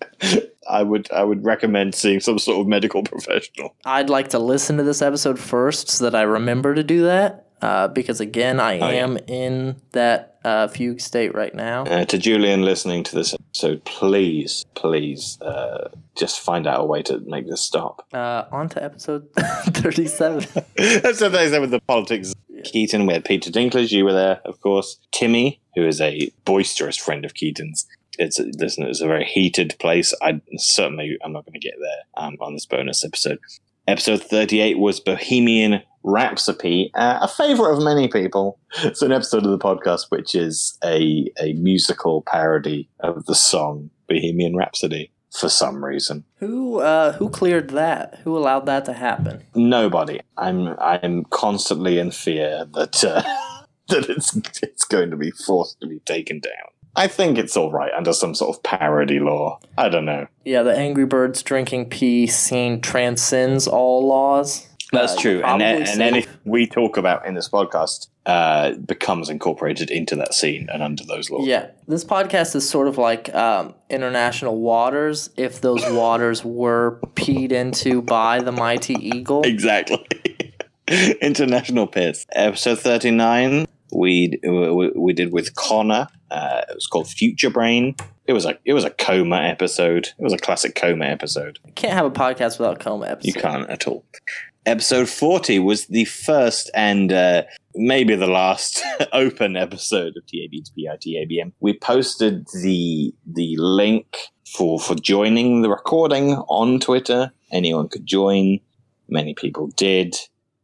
I 0.70 0.85
would 0.85 1.11
I 1.11 1.24
would 1.24 1.44
recommend 1.44 1.96
seeing 1.96 2.20
some 2.20 2.38
sort 2.38 2.61
of 2.61 2.68
medical 2.68 3.03
professional. 3.03 3.74
I'd 3.85 4.11
like 4.11 4.29
to 4.29 4.38
listen 4.38 4.76
to 4.76 4.85
this 4.85 5.03
episode 5.03 5.40
first 5.40 5.88
so 5.88 6.05
that 6.05 6.14
I 6.14 6.22
remember 6.22 6.76
to 6.76 6.85
do 6.85 7.03
that. 7.03 7.48
Uh, 7.62 7.88
because 7.88 8.20
again, 8.20 8.59
I 8.61 8.75
Oh, 8.79 8.88
yeah. 8.90 9.05
am 9.05 9.18
in 9.27 9.77
that 9.92 10.38
uh, 10.44 10.68
fugue 10.68 11.01
state 11.01 11.35
right 11.35 11.55
now. 11.55 11.83
Uh, 11.85 12.05
to 12.07 12.16
Julian 12.18 12.62
listening 12.62 13.05
to 13.05 13.14
this 13.14 13.35
episode, 13.35 13.85
please, 13.85 14.64
please, 14.75 15.38
uh, 15.42 15.88
just 16.16 16.40
find 16.40 16.66
out 16.66 16.81
a 16.81 16.85
way 16.85 17.03
to 17.03 17.20
make 17.20 17.46
this 17.46 17.61
stop. 17.61 18.07
Uh, 18.12 18.44
on 18.51 18.68
to 18.70 18.83
episode 18.83 19.29
37. 19.37 20.42
so 21.14 21.29
there's 21.29 21.59
with 21.59 21.70
the 21.70 21.81
politics. 21.87 22.35
Keaton, 22.64 23.07
we 23.07 23.12
had 23.14 23.25
Peter 23.25 23.51
Dinklage. 23.51 23.90
You 23.92 24.05
were 24.05 24.12
there, 24.12 24.40
of 24.44 24.61
course. 24.61 24.99
Timmy, 25.12 25.61
who 25.75 25.87
is 25.87 26.01
a 26.01 26.31
boisterous 26.44 26.96
friend 26.96 27.25
of 27.25 27.35
Keaton's. 27.35 27.87
It's 28.18 28.38
a, 28.38 28.44
listen, 28.59 28.85
it's 28.85 29.01
a 29.01 29.07
very 29.07 29.25
heated 29.25 29.77
place. 29.79 30.12
I 30.20 30.40
certainly 30.57 31.16
I'm 31.25 31.33
not 31.33 31.44
going 31.46 31.55
to 31.55 31.59
get 31.59 31.75
there 31.81 32.25
um, 32.25 32.37
on 32.40 32.53
this 32.55 32.66
bonus 32.66 33.03
episode. 33.05 33.38
Episode 33.88 34.23
38 34.23 34.79
was 34.79 35.01
Bohemian 35.01 35.83
Rhapsody, 36.03 36.91
uh, 36.95 37.19
a 37.23 37.29
favorite 37.29 37.77
of 37.77 37.83
many 37.83 38.09
people. 38.09 38.59
It's 38.83 39.03
an 39.03 39.13
episode 39.13 39.45
of 39.45 39.51
the 39.51 39.59
podcast 39.59 40.07
which 40.11 40.35
is 40.35 40.79
a 40.85 41.31
a 41.41 41.53
musical 41.55 42.23
parody 42.23 42.89
of 43.01 43.25
the 43.27 43.35
song 43.35 43.91
Bohemian 44.09 44.57
Rhapsody 44.57 45.11
for 45.33 45.49
some 45.49 45.85
reason. 45.85 46.25
who 46.37 46.81
uh, 46.81 47.13
who 47.13 47.29
cleared 47.29 47.71
that? 47.71 48.21
Who 48.25 48.37
allowed 48.37 48.67
that 48.67 48.85
to 48.87 48.93
happen? 48.93 49.43
Nobody. 49.55 50.21
I'm 50.37 50.69
I'm 50.79 51.25
constantly 51.31 51.99
in 51.99 52.11
fear 52.11 52.67
that 52.75 53.05
uh, 53.05 53.23
that 53.89 54.09
it's 54.09 54.37
it's 54.63 54.85
going 54.85 55.11
to 55.11 55.17
be 55.17 55.31
forced 55.31 55.81
to 55.81 55.87
be 55.89 56.01
taken 56.01 56.41
down. 56.41 56.53
I 56.97 57.07
think 57.07 57.39
it's 57.39 57.57
all 57.57 57.71
right 57.71 57.93
under 57.97 58.13
some 58.13 58.35
sort 58.35 58.57
of 58.57 58.63
parody 58.65 59.21
law. 59.21 59.61
I 59.79 59.89
don't 59.89 60.05
know. 60.05 60.27
Yeah, 60.45 60.63
the 60.63 60.77
Angry 60.77 61.07
Birds 61.07 61.43
drinking 61.43 61.91
pee 61.91 62.27
scene 62.27 62.81
transcends 62.81 63.69
all 63.69 64.07
laws. 64.09 64.67
That's 64.92 65.16
Uh, 65.16 65.20
true, 65.20 65.42
and 65.44 65.62
and 65.62 66.03
anything 66.03 66.33
we 66.44 66.66
talk 66.66 66.96
about 66.96 67.24
in 67.26 67.35
this 67.35 67.48
podcast 67.48 68.09
uh, 68.26 68.72
becomes 68.74 69.29
incorporated 69.29 69.90
into 69.90 70.16
that 70.16 70.35
scene 70.35 70.68
and 70.72 70.83
under 70.83 71.05
those 71.05 71.31
laws. 71.31 71.46
Yeah, 71.46 71.68
this 71.87 72.05
podcast 72.05 72.57
is 72.57 72.68
sort 72.68 72.88
of 72.88 72.98
like 72.98 73.33
um, 73.35 73.74
international 73.88 74.57
waters. 74.61 75.31
If 75.37 75.61
those 75.61 75.88
waters 75.92 76.44
were 76.44 76.98
peed 77.14 77.53
into 77.53 78.03
by 78.03 78.40
the 78.40 78.53
mighty 78.53 78.94
eagle, 78.94 79.42
Exactly. 79.42 80.05
International 81.22 81.87
piss. 81.87 82.26
Episode 82.33 82.81
thirty 82.81 83.11
nine. 83.11 83.66
We, 83.92 84.38
we 84.42 84.90
we 84.96 85.12
did 85.12 85.33
with 85.33 85.55
Connor. 85.55 86.09
Uh, 86.31 86.62
it 86.68 86.74
was 86.74 86.87
called 86.87 87.09
Future 87.09 87.50
Brain. 87.50 87.94
It 88.26 88.33
was 88.33 88.44
a 88.44 88.57
it 88.64 88.72
was 88.72 88.85
a 88.85 88.90
coma 88.90 89.37
episode. 89.38 90.07
It 90.18 90.22
was 90.22 90.33
a 90.33 90.38
classic 90.38 90.74
coma 90.74 91.05
episode. 91.07 91.59
You 91.66 91.72
can't 91.72 91.94
have 91.94 92.07
a 92.07 92.11
podcast 92.11 92.59
without 92.59 92.79
coma 92.81 93.18
You 93.22 93.33
can't 93.33 93.68
at 93.70 93.87
all. 93.88 94.05
Episode 94.66 95.09
40 95.09 95.59
was 95.61 95.87
the 95.87 96.05
first 96.05 96.70
and 96.75 97.12
uh, 97.12 97.44
maybe 97.75 98.14
the 98.14 98.27
last 98.27 98.83
open 99.12 99.57
episode 99.57 100.14
of 100.18 100.25
TABDPITABM. 100.27 101.53
We 101.61 101.79
posted 101.79 102.46
the 102.62 103.14
the 103.27 103.57
link 103.57 104.18
for 104.55 104.79
for 104.79 104.94
joining 104.96 105.62
the 105.62 105.70
recording 105.70 106.35
on 106.49 106.79
Twitter. 106.79 107.33
Anyone 107.51 107.88
could 107.88 108.05
join. 108.05 108.61
Many 109.09 109.35
people 109.35 109.68
did. 109.77 110.16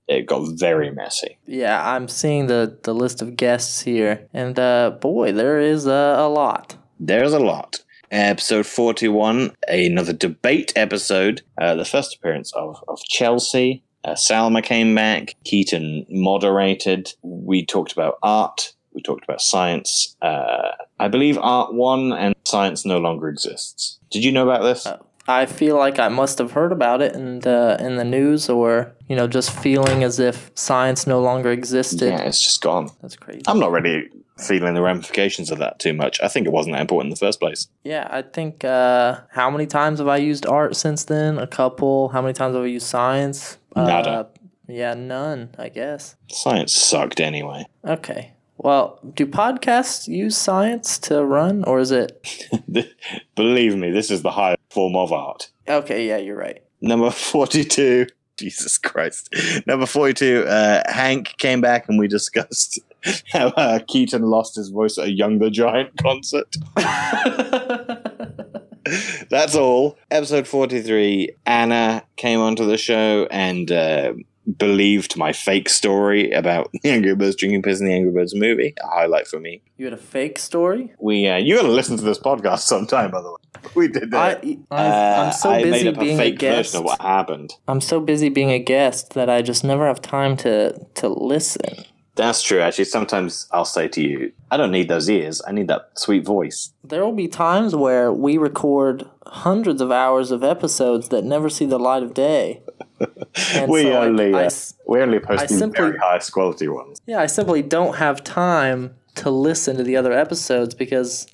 It 0.08 0.26
got 0.26 0.46
very 0.58 0.90
messy. 0.90 1.38
Yeah, 1.46 1.94
I'm 1.94 2.08
seeing 2.08 2.48
the 2.48 2.78
the 2.82 2.94
list 2.94 3.22
of 3.22 3.34
guests 3.34 3.80
here, 3.80 4.28
and 4.34 4.58
uh, 4.58 4.90
boy, 4.90 5.32
there 5.32 5.58
is 5.58 5.86
uh, 5.86 6.16
a 6.18 6.28
lot. 6.28 6.76
There's 7.00 7.32
a 7.32 7.40
lot. 7.40 7.82
Episode 8.12 8.66
41, 8.66 9.52
another 9.66 10.12
debate 10.12 10.72
episode. 10.76 11.42
Uh, 11.60 11.74
the 11.74 11.84
first 11.84 12.14
appearance 12.14 12.52
of, 12.54 12.76
of 12.86 13.00
Chelsea. 13.02 13.82
Uh, 14.06 14.14
Salma 14.14 14.62
came 14.62 14.94
back. 14.94 15.34
Keaton 15.44 16.06
moderated. 16.08 17.12
We 17.22 17.66
talked 17.66 17.92
about 17.92 18.18
art. 18.22 18.72
We 18.92 19.02
talked 19.02 19.24
about 19.24 19.42
science. 19.42 20.16
Uh, 20.22 20.70
I 21.00 21.08
believe 21.08 21.36
art 21.38 21.74
won 21.74 22.12
and 22.12 22.34
science 22.44 22.86
no 22.86 22.98
longer 22.98 23.28
exists. 23.28 23.98
Did 24.10 24.24
you 24.24 24.30
know 24.30 24.48
about 24.48 24.62
this? 24.62 24.86
Uh, 24.86 24.98
I 25.28 25.46
feel 25.46 25.76
like 25.76 25.98
I 25.98 26.08
must 26.08 26.38
have 26.38 26.52
heard 26.52 26.70
about 26.70 27.02
it 27.02 27.16
in 27.16 27.40
the 27.40 27.76
in 27.80 27.96
the 27.96 28.04
news, 28.04 28.48
or 28.48 28.94
you 29.08 29.16
know, 29.16 29.26
just 29.26 29.50
feeling 29.50 30.04
as 30.04 30.20
if 30.20 30.52
science 30.54 31.04
no 31.06 31.20
longer 31.20 31.50
existed. 31.50 32.10
yeah, 32.10 32.20
it's 32.20 32.40
just 32.40 32.62
gone. 32.62 32.90
That's 33.02 33.16
crazy. 33.16 33.42
I'm 33.48 33.58
not 33.58 33.72
really 33.72 34.08
feeling 34.38 34.74
the 34.74 34.82
ramifications 34.82 35.50
of 35.50 35.58
that 35.58 35.80
too 35.80 35.94
much. 35.94 36.20
I 36.22 36.28
think 36.28 36.46
it 36.46 36.52
wasn't 36.52 36.74
that 36.74 36.82
important 36.82 37.06
in 37.06 37.10
the 37.10 37.16
first 37.16 37.40
place. 37.40 37.66
Yeah, 37.82 38.06
I 38.08 38.22
think. 38.22 38.64
Uh, 38.64 39.20
how 39.30 39.50
many 39.50 39.66
times 39.66 39.98
have 39.98 40.06
I 40.06 40.18
used 40.18 40.46
art 40.46 40.76
since 40.76 41.04
then? 41.04 41.38
A 41.38 41.46
couple. 41.46 42.10
How 42.10 42.22
many 42.22 42.32
times 42.32 42.54
have 42.54 42.62
I 42.62 42.68
used 42.68 42.86
science? 42.86 43.58
Nada. 43.76 44.10
Uh, 44.10 44.24
yeah, 44.68 44.94
none. 44.94 45.50
I 45.58 45.68
guess. 45.68 46.16
Science 46.28 46.74
sucked 46.74 47.20
anyway. 47.20 47.66
Okay. 47.84 48.32
Well, 48.58 48.98
do 49.14 49.26
podcasts 49.26 50.08
use 50.08 50.36
science 50.36 50.98
to 51.00 51.24
run, 51.24 51.62
or 51.64 51.78
is 51.78 51.90
it? 51.90 52.26
Believe 53.36 53.76
me, 53.76 53.90
this 53.90 54.10
is 54.10 54.22
the 54.22 54.30
highest 54.30 54.62
form 54.70 54.96
of 54.96 55.12
art. 55.12 55.50
Okay, 55.68 56.08
yeah, 56.08 56.16
you're 56.16 56.36
right. 56.36 56.62
Number 56.80 57.10
42. 57.10 58.06
Jesus 58.36 58.76
Christ. 58.76 59.34
Number 59.66 59.86
42. 59.86 60.44
Uh, 60.46 60.82
Hank 60.92 61.34
came 61.38 61.62
back 61.62 61.88
and 61.88 61.98
we 61.98 62.06
discussed 62.06 62.78
how 63.32 63.48
uh, 63.48 63.78
Keaton 63.88 64.22
lost 64.22 64.56
his 64.56 64.68
voice 64.68 64.98
at 64.98 65.06
a 65.06 65.10
Young 65.10 65.38
the 65.38 65.50
Giant 65.50 65.96
concert. 65.96 66.54
That's 69.30 69.54
all. 69.54 69.98
Episode 70.10 70.46
43, 70.46 71.30
Anna 71.46 72.02
came 72.16 72.40
onto 72.40 72.64
the 72.66 72.76
show 72.76 73.26
and 73.30 73.70
uh, 73.72 74.12
believed 74.58 75.16
my 75.16 75.32
fake 75.32 75.68
story 75.68 76.30
about 76.32 76.70
the 76.82 76.90
Angry 76.90 77.14
Birds 77.14 77.36
drinking 77.36 77.62
piss 77.62 77.80
in 77.80 77.86
the 77.86 77.92
Angry 77.92 78.12
Birds 78.12 78.34
movie. 78.34 78.74
A 78.82 78.86
highlight 78.88 79.26
for 79.26 79.40
me. 79.40 79.62
you 79.76 79.86
had 79.86 79.94
a 79.94 79.96
fake 79.98 80.38
story? 80.38 80.92
We, 81.00 81.26
uh, 81.26 81.36
you 81.36 81.56
gotta 81.56 81.68
listen 81.68 81.96
to 81.96 82.04
this 82.04 82.18
podcast 82.18 82.60
sometime, 82.74 83.10
by 83.10 83.20
the 83.22 83.30
way. 83.30 83.36
We 83.74 83.88
did 83.88 84.10
that. 84.12 84.44
I, 84.44 84.58
I, 84.70 85.26
I'm 85.26 85.32
so 85.32 85.50
Uh, 85.50 85.56
busy 85.62 85.70
made 85.70 85.86
up 85.88 85.96
a 85.96 86.00
being 86.00 86.14
a 86.14 86.22
fake 86.22 86.38
guest. 86.38 86.56
version 86.72 86.78
of 86.78 86.84
what 86.84 87.00
happened. 87.00 87.54
I'm 87.66 87.80
so 87.80 87.98
busy 88.00 88.28
being 88.28 88.50
a 88.50 88.58
guest 88.60 89.14
that 89.14 89.28
I 89.28 89.42
just 89.42 89.64
never 89.64 89.86
have 89.86 90.00
time 90.00 90.36
to 90.38 90.78
to 90.94 91.08
listen. 91.08 91.84
That's 92.16 92.42
true. 92.42 92.60
Actually, 92.60 92.86
sometimes 92.86 93.46
I'll 93.52 93.64
say 93.66 93.88
to 93.88 94.00
you, 94.02 94.32
I 94.50 94.56
don't 94.56 94.72
need 94.72 94.88
those 94.88 95.08
ears. 95.08 95.40
I 95.46 95.52
need 95.52 95.68
that 95.68 95.90
sweet 95.98 96.24
voice. 96.24 96.72
There 96.82 97.04
will 97.04 97.12
be 97.12 97.28
times 97.28 97.74
where 97.76 98.10
we 98.12 98.38
record 98.38 99.06
hundreds 99.26 99.80
of 99.82 99.92
hours 99.92 100.30
of 100.30 100.42
episodes 100.42 101.10
that 101.10 101.24
never 101.24 101.48
see 101.50 101.66
the 101.66 101.78
light 101.78 102.02
of 102.02 102.14
day. 102.14 102.62
We 103.68 103.82
so 103.82 103.92
only 103.92 104.32
I 104.32 104.44
uh, 104.44 104.46
s- 104.46 104.74
we 104.88 105.00
only 105.02 105.18
post 105.20 105.48
the 105.48 105.66
very 105.68 105.98
highest 105.98 106.32
quality 106.32 106.68
ones. 106.68 106.98
yeah, 107.06 107.20
I 107.20 107.26
simply 107.26 107.60
don't 107.60 107.96
have 107.96 108.24
time 108.24 108.96
to 109.16 109.30
listen 109.30 109.76
to 109.76 109.82
the 109.82 109.94
other 109.96 110.12
episodes 110.12 110.74
because 110.74 111.26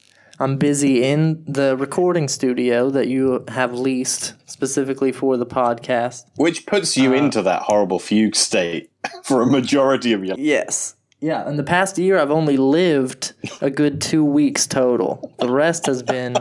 I'm 0.42 0.56
busy 0.56 1.04
in 1.04 1.44
the 1.46 1.76
recording 1.76 2.26
studio 2.26 2.90
that 2.90 3.06
you 3.06 3.44
have 3.46 3.74
leased 3.74 4.34
specifically 4.50 5.12
for 5.12 5.36
the 5.36 5.46
podcast. 5.46 6.24
Which 6.34 6.66
puts 6.66 6.96
you 6.96 7.12
uh, 7.12 7.14
into 7.14 7.42
that 7.42 7.62
horrible 7.62 8.00
fugue 8.00 8.34
state 8.34 8.90
for 9.22 9.42
a 9.42 9.46
majority 9.46 10.12
of 10.12 10.24
your 10.24 10.34
Yes. 10.36 10.96
Yeah, 11.20 11.48
in 11.48 11.58
the 11.58 11.62
past 11.62 11.96
year, 11.96 12.18
I've 12.18 12.32
only 12.32 12.56
lived 12.56 13.34
a 13.60 13.70
good 13.70 14.00
two 14.00 14.24
weeks 14.24 14.66
total. 14.66 15.32
The 15.38 15.48
rest 15.48 15.86
has 15.86 16.02
been 16.02 16.34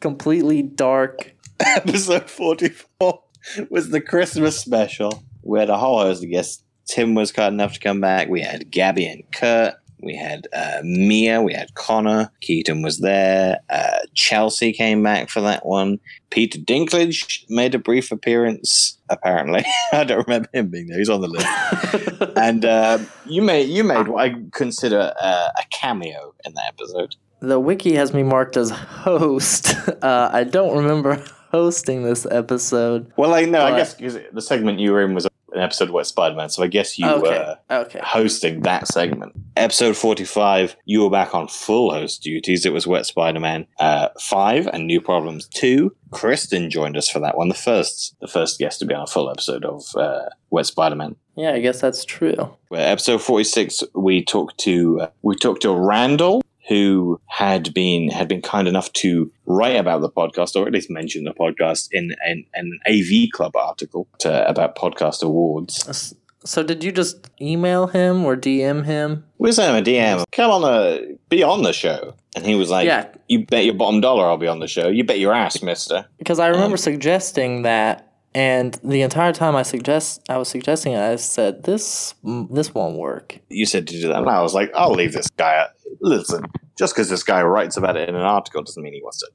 completely 0.00 0.62
dark. 0.62 1.34
episode 1.60 2.30
44 2.30 3.22
was 3.68 3.90
the 3.90 4.00
Christmas 4.00 4.58
special. 4.58 5.22
We 5.42 5.58
had 5.58 5.68
a 5.68 5.76
whole 5.76 5.98
host 5.98 6.24
of 6.24 6.30
guests. 6.30 6.64
Tim 6.86 7.14
was 7.14 7.30
kind 7.30 7.52
enough 7.52 7.74
to 7.74 7.78
come 7.78 8.00
back. 8.00 8.30
We 8.30 8.40
had 8.40 8.70
Gabby 8.70 9.06
and 9.06 9.22
Kurt. 9.32 9.74
We 10.02 10.16
had 10.16 10.48
uh, 10.52 10.80
Mia. 10.82 11.40
We 11.42 11.54
had 11.54 11.74
Connor. 11.74 12.30
Keaton 12.40 12.82
was 12.82 12.98
there. 12.98 13.60
Uh, 13.70 13.98
Chelsea 14.14 14.72
came 14.72 15.02
back 15.02 15.28
for 15.28 15.40
that 15.40 15.64
one. 15.64 16.00
Peter 16.30 16.58
Dinklage 16.58 17.44
made 17.48 17.74
a 17.74 17.78
brief 17.78 18.10
appearance. 18.10 18.98
Apparently, 19.08 19.64
I 19.92 20.04
don't 20.04 20.26
remember 20.26 20.48
him 20.52 20.68
being 20.68 20.88
there. 20.88 20.98
He's 20.98 21.10
on 21.10 21.20
the 21.20 21.28
list. 21.28 22.32
and 22.36 22.64
uh, 22.64 22.98
you 23.26 23.42
made 23.42 23.68
you 23.68 23.84
made 23.84 24.08
what 24.08 24.24
I 24.24 24.34
consider 24.52 25.12
uh, 25.20 25.48
a 25.56 25.62
cameo 25.70 26.34
in 26.44 26.54
that 26.54 26.66
episode. 26.68 27.16
The 27.40 27.58
wiki 27.58 27.94
has 27.94 28.14
me 28.14 28.22
marked 28.22 28.56
as 28.56 28.70
host. 28.70 29.74
Uh, 30.02 30.30
I 30.32 30.42
don't 30.42 30.76
remember 30.76 31.22
hosting 31.52 32.02
this 32.02 32.26
episode. 32.28 33.12
Well, 33.16 33.34
I 33.34 33.44
know. 33.44 33.62
I 33.64 33.76
guess 33.76 33.94
the 33.94 34.40
segment 34.40 34.80
you 34.80 34.90
were 34.90 35.02
in 35.02 35.14
was 35.14 35.28
an 35.54 35.60
episode 35.60 35.88
of 35.88 35.94
Wet 35.94 36.06
Spider 36.06 36.34
Man, 36.34 36.48
so 36.48 36.62
I 36.62 36.66
guess 36.66 36.98
you 36.98 37.06
Okay. 37.08 37.20
were 37.20 37.58
Okay. 37.70 38.00
hosting 38.02 38.60
that 38.62 38.88
segment. 38.88 39.32
Episode 39.56 39.96
45, 39.96 40.76
you 40.86 41.02
were 41.02 41.10
back 41.10 41.34
on 41.34 41.46
full 41.48 41.92
host 41.92 42.22
duties. 42.22 42.64
It 42.64 42.72
was 42.72 42.86
Wet 42.86 43.06
Spider 43.06 43.40
Man 43.40 43.66
uh, 43.78 44.08
5 44.20 44.66
and 44.68 44.86
New 44.86 45.00
Problems 45.00 45.48
2. 45.48 45.94
Kristen 46.10 46.70
joined 46.70 46.96
us 46.96 47.08
for 47.08 47.18
that 47.20 47.36
one, 47.36 47.48
the 47.48 47.54
first 47.54 48.14
the 48.20 48.28
first 48.28 48.58
guest 48.58 48.78
to 48.80 48.86
be 48.86 48.94
on 48.94 49.02
a 49.02 49.06
full 49.06 49.30
episode 49.30 49.64
of 49.64 49.84
uh, 49.96 50.28
Wet 50.50 50.66
Spider 50.66 50.94
Man. 50.96 51.16
Yeah, 51.36 51.52
I 51.52 51.60
guess 51.60 51.80
that's 51.80 52.04
true. 52.04 52.54
Where 52.68 52.86
episode 52.86 53.22
46, 53.22 53.84
we 53.94 54.22
talked 54.24 54.58
to 54.60 55.00
uh, 55.02 55.06
we 55.22 55.34
talked 55.36 55.62
to 55.62 55.72
Randall, 55.74 56.42
who 56.68 57.20
had 57.26 57.74
been 57.74 58.08
had 58.10 58.28
been 58.28 58.42
kind 58.42 58.68
enough 58.68 58.92
to 58.94 59.30
write 59.46 59.76
about 59.76 60.00
the 60.00 60.08
podcast, 60.10 60.54
or 60.56 60.66
at 60.66 60.72
least 60.72 60.90
mention 60.90 61.24
the 61.24 61.32
podcast 61.34 61.88
in 61.92 62.14
an, 62.24 62.44
an 62.54 62.78
AV 62.88 63.30
Club 63.32 63.56
article 63.56 64.06
to, 64.18 64.48
about 64.48 64.76
podcast 64.76 65.22
awards. 65.22 66.14
So, 66.44 66.62
did 66.64 66.82
you 66.82 66.90
just 66.90 67.30
email 67.40 67.86
him 67.86 68.24
or 68.24 68.36
DM 68.36 68.84
him? 68.84 69.24
We 69.38 69.52
sent 69.52 69.70
him 69.76 69.80
a 69.82 69.84
DM. 69.86 70.24
Come 70.32 70.50
on, 70.50 70.64
uh, 70.64 70.98
be 71.28 71.42
on 71.44 71.62
the 71.62 71.72
show, 71.72 72.14
and 72.34 72.44
he 72.44 72.56
was 72.56 72.68
like, 72.70 72.86
Yeah. 72.86 73.06
"You 73.28 73.46
bet 73.46 73.64
your 73.64 73.74
bottom 73.74 74.00
dollar 74.00 74.24
I'll 74.26 74.36
be 74.38 74.48
on 74.48 74.58
the 74.58 74.66
show. 74.66 74.88
You 74.88 75.04
bet 75.04 75.20
your 75.20 75.32
ass, 75.34 75.62
Mister." 75.62 76.04
Because 76.18 76.40
I 76.40 76.48
remember 76.48 76.74
Um, 76.74 76.78
suggesting 76.78 77.62
that, 77.62 78.11
and 78.34 78.74
the 78.82 79.02
entire 79.02 79.32
time 79.32 79.54
I 79.56 79.62
suggest 79.62 80.22
I 80.28 80.36
was 80.38 80.48
suggesting 80.48 80.92
it, 80.92 81.00
I 81.00 81.16
said 81.16 81.64
this 81.64 82.14
mm, 82.24 82.52
this 82.54 82.74
won't 82.74 82.96
work. 82.96 83.38
You 83.48 83.66
said 83.66 83.86
to 83.88 84.00
do 84.00 84.08
that, 84.08 84.18
and 84.18 84.28
I 84.28 84.42
was 84.42 84.54
like, 84.54 84.70
"I'll 84.74 84.92
leave 84.92 85.12
this 85.12 85.28
guy." 85.36 85.56
Out. 85.56 85.70
Listen, 86.00 86.44
just 86.78 86.94
because 86.94 87.08
this 87.10 87.22
guy 87.22 87.42
writes 87.42 87.76
about 87.76 87.96
it 87.96 88.08
in 88.08 88.14
an 88.14 88.22
article 88.22 88.62
doesn't 88.62 88.82
mean 88.82 88.94
he 88.94 89.02
wants 89.02 89.18
to 89.18 89.28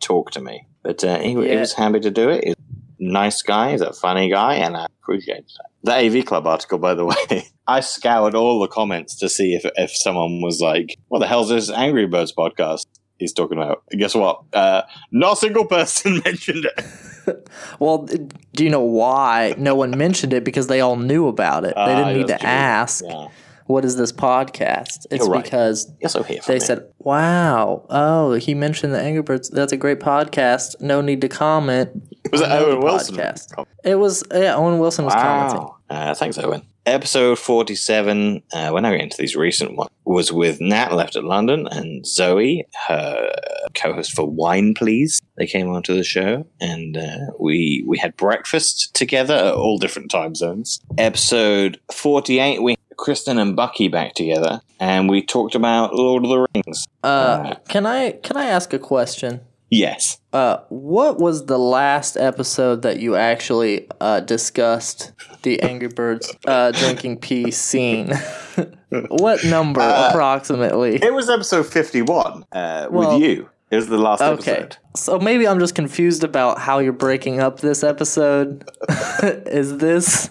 talk 0.00 0.30
to 0.32 0.40
me. 0.40 0.66
But 0.82 1.02
uh, 1.04 1.18
he, 1.18 1.30
he 1.30 1.56
was 1.56 1.72
happy 1.72 2.00
to 2.00 2.10
do 2.10 2.28
it. 2.28 2.44
He's 2.44 2.54
a 2.54 3.12
nice 3.12 3.42
guy. 3.42 3.72
He's 3.72 3.80
a 3.80 3.92
funny 3.92 4.30
guy, 4.30 4.54
and 4.56 4.76
I 4.76 4.86
appreciate 5.02 5.46
that. 5.56 5.66
The 5.82 6.18
AV 6.18 6.26
Club 6.26 6.46
article, 6.46 6.78
by 6.78 6.94
the 6.94 7.04
way, 7.30 7.46
I 7.66 7.80
scoured 7.80 8.34
all 8.34 8.58
the 8.60 8.68
comments 8.68 9.16
to 9.16 9.28
see 9.28 9.54
if 9.54 9.64
if 9.76 9.94
someone 9.94 10.40
was 10.42 10.60
like, 10.60 10.96
"What 11.08 11.20
the 11.20 11.26
hell's 11.26 11.48
this 11.48 11.70
Angry 11.70 12.06
Birds 12.06 12.32
podcast?" 12.32 12.86
He's 13.18 13.32
talking 13.32 13.58
about. 13.58 13.84
Guess 13.96 14.16
what? 14.16 14.42
Uh, 14.52 14.82
not 15.12 15.34
a 15.34 15.36
single 15.36 15.66
person 15.66 16.20
mentioned 16.24 16.64
it. 16.64 16.84
Well, 17.80 18.06
do 18.54 18.64
you 18.64 18.70
know 18.70 18.82
why 18.82 19.54
no 19.58 19.74
one 19.74 19.96
mentioned 19.96 20.32
it? 20.32 20.44
Because 20.44 20.66
they 20.66 20.80
all 20.80 20.96
knew 20.96 21.28
about 21.28 21.64
it. 21.64 21.74
They 21.74 21.80
Ah, 21.80 22.04
didn't 22.04 22.18
need 22.18 22.26
to 22.28 22.38
true. 22.38 22.48
ask, 22.48 23.04
Yeah. 23.04 23.28
"What 23.66 23.84
is 23.84 23.96
this 23.96 24.12
podcast?" 24.12 25.06
It's 25.10 25.26
right. 25.28 25.42
because 25.42 25.90
so 26.08 26.22
they 26.22 26.54
me. 26.54 26.60
said, 26.60 26.84
"Wow, 26.98 27.86
oh, 27.90 28.34
he 28.34 28.54
mentioned 28.54 28.94
the 28.94 29.00
Angry 29.00 29.22
Birds. 29.22 29.48
That's 29.50 29.72
a 29.72 29.76
great 29.76 30.00
podcast. 30.00 30.80
No 30.80 31.00
need 31.00 31.20
to 31.22 31.28
comment." 31.28 31.90
was 32.32 32.40
it 32.40 32.50
Owen 32.50 32.80
Wilson? 32.80 33.16
podcast. 33.16 33.66
It 33.84 33.96
was 33.96 34.22
yeah. 34.32 34.54
Owen 34.56 34.78
Wilson 34.78 35.04
was 35.04 35.14
commenting. 35.14 35.68
Uh, 35.90 36.14
thanks, 36.14 36.38
Owen. 36.38 36.62
Episode 36.86 37.38
47, 37.38 38.42
uh, 38.52 38.68
we're 38.70 38.80
now 38.80 38.90
getting 38.90 39.08
to 39.08 39.16
these 39.16 39.34
recent 39.34 39.74
ones, 39.74 39.88
was 40.04 40.30
with 40.30 40.60
Nat 40.60 40.92
left 40.92 41.16
at 41.16 41.24
London 41.24 41.66
and 41.70 42.06
Zoe, 42.06 42.66
her 42.88 43.30
co 43.74 43.94
host 43.94 44.12
for 44.12 44.26
Wine 44.28 44.74
Please. 44.74 45.22
They 45.36 45.46
came 45.46 45.68
onto 45.68 45.94
the 45.94 46.04
show 46.04 46.46
and 46.60 46.96
uh, 46.96 47.18
we, 47.40 47.84
we 47.86 47.98
had 47.98 48.16
breakfast 48.16 48.94
together 48.94 49.34
at 49.34 49.54
all 49.54 49.78
different 49.78 50.10
time 50.10 50.34
zones. 50.34 50.80
Episode 50.96 51.80
48, 51.92 52.62
we 52.62 52.72
had 52.72 52.96
Kristen 52.96 53.38
and 53.38 53.56
Bucky 53.56 53.88
back 53.88 54.14
together 54.14 54.60
and 54.78 55.08
we 55.08 55.22
talked 55.22 55.54
about 55.54 55.94
Lord 55.94 56.22
of 56.24 56.30
the 56.30 56.46
Rings. 56.54 56.86
Uh, 57.02 57.54
can 57.68 57.84
I 57.86 58.12
can 58.12 58.36
I 58.36 58.44
ask 58.46 58.72
a 58.72 58.78
question? 58.78 59.40
Yes. 59.70 60.20
Uh, 60.32 60.58
what 60.68 61.18
was 61.18 61.46
the 61.46 61.58
last 61.58 62.16
episode 62.16 62.82
that 62.82 63.00
you 63.00 63.16
actually 63.16 63.88
uh, 64.00 64.20
discussed 64.20 65.12
the 65.42 65.60
Angry 65.62 65.88
Birds 65.88 66.32
uh, 66.46 66.70
drinking 66.70 67.18
pee 67.18 67.50
scene? 67.66 68.12
what 69.08 69.42
number 69.44 69.80
Uh, 69.80 70.10
approximately? 70.10 70.96
It 71.02 71.12
was 71.12 71.28
episode 71.28 71.66
51 71.66 72.44
uh, 72.52 72.86
Well, 72.90 73.14
with 73.14 73.22
you. 73.22 73.48
Was 73.76 73.88
the 73.88 73.98
last 73.98 74.20
Okay, 74.22 74.52
episode. 74.52 74.76
so 74.96 75.18
maybe 75.18 75.46
I'm 75.48 75.58
just 75.58 75.74
confused 75.74 76.24
about 76.24 76.58
how 76.58 76.78
you're 76.78 76.92
breaking 76.92 77.40
up 77.40 77.60
this 77.60 77.82
episode. 77.84 78.68
is 79.46 79.78
this 79.78 80.30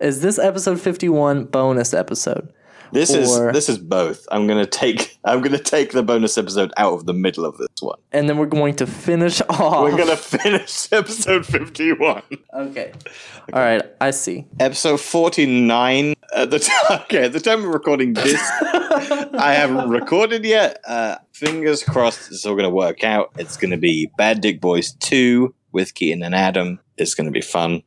is 0.00 0.20
this 0.22 0.38
episode 0.38 0.80
51 0.80 1.44
bonus 1.46 1.92
episode? 1.94 2.52
This 2.92 3.14
Or- 3.14 3.48
is 3.48 3.52
this 3.54 3.68
is 3.68 3.78
both. 3.78 4.26
I'm 4.32 4.46
gonna 4.46 4.66
take 4.66 5.18
I'm 5.24 5.40
gonna 5.42 5.58
take 5.58 5.92
the 5.92 6.02
bonus 6.02 6.36
episode 6.38 6.72
out 6.76 6.92
of 6.94 7.06
the 7.06 7.12
middle 7.14 7.44
of 7.44 7.56
this 7.58 7.68
one. 7.80 7.98
And 8.12 8.28
then 8.28 8.36
we're 8.38 8.46
going 8.46 8.74
to 8.76 8.86
finish 8.86 9.40
off. 9.48 9.82
We're 9.84 9.96
gonna 9.96 10.16
finish 10.16 10.88
episode 10.92 11.46
51. 11.46 12.22
Okay. 12.54 12.92
All 13.52 13.60
right, 13.60 13.82
I 14.00 14.10
see. 14.10 14.46
Episode 14.58 15.00
49 15.00 16.14
at 16.34 16.50
the 16.50 16.58
time. 16.58 17.00
Okay, 17.02 17.24
at 17.24 17.32
the 17.32 17.40
time 17.40 17.64
of 17.64 17.72
recording 17.72 18.12
this, 18.14 18.40
I 18.64 19.52
haven't 19.56 19.88
recorded 19.90 20.44
yet. 20.44 20.80
Uh, 20.86 21.16
fingers 21.32 21.82
crossed, 21.82 22.30
it's 22.30 22.44
all 22.46 22.54
gonna 22.56 22.70
work 22.70 23.04
out. 23.04 23.30
It's 23.38 23.56
gonna 23.56 23.76
be 23.78 24.10
Bad 24.16 24.40
Dick 24.40 24.60
Boys 24.60 24.92
2 25.00 25.54
with 25.72 25.94
Keaton 25.94 26.22
and 26.22 26.34
Adam. 26.34 26.80
It's 26.96 27.14
gonna 27.14 27.30
be 27.30 27.40
fun, 27.40 27.82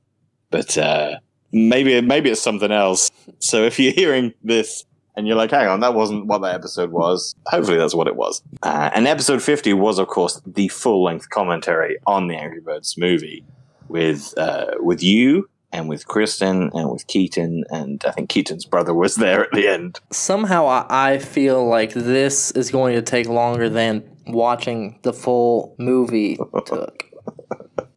but 0.49 0.77
uh, 0.77 1.17
maybe 1.51 1.99
maybe 2.01 2.29
it's 2.29 2.41
something 2.41 2.71
else. 2.71 3.11
So 3.39 3.63
if 3.63 3.79
you're 3.79 3.93
hearing 3.93 4.33
this 4.43 4.83
and 5.15 5.27
you're 5.27 5.35
like, 5.35 5.51
hang 5.51 5.67
on, 5.67 5.79
that 5.81 5.93
wasn't 5.93 6.25
what 6.25 6.41
that 6.41 6.55
episode 6.55 6.91
was. 6.91 7.35
Hopefully, 7.47 7.77
that's 7.77 7.95
what 7.95 8.07
it 8.07 8.15
was. 8.15 8.41
Uh, 8.61 8.89
and 8.93 9.07
episode 9.07 9.41
50 9.41 9.73
was, 9.73 9.99
of 9.99 10.07
course, 10.07 10.41
the 10.45 10.67
full 10.69 11.03
length 11.03 11.29
commentary 11.29 11.97
on 12.07 12.27
the 12.27 12.35
Angry 12.35 12.61
Birds 12.61 12.97
movie 12.97 13.43
with 13.87 14.33
uh, 14.37 14.71
with 14.79 15.03
you 15.03 15.49
and 15.71 15.89
with 15.89 16.07
Kristen 16.07 16.69
and 16.73 16.89
with 16.89 17.07
Keaton. 17.07 17.63
And 17.69 18.03
I 18.05 18.11
think 18.11 18.29
Keaton's 18.29 18.65
brother 18.65 18.93
was 18.93 19.15
there 19.15 19.43
at 19.43 19.51
the 19.51 19.67
end. 19.67 19.99
Somehow 20.11 20.67
I, 20.67 20.85
I 20.89 21.17
feel 21.17 21.67
like 21.67 21.93
this 21.93 22.51
is 22.51 22.71
going 22.71 22.95
to 22.95 23.01
take 23.01 23.27
longer 23.27 23.69
than 23.69 24.03
watching 24.27 24.99
the 25.03 25.13
full 25.13 25.75
movie 25.77 26.37
took. 26.65 27.09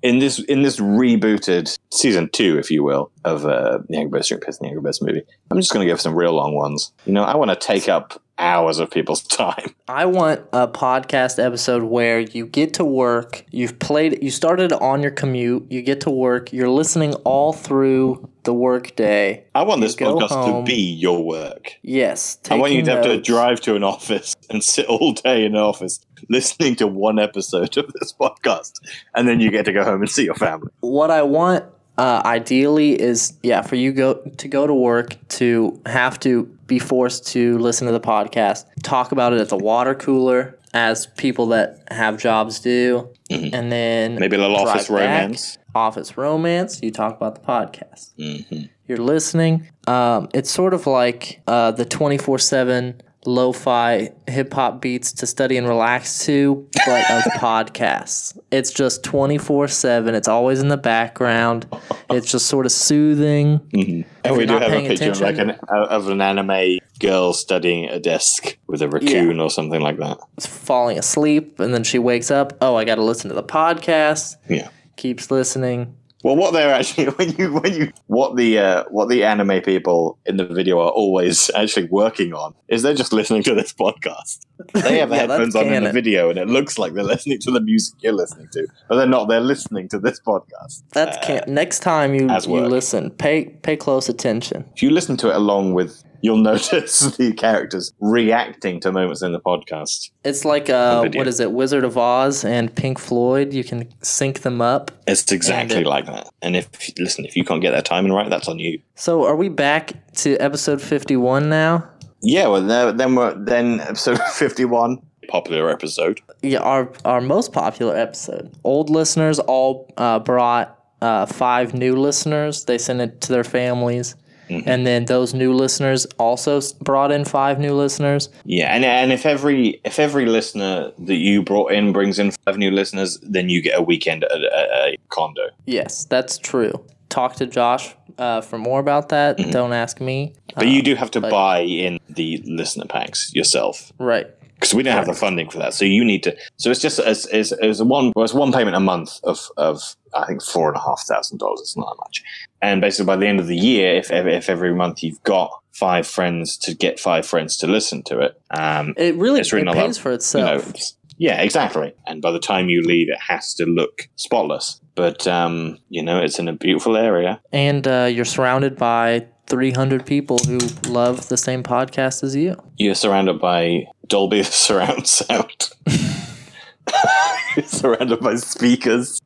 In 0.07 0.21
this 0.21 0.39
in 0.39 0.63
this 0.63 0.79
rebooted 0.79 1.77
season 1.91 2.29
two, 2.33 2.59
if 2.59 2.71
you 2.71 2.85
will, 2.85 3.11
of 3.25 3.45
uh, 3.45 3.79
the 3.89 3.97
Angry 3.97 4.19
Birds 4.19 4.29
Drink 4.29 4.45
Piss 4.45 4.59
and 4.59 4.67
the 4.67 4.69
Angry 4.69 4.81
Birds 4.81 5.03
movie. 5.03 5.23
I'm 5.51 5.59
just 5.59 5.73
going 5.73 5.85
to 5.85 5.93
give 5.93 6.01
some 6.01 6.15
real 6.15 6.33
long 6.33 6.55
ones. 6.55 6.93
You 7.07 7.13
know, 7.13 7.25
I 7.25 7.35
want 7.35 7.51
to 7.51 7.57
take 7.57 7.89
up 7.89 8.23
hours 8.39 8.79
of 8.79 8.91
people's 8.91 9.23
time. 9.27 9.75
I 9.89 10.07
want 10.07 10.43
a 10.53 10.69
podcast 10.69 11.45
episode 11.45 11.83
where 11.83 12.21
you 12.21 12.47
get 12.47 12.75
to 12.75 12.85
work, 12.85 13.45
you've 13.51 13.79
played, 13.81 14.23
you 14.23 14.31
started 14.31 14.73
on 14.73 15.03
your 15.03 15.11
commute, 15.11 15.67
you 15.71 15.83
get 15.83 16.01
to 16.03 16.11
work, 16.11 16.53
you're 16.53 16.71
listening 16.71 17.15
all 17.25 17.53
through 17.53 18.29
the 18.45 18.55
work 18.55 18.95
day. 18.95 19.45
I 19.55 19.63
want 19.63 19.81
this 19.81 19.97
podcast 19.97 20.29
home. 20.29 20.65
to 20.65 20.71
be 20.71 20.81
your 20.81 21.25
work. 21.25 21.75
Yes, 21.83 22.39
I 22.49 22.57
want 22.57 22.73
you 22.73 22.83
to 22.85 22.91
have 22.93 23.05
to 23.05 23.21
drive 23.21 23.61
to 23.63 23.75
an 23.75 23.83
office 23.83 24.37
and 24.51 24.63
sit 24.63 24.87
all 24.87 25.13
day 25.13 25.45
in 25.45 25.57
an 25.57 25.61
office 25.61 26.01
listening 26.29 26.75
to 26.77 26.87
one 26.87 27.19
episode 27.19 27.77
of 27.77 27.93
this 28.01 28.13
podcast, 28.13 28.73
and 29.15 29.27
then 29.29 29.41
you 29.41 29.51
get 29.51 29.65
to 29.67 29.73
go 29.73 29.85
home 29.85 30.01
and 30.03 30.11
see 30.11 30.25
your 30.25 30.35
family. 30.35 30.69
what 30.81 31.11
I 31.11 31.23
want 31.23 31.65
uh, 31.99 32.21
ideally 32.27 33.01
is 33.01 33.33
yeah 33.43 33.63
for 33.63 33.77
you 33.77 33.91
go 33.93 34.15
to 34.15 34.49
go 34.49 34.67
to 34.67 34.75
work 34.75 35.17
to 35.29 35.81
have 35.87 36.21
to 36.21 36.45
be 36.67 36.79
forced 36.79 37.27
to 37.29 37.57
listen 37.59 37.87
to 37.87 37.93
the 37.93 38.01
podcast, 38.01 38.65
talk 38.83 39.13
about 39.13 39.33
it 39.33 39.41
at 39.41 39.49
the 39.49 39.57
water 39.57 39.95
cooler 39.95 40.59
as 40.75 41.07
people 41.17 41.47
that 41.47 41.79
have 41.91 42.19
jobs 42.19 42.59
do, 42.61 43.09
and 43.31 43.73
then 43.73 44.11
Mm-hmm. 44.13 44.21
Maybe 44.21 44.37
a 44.37 44.41
little 44.41 44.57
office 44.57 44.89
back. 44.89 44.91
romance. 44.91 45.59
Office 45.75 46.17
romance. 46.19 46.81
You 46.83 46.91
talk 46.91 47.17
about 47.17 47.35
the 47.37 47.41
podcast. 47.41 48.13
Mm-hmm. 48.19 48.65
You're 48.89 48.99
listening. 48.99 49.69
Um, 49.87 50.29
it's 50.35 50.51
sort 50.51 50.75
of 50.75 50.87
like 50.87 51.41
uh, 51.47 51.71
the 51.71 51.85
twenty 51.85 52.19
four 52.19 52.39
seven 52.39 53.01
lo-fi 53.27 54.11
hip 54.27 54.53
hop 54.53 54.81
beats 54.81 55.13
to 55.13 55.27
study 55.27 55.57
and 55.57 55.69
relax 55.69 56.25
to, 56.27 56.69
but 56.87 57.11
of 57.11 57.23
podcasts. 57.35 58.39
It's 58.51 58.73
just 58.73 59.03
twenty 59.05 59.39
four 59.39 59.69
seven. 59.69 60.15
It's 60.15 60.29
always 60.29 60.61
in 60.61 60.69
the 60.69 60.77
background. 60.77 61.67
It's 62.11 62.31
just 62.31 62.47
sort 62.47 62.67
of 62.67 62.73
soothing. 62.73 63.59
Mm-hmm. 63.75 64.09
And 64.25 64.37
we 64.37 64.47
do 64.47 64.55
have 64.55 64.73
a 64.73 64.89
picture 64.89 65.11
of 65.11 65.21
like 65.21 65.39
an 65.39 65.51
of 65.71 66.09
an 66.09 66.21
anime 66.21 66.79
girl 66.99 67.33
studying 67.33 67.87
at 67.87 67.95
a 67.95 68.01
desk 68.01 68.57
with 68.67 68.83
a 68.83 68.89
raccoon 68.89 69.41
or 69.41 69.51
something 69.51 69.81
like 69.81 69.99
that. 69.99 70.19
It's 70.37 70.47
falling 70.47 70.99
asleep, 70.99 71.61
and 71.61 71.75
then 71.75 71.85
she 71.85 71.99
wakes 71.99 72.31
up. 72.31 72.57
Oh, 72.61 72.77
I 72.77 72.85
got 72.85 72.97
to 72.97 73.03
listen 73.03 73.29
to 73.29 73.35
the 73.35 73.43
podcast. 73.43 74.37
Yeah. 74.49 74.69
Keeps 74.97 75.31
listening. 75.31 75.95
Well, 76.27 76.35
what 76.35 76.55
they're 76.55 76.75
actually 76.75 77.05
when 77.19 77.37
you 77.37 77.53
when 77.53 77.73
you 77.73 77.93
what 78.09 78.35
the 78.35 78.59
uh, 78.59 78.85
what 78.91 79.09
the 79.09 79.23
anime 79.23 79.63
people 79.63 80.19
in 80.27 80.39
the 80.39 80.45
video 80.45 80.81
are 80.81 80.91
always 80.91 81.53
actually 81.55 81.87
working 81.87 82.35
on 82.35 82.53
is 82.67 82.83
they're 82.83 82.97
just 82.97 83.13
listening 83.13 83.45
to 83.45 83.55
this 83.55 83.73
podcast. 83.73 84.41
They 84.75 84.99
have 84.99 85.11
Yeah, 85.13 85.19
headphones 85.19 85.55
on 85.55 85.73
in 85.73 85.85
the 85.85 85.93
video, 85.93 86.29
and 86.29 86.37
it 86.37 86.49
looks 86.49 86.81
like 86.81 86.95
they're 86.95 87.05
listening 87.05 87.39
to 87.43 87.53
the 87.53 87.61
music 87.61 87.95
you're 88.01 88.13
listening 88.13 88.49
to, 88.55 88.67
but 88.89 88.97
they're 88.97 89.07
not. 89.07 89.29
They're 89.29 89.39
listening 89.39 89.89
to 89.91 90.01
this 90.01 90.19
podcast. 90.19 90.83
That's 90.91 91.17
can 91.25 91.45
next 91.47 91.79
time 91.79 92.13
you 92.13 92.29
you 92.29 92.67
listen, 92.67 93.11
pay 93.11 93.45
pay 93.63 93.77
close 93.77 94.09
attention. 94.09 94.65
If 94.75 94.83
you 94.83 94.91
listen 94.91 95.17
to 95.19 95.29
it 95.29 95.37
along 95.37 95.75
with, 95.75 96.03
you'll 96.23 96.37
notice 96.53 97.01
the 97.17 97.33
characters 97.33 97.93
reacting 98.01 98.81
to 98.81 98.93
moments 98.93 99.23
in 99.23 99.33
the 99.33 99.41
podcast. 99.41 100.11
It's 100.25 100.45
like 100.45 100.69
uh, 100.71 101.09
what 101.15 101.27
is 101.27 101.41
it, 101.41 101.53
Wizard 101.53 101.85
of 101.85 101.97
Oz 101.99 102.45
and 102.45 102.75
Pink 102.75 102.99
Floyd? 102.99 103.53
You 103.53 103.65
can 103.65 103.89
sync 104.03 104.41
them 104.41 104.61
up. 104.61 104.91
It's 105.07 105.31
exactly 105.33 105.81
it- 105.81 105.87
like 105.87 106.07
that. 106.07 106.29
And 106.43 106.57
if 106.57 106.69
listen, 106.99 107.25
if 107.25 107.37
you 107.37 107.45
can't 107.45 107.63
get 107.63 107.73
that 107.73 107.85
timing 107.85 108.13
right, 108.13 108.29
that's 108.31 108.49
on 108.49 108.59
you. 108.59 108.81
So 108.95 109.25
are 109.25 109.37
we 109.37 109.49
back 109.49 109.93
to 110.17 110.37
episode 110.39 110.81
fifty 110.83 111.17
one 111.17 111.49
now? 111.49 111.89
Yeah, 112.23 112.49
well, 112.49 112.63
then, 112.63 112.97
then 112.97 113.15
we're 113.15 113.35
then 113.35 113.81
episode 113.81 114.19
fifty-one, 114.33 114.99
popular 115.29 115.71
episode. 115.71 116.21
Yeah, 116.43 116.59
our 116.61 116.91
our 117.05 117.21
most 117.21 117.53
popular 117.53 117.97
episode. 117.97 118.53
Old 118.65 118.91
listeners 118.91 119.39
all 119.39 119.93
uh, 119.97 120.19
brought 120.19 120.79
uh, 121.03 121.27
five 121.27 121.75
new 121.75 121.95
listeners. 121.95 122.65
They 122.65 122.79
sent 122.79 123.01
it 123.03 123.21
to 123.23 123.33
their 123.33 123.45
families, 123.45 124.17
Mm-hmm. 124.49 124.69
and 124.69 124.87
then 124.87 125.07
those 125.07 125.35
new 125.35 125.53
listeners 125.53 126.07
also 126.19 126.61
brought 126.83 127.11
in 127.11 127.25
five 127.25 127.59
new 127.59 127.75
listeners. 127.75 128.29
Yeah, 128.45 128.75
and 128.75 128.85
and 128.85 129.13
if 129.13 129.27
every 129.27 129.81
if 129.85 129.99
every 129.99 130.27
listener 130.27 130.93
that 130.99 131.17
you 131.17 131.43
brought 131.43 131.73
in 131.73 131.93
brings 131.93 132.19
in 132.19 132.31
five 132.45 132.57
new 132.57 132.71
listeners, 132.71 133.19
then 133.23 133.49
you 133.49 133.61
get 133.61 133.79
a 133.79 133.83
weekend 133.83 134.25
at 134.25 134.31
a, 134.31 134.93
a 134.93 134.97
condo. 135.09 135.49
Yes, 135.67 136.05
that's 136.05 136.39
true. 136.39 136.73
Talk 137.09 137.37
to 137.37 137.47
Josh 137.47 137.95
uh, 138.19 138.41
for 138.41 138.59
more 138.59 138.81
about 138.81 139.09
that. 139.11 139.39
Mm-hmm. 139.39 139.51
Don't 139.51 139.73
ask 139.73 140.01
me. 140.01 140.33
But 140.55 140.69
you 140.69 140.83
do 140.83 140.95
have 140.95 141.11
to 141.13 141.21
buy 141.21 141.61
in 141.61 141.99
the 142.09 142.43
listener 142.47 142.87
packs 142.87 143.33
yourself 143.35 143.93
Right. 143.99 144.27
because 144.55 144.73
we 144.75 144.83
don't 144.83 144.95
have 144.97 145.07
the 145.07 145.13
funding 145.15 145.51
for 145.51 145.59
that. 145.59 145.75
So 145.75 145.85
you 145.85 146.05
need 146.05 146.23
to. 146.23 146.37
So 146.57 146.71
it's 146.71 146.81
just 146.81 146.99
as 146.99 147.27
as 147.27 147.83
one 147.83 148.13
well, 148.17 148.25
it's 148.25 148.33
one 148.35 148.53
payment 148.53 148.77
a 148.77 148.81
month 148.81 149.21
of 149.25 149.51
of 149.57 149.97
I 150.15 150.25
think 150.27 150.43
four 150.43 150.69
and 150.69 150.77
a 150.77 150.81
half 150.81 151.03
thousand 151.07 151.39
dollars. 151.39 151.61
It's 151.61 151.77
not 151.77 151.87
that 151.91 151.99
much. 152.01 152.23
And 152.63 152.81
basically, 152.81 153.07
by 153.07 153.17
the 153.17 153.27
end 153.27 153.41
of 153.41 153.47
the 153.47 153.57
year, 153.57 153.95
if 153.97 154.11
ev- 154.11 154.27
if 154.27 154.49
every 154.49 154.75
month 154.75 155.03
you've 155.03 155.23
got 155.23 155.51
five 155.73 156.07
friends 156.07 156.57
to 156.59 156.75
get 156.75 156.99
five 156.99 157.27
friends 157.27 157.57
to 157.59 157.67
listen 157.67 158.03
to 158.05 158.19
it, 158.21 158.41
um, 158.51 158.95
It 158.97 159.15
really 159.17 159.41
It's 159.41 159.53
really 159.53 159.69
it 159.71 159.75
pays 159.75 159.97
that- 159.97 160.03
for 160.03 160.09
you 160.09 160.13
know, 160.13 160.17
itself. 160.17 160.69
it's- 160.71 160.95
yeah, 161.19 161.41
exactly. 161.43 161.95
And 162.07 162.21
by 162.21 162.31
the 162.31 162.39
time 162.39 162.69
you 162.69 162.83
leave, 162.83 163.09
it 163.09 163.19
has 163.29 163.55
to 163.55 163.65
look 163.67 164.09
spotless. 164.17 164.81
But 164.95 165.27
um, 165.27 165.79
you 165.91 166.03
know, 166.03 166.19
it's 166.19 166.39
in 166.39 166.49
a 166.49 166.53
beautiful 166.55 166.97
area. 166.97 167.41
and 167.53 167.87
uh, 167.87 168.09
you're 168.11 168.25
surrounded 168.25 168.77
by 168.77 169.27
300 169.49 170.05
people 170.07 170.39
who 170.47 170.59
love 170.89 171.29
the 171.29 171.37
same 171.37 171.63
podcast 171.63 172.23
as 172.25 172.35
you. 172.35 172.57
You're 172.79 172.95
surrounded 172.97 173.39
by 173.41 173.85
Dolby 174.09 174.43
surround 174.65 175.07
sound. 175.07 175.71
You're 177.57 177.65
surrounded 177.67 178.21
by 178.21 178.37
speakers, 178.37 179.21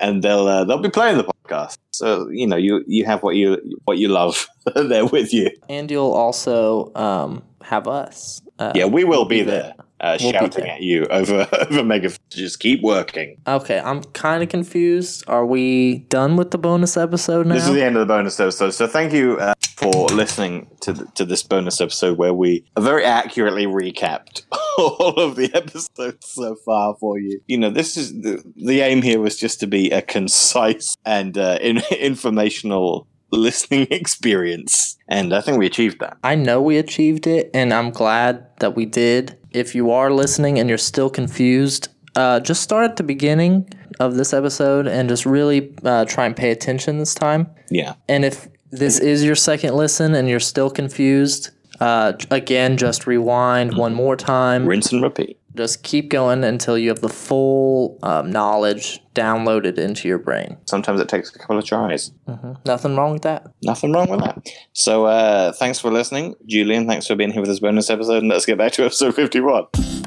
and 0.00 0.22
they'll 0.22 0.46
uh, 0.46 0.64
they'll 0.64 0.78
be 0.78 0.88
playing 0.90 1.16
the 1.18 1.24
podcast. 1.24 1.76
So 1.98 2.28
you 2.30 2.46
know, 2.46 2.56
you 2.56 2.84
you 2.86 3.04
have 3.04 3.22
what 3.22 3.36
you 3.36 3.58
what 3.84 3.98
you 3.98 4.08
love 4.08 4.48
there 4.74 5.06
with 5.06 5.32
you. 5.32 5.50
And 5.68 5.90
you'll 5.90 6.12
also 6.12 6.92
um, 6.94 7.42
have 7.62 7.88
us. 7.88 8.42
Uh, 8.58 8.72
Yeah, 8.74 8.86
we 8.86 9.04
will 9.04 9.24
be 9.24 9.40
be 9.40 9.50
there. 9.50 9.62
there. 9.62 9.74
Uh, 10.04 10.18
We'll 10.20 10.32
shouting 10.32 10.68
at 10.68 10.82
you 10.82 11.06
over 11.10 11.48
over 11.52 11.82
megaphone. 11.82 12.18
Just 12.30 12.60
keep 12.60 12.82
working. 12.82 13.40
Okay, 13.46 13.80
I'm 13.80 14.02
kind 14.04 14.42
of 14.42 14.48
confused. 14.50 15.24
Are 15.26 15.46
we 15.46 15.98
done 16.10 16.36
with 16.36 16.50
the 16.50 16.58
bonus 16.58 16.96
episode 16.96 17.46
now? 17.46 17.54
This 17.54 17.66
is 17.66 17.74
the 17.74 17.82
end 17.82 17.96
of 17.96 18.00
the 18.00 18.12
bonus 18.12 18.38
episode. 18.38 18.70
So 18.70 18.86
thank 18.86 19.12
you 19.14 19.38
uh, 19.38 19.54
for 19.76 20.06
listening 20.08 20.68
to 20.80 20.92
th- 20.92 21.08
to 21.14 21.24
this 21.24 21.42
bonus 21.42 21.80
episode 21.80 22.18
where 22.18 22.34
we 22.34 22.64
very 22.78 23.04
accurately 23.04 23.66
recapped 23.66 24.42
all 24.78 25.14
of 25.14 25.36
the 25.36 25.50
episodes 25.54 26.26
so 26.28 26.56
far 26.66 26.96
for 27.00 27.18
you. 27.18 27.40
You 27.46 27.58
know, 27.58 27.70
this 27.70 27.96
is 27.96 28.12
the, 28.12 28.42
the 28.56 28.80
aim 28.80 29.00
here 29.00 29.20
was 29.20 29.38
just 29.38 29.60
to 29.60 29.66
be 29.66 29.90
a 29.90 30.02
concise 30.02 30.96
and 31.06 31.38
uh, 31.38 31.58
in, 31.62 31.78
informational 31.98 33.06
listening 33.34 33.86
experience, 33.90 34.96
and 35.08 35.34
I 35.34 35.40
think 35.40 35.58
we 35.58 35.66
achieved 35.66 36.00
that. 36.00 36.16
I 36.24 36.34
know 36.34 36.60
we 36.60 36.78
achieved 36.78 37.26
it, 37.26 37.50
and 37.54 37.72
I'm 37.72 37.90
glad 37.90 38.46
that 38.60 38.74
we 38.76 38.86
did. 38.86 39.36
If 39.50 39.74
you 39.74 39.90
are 39.90 40.10
listening 40.10 40.58
and 40.58 40.68
you're 40.68 40.78
still 40.78 41.10
confused, 41.10 41.88
uh, 42.16 42.40
just 42.40 42.62
start 42.62 42.90
at 42.90 42.96
the 42.96 43.02
beginning 43.02 43.68
of 44.00 44.16
this 44.16 44.32
episode 44.32 44.86
and 44.86 45.08
just 45.08 45.26
really 45.26 45.74
uh, 45.84 46.04
try 46.04 46.26
and 46.26 46.36
pay 46.36 46.50
attention 46.50 46.98
this 46.98 47.14
time. 47.14 47.48
Yeah. 47.70 47.94
And 48.08 48.24
if 48.24 48.48
this 48.70 48.98
is 48.98 49.24
your 49.24 49.36
second 49.36 49.74
listen 49.74 50.14
and 50.14 50.28
you're 50.28 50.40
still 50.40 50.70
confused, 50.70 51.50
uh, 51.80 52.12
again, 52.30 52.76
just 52.76 53.06
rewind 53.06 53.76
one 53.76 53.94
more 53.94 54.16
time. 54.16 54.66
Rinse 54.66 54.92
and 54.92 55.02
repeat 55.02 55.38
just 55.56 55.82
keep 55.82 56.10
going 56.10 56.44
until 56.44 56.76
you 56.76 56.88
have 56.88 57.00
the 57.00 57.08
full 57.08 57.98
um, 58.02 58.30
knowledge 58.30 59.00
downloaded 59.14 59.78
into 59.78 60.08
your 60.08 60.18
brain. 60.18 60.56
Sometimes 60.66 61.00
it 61.00 61.08
takes 61.08 61.34
a 61.34 61.38
couple 61.38 61.58
of 61.58 61.64
tries. 61.64 62.10
Mm-hmm. 62.28 62.52
Nothing 62.66 62.96
wrong 62.96 63.12
with 63.12 63.22
that. 63.22 63.46
Nothing 63.62 63.92
wrong 63.92 64.10
with 64.10 64.20
that. 64.20 64.46
So, 64.72 65.06
uh, 65.06 65.52
thanks 65.52 65.78
for 65.78 65.90
listening, 65.90 66.34
Julian. 66.46 66.86
Thanks 66.86 67.06
for 67.06 67.14
being 67.14 67.30
here 67.30 67.40
with 67.40 67.50
this 67.50 67.60
bonus 67.60 67.90
episode, 67.90 68.18
and 68.18 68.28
let's 68.28 68.46
get 68.46 68.58
back 68.58 68.72
to 68.72 68.84
episode 68.84 69.14
51. 69.14 70.03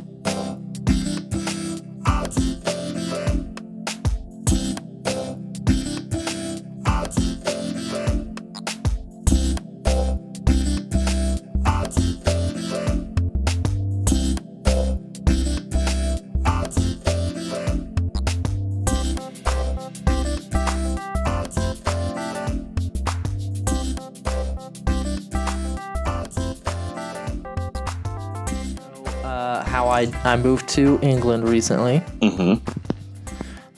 I, 30.27 30.35
moved 30.35 30.67
to 30.69 30.99
England 31.01 31.47
recently. 31.47 32.01
Mm-hmm. 32.19 32.55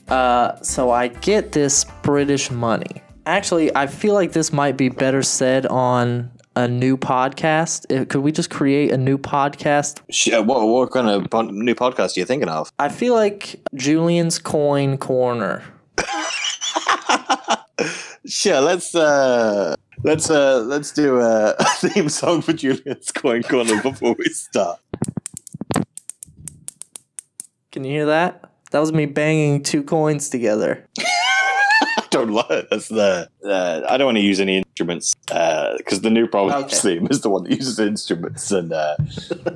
Uh, 0.07 0.61
so 0.61 0.91
I 0.91 1.09
get 1.09 1.51
this 1.51 1.85
British 2.01 2.49
money. 2.49 3.01
Actually, 3.25 3.75
I 3.75 3.87
feel 3.87 4.13
like 4.15 4.31
this 4.31 4.51
might 4.51 4.75
be 4.75 4.89
better 4.89 5.21
said 5.21 5.65
on 5.67 6.31
a 6.55 6.67
new 6.67 6.97
podcast. 6.97 8.09
Could 8.09 8.21
we 8.21 8.31
just 8.31 8.49
create 8.49 8.91
a 8.91 8.97
new 8.97 9.17
podcast? 9.17 10.01
Sh- 10.09 10.29
uh, 10.33 10.41
What, 10.41 10.67
what 10.67 10.91
kind 10.91 11.07
of 11.07 11.29
po- 11.29 11.43
new 11.43 11.75
podcast 11.75 12.17
are 12.17 12.21
you 12.21 12.25
thinking 12.25 12.49
of? 12.49 12.71
I 12.79 12.89
feel 12.89 13.13
like 13.13 13.59
Julian's 13.75 14.39
Coin 14.39 14.97
Corner. 14.97 15.63
Sure, 18.25 18.61
let's 18.61 18.93
uh 18.93 19.75
let's 20.03 20.29
uh 20.29 20.59
let's 20.67 20.91
do 20.91 21.19
a 21.19 21.55
theme 21.77 22.09
song 22.09 22.41
for 22.41 22.53
Julian's 22.53 23.11
Coin 23.11 23.41
Corner 23.41 23.81
before 23.81 24.15
we 24.19 24.25
start. 24.25 24.79
Can 27.71 27.83
you 27.83 27.91
hear 27.91 28.05
that? 28.07 28.51
That 28.71 28.79
was 28.79 28.91
me 28.91 29.05
banging 29.05 29.63
two 29.63 29.83
coins 29.83 30.29
together. 30.29 30.85
I 30.99 32.03
don't 32.09 32.31
like 32.31 32.49
it. 32.49 32.67
That's 32.71 32.87
the 32.87 33.29
uh, 33.45 33.81
I 33.87 33.97
don't 33.97 34.05
want 34.05 34.17
to 34.17 34.23
use 34.23 34.39
any 34.39 34.57
instruments 34.57 35.13
because 35.27 36.01
the 36.01 36.09
new 36.09 36.27
problem 36.27 36.63
Okay. 36.63 36.75
theme 36.75 37.07
is 37.11 37.21
the 37.21 37.29
one 37.29 37.43
that 37.43 37.51
uses 37.51 37.77
instruments 37.79 38.51
and 38.51 38.73
uh, 38.73 38.97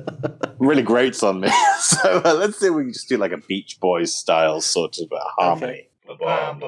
really 0.58 0.82
grates 0.82 1.22
on 1.24 1.40
me. 1.40 1.48
so 1.80 2.22
uh, 2.24 2.34
let's 2.34 2.58
see 2.58 2.66
if 2.66 2.74
we 2.74 2.84
can 2.84 2.92
just 2.92 3.08
do 3.08 3.16
like 3.16 3.32
a 3.32 3.38
Beach 3.38 3.78
Boys 3.80 4.14
style 4.14 4.60
sort 4.60 4.98
of 4.98 5.12
uh, 5.12 5.18
harmony. 5.36 5.88
Bum. 6.06 6.60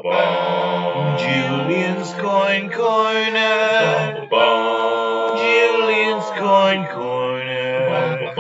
Julian's 1.19 2.13
coin 2.15 2.71
corner. 2.71 4.27
Julian's 5.37 6.25
coin 6.41 6.87
corner. 6.87 8.33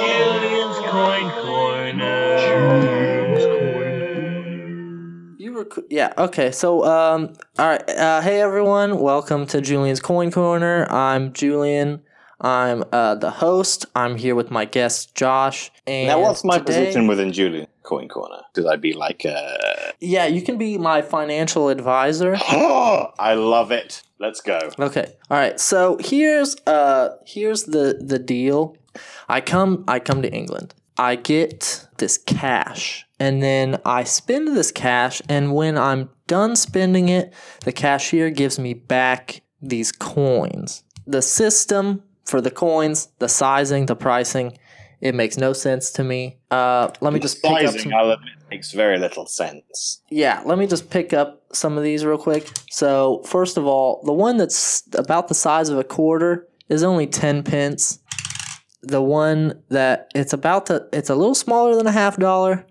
Julian's 0.00 0.78
coin 0.90 1.30
corner. 1.42 2.38
Julian's 2.40 3.44
coin 3.44 3.70
corner. 3.72 5.34
You 5.38 5.52
were 5.52 5.68
yeah 5.90 6.12
okay. 6.16 6.50
So 6.50 6.84
um 6.84 7.34
all 7.58 7.66
right. 7.68 7.88
Uh, 7.90 8.20
hey 8.22 8.40
everyone, 8.40 9.00
welcome 9.00 9.44
to 9.48 9.60
Julian's 9.60 10.00
Coin 10.00 10.30
Corner. 10.30 10.86
I'm 10.90 11.32
Julian. 11.34 12.00
I'm 12.40 12.84
uh, 12.92 13.14
the 13.16 13.30
host. 13.30 13.84
I'm 13.94 14.16
here 14.16 14.34
with 14.34 14.50
my 14.50 14.64
guest 14.64 15.14
Josh. 15.14 15.70
And 15.86 16.08
Now, 16.08 16.20
what's 16.22 16.42
my 16.42 16.58
today- 16.58 16.86
position 16.86 17.06
within 17.06 17.32
Julian 17.32 17.66
Coin 17.84 18.08
Corner? 18.08 18.42
Should 18.56 18.66
I 18.66 18.76
be 18.76 18.92
like, 18.92 19.24
uh, 19.24 19.92
Yeah, 20.00 20.26
you 20.26 20.42
can 20.42 20.58
be 20.58 20.78
my 20.78 21.02
financial 21.02 21.68
advisor. 21.68 22.36
oh, 22.50 23.12
I 23.18 23.34
love 23.34 23.70
it. 23.70 24.02
Let's 24.18 24.40
go. 24.40 24.58
Okay. 24.78 25.12
All 25.30 25.36
right. 25.38 25.60
So 25.60 25.98
here's 26.00 26.56
uh 26.66 27.10
here's 27.26 27.64
the 27.64 28.00
the 28.00 28.18
deal. 28.18 28.76
I 29.28 29.40
come 29.40 29.84
I 29.86 29.98
come 30.00 30.22
to 30.22 30.32
England. 30.32 30.74
I 30.96 31.16
get 31.16 31.86
this 31.98 32.18
cash 32.18 33.04
and 33.18 33.42
then 33.42 33.80
I 33.84 34.04
spend 34.04 34.56
this 34.56 34.70
cash 34.70 35.20
and 35.28 35.52
when 35.54 35.76
I'm 35.76 36.10
done 36.26 36.56
spending 36.56 37.08
it, 37.08 37.34
the 37.64 37.72
cashier 37.72 38.30
gives 38.30 38.58
me 38.58 38.74
back 38.74 39.42
these 39.60 39.90
coins. 39.92 40.84
The 41.06 41.22
system 41.22 42.02
for 42.24 42.40
the 42.40 42.50
coins, 42.50 43.08
the 43.18 43.28
sizing, 43.28 43.86
the 43.86 43.96
pricing, 43.96 44.56
it 45.00 45.14
makes 45.14 45.36
no 45.36 45.52
sense 45.52 45.90
to 45.92 46.04
me. 46.04 46.38
Uh 46.50 46.90
let 47.00 47.12
me 47.12 47.20
just 47.20 47.42
pick 47.42 47.64
up 47.64 47.74
some 47.78 47.92
I'll 47.94 48.10
admit, 48.10 48.32
makes 48.50 48.72
very 48.72 48.98
little 48.98 49.26
sense. 49.26 50.02
yeah, 50.10 50.42
let 50.44 50.58
me 50.58 50.66
just 50.66 50.90
pick 50.90 51.12
up 51.12 51.42
some 51.52 51.76
of 51.78 51.84
these 51.84 52.04
real 52.04 52.18
quick. 52.18 52.48
So, 52.70 53.22
first 53.24 53.56
of 53.56 53.66
all, 53.66 54.02
the 54.04 54.12
one 54.12 54.36
that's 54.36 54.82
about 54.94 55.28
the 55.28 55.34
size 55.34 55.68
of 55.68 55.78
a 55.78 55.84
quarter 55.84 56.48
is 56.68 56.82
only 56.82 57.06
10 57.06 57.42
pence. 57.42 58.00
The 58.82 59.00
one 59.02 59.62
that 59.70 60.10
it's 60.14 60.32
about 60.32 60.66
to, 60.66 60.86
it's 60.92 61.08
a 61.10 61.14
little 61.14 61.34
smaller 61.34 61.74
than 61.76 61.86
a 61.86 61.92
half 61.92 62.16
dollar. 62.18 62.66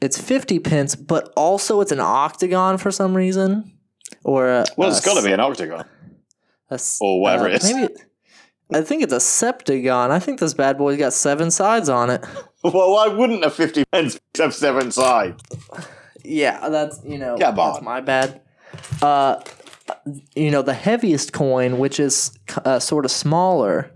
It's 0.00 0.18
50 0.20 0.58
pence, 0.60 0.94
but 0.94 1.32
also 1.36 1.80
it's 1.80 1.92
an 1.92 2.00
octagon 2.00 2.78
for 2.78 2.90
some 2.90 3.16
reason. 3.16 3.72
Or 4.24 4.48
a, 4.48 4.64
Well, 4.76 4.88
a 4.88 4.92
it's 4.92 5.04
got 5.04 5.18
to 5.20 5.24
be 5.26 5.32
an 5.32 5.40
octagon. 5.40 5.84
a 6.70 6.78
or 7.00 7.20
whatever 7.20 7.44
uh, 7.44 7.48
it 7.48 7.54
is. 7.62 7.72
Maybe, 7.74 7.94
I 8.72 8.82
think 8.82 9.02
it's 9.02 9.12
a 9.12 9.16
septagon. 9.16 10.10
I 10.10 10.18
think 10.18 10.40
this 10.40 10.54
bad 10.54 10.78
boy's 10.78 10.98
got 10.98 11.12
seven 11.12 11.50
sides 11.50 11.88
on 11.88 12.10
it. 12.10 12.24
Well, 12.62 12.92
why 12.92 13.08
wouldn't 13.08 13.42
a 13.42 13.48
50 13.48 13.86
pence 13.86 14.20
have 14.36 14.52
seven 14.52 14.90
sides? 14.90 15.42
Yeah, 16.22 16.68
that's 16.68 17.00
you 17.06 17.16
know 17.16 17.38
Come 17.38 17.56
that's 17.56 17.80
my 17.80 18.02
bad. 18.02 18.42
Uh, 19.00 19.40
you 20.34 20.50
know 20.50 20.60
the 20.60 20.74
heaviest 20.74 21.32
coin, 21.32 21.78
which 21.78 21.98
is 21.98 22.38
uh, 22.66 22.78
sort 22.78 23.06
of 23.06 23.10
smaller, 23.10 23.90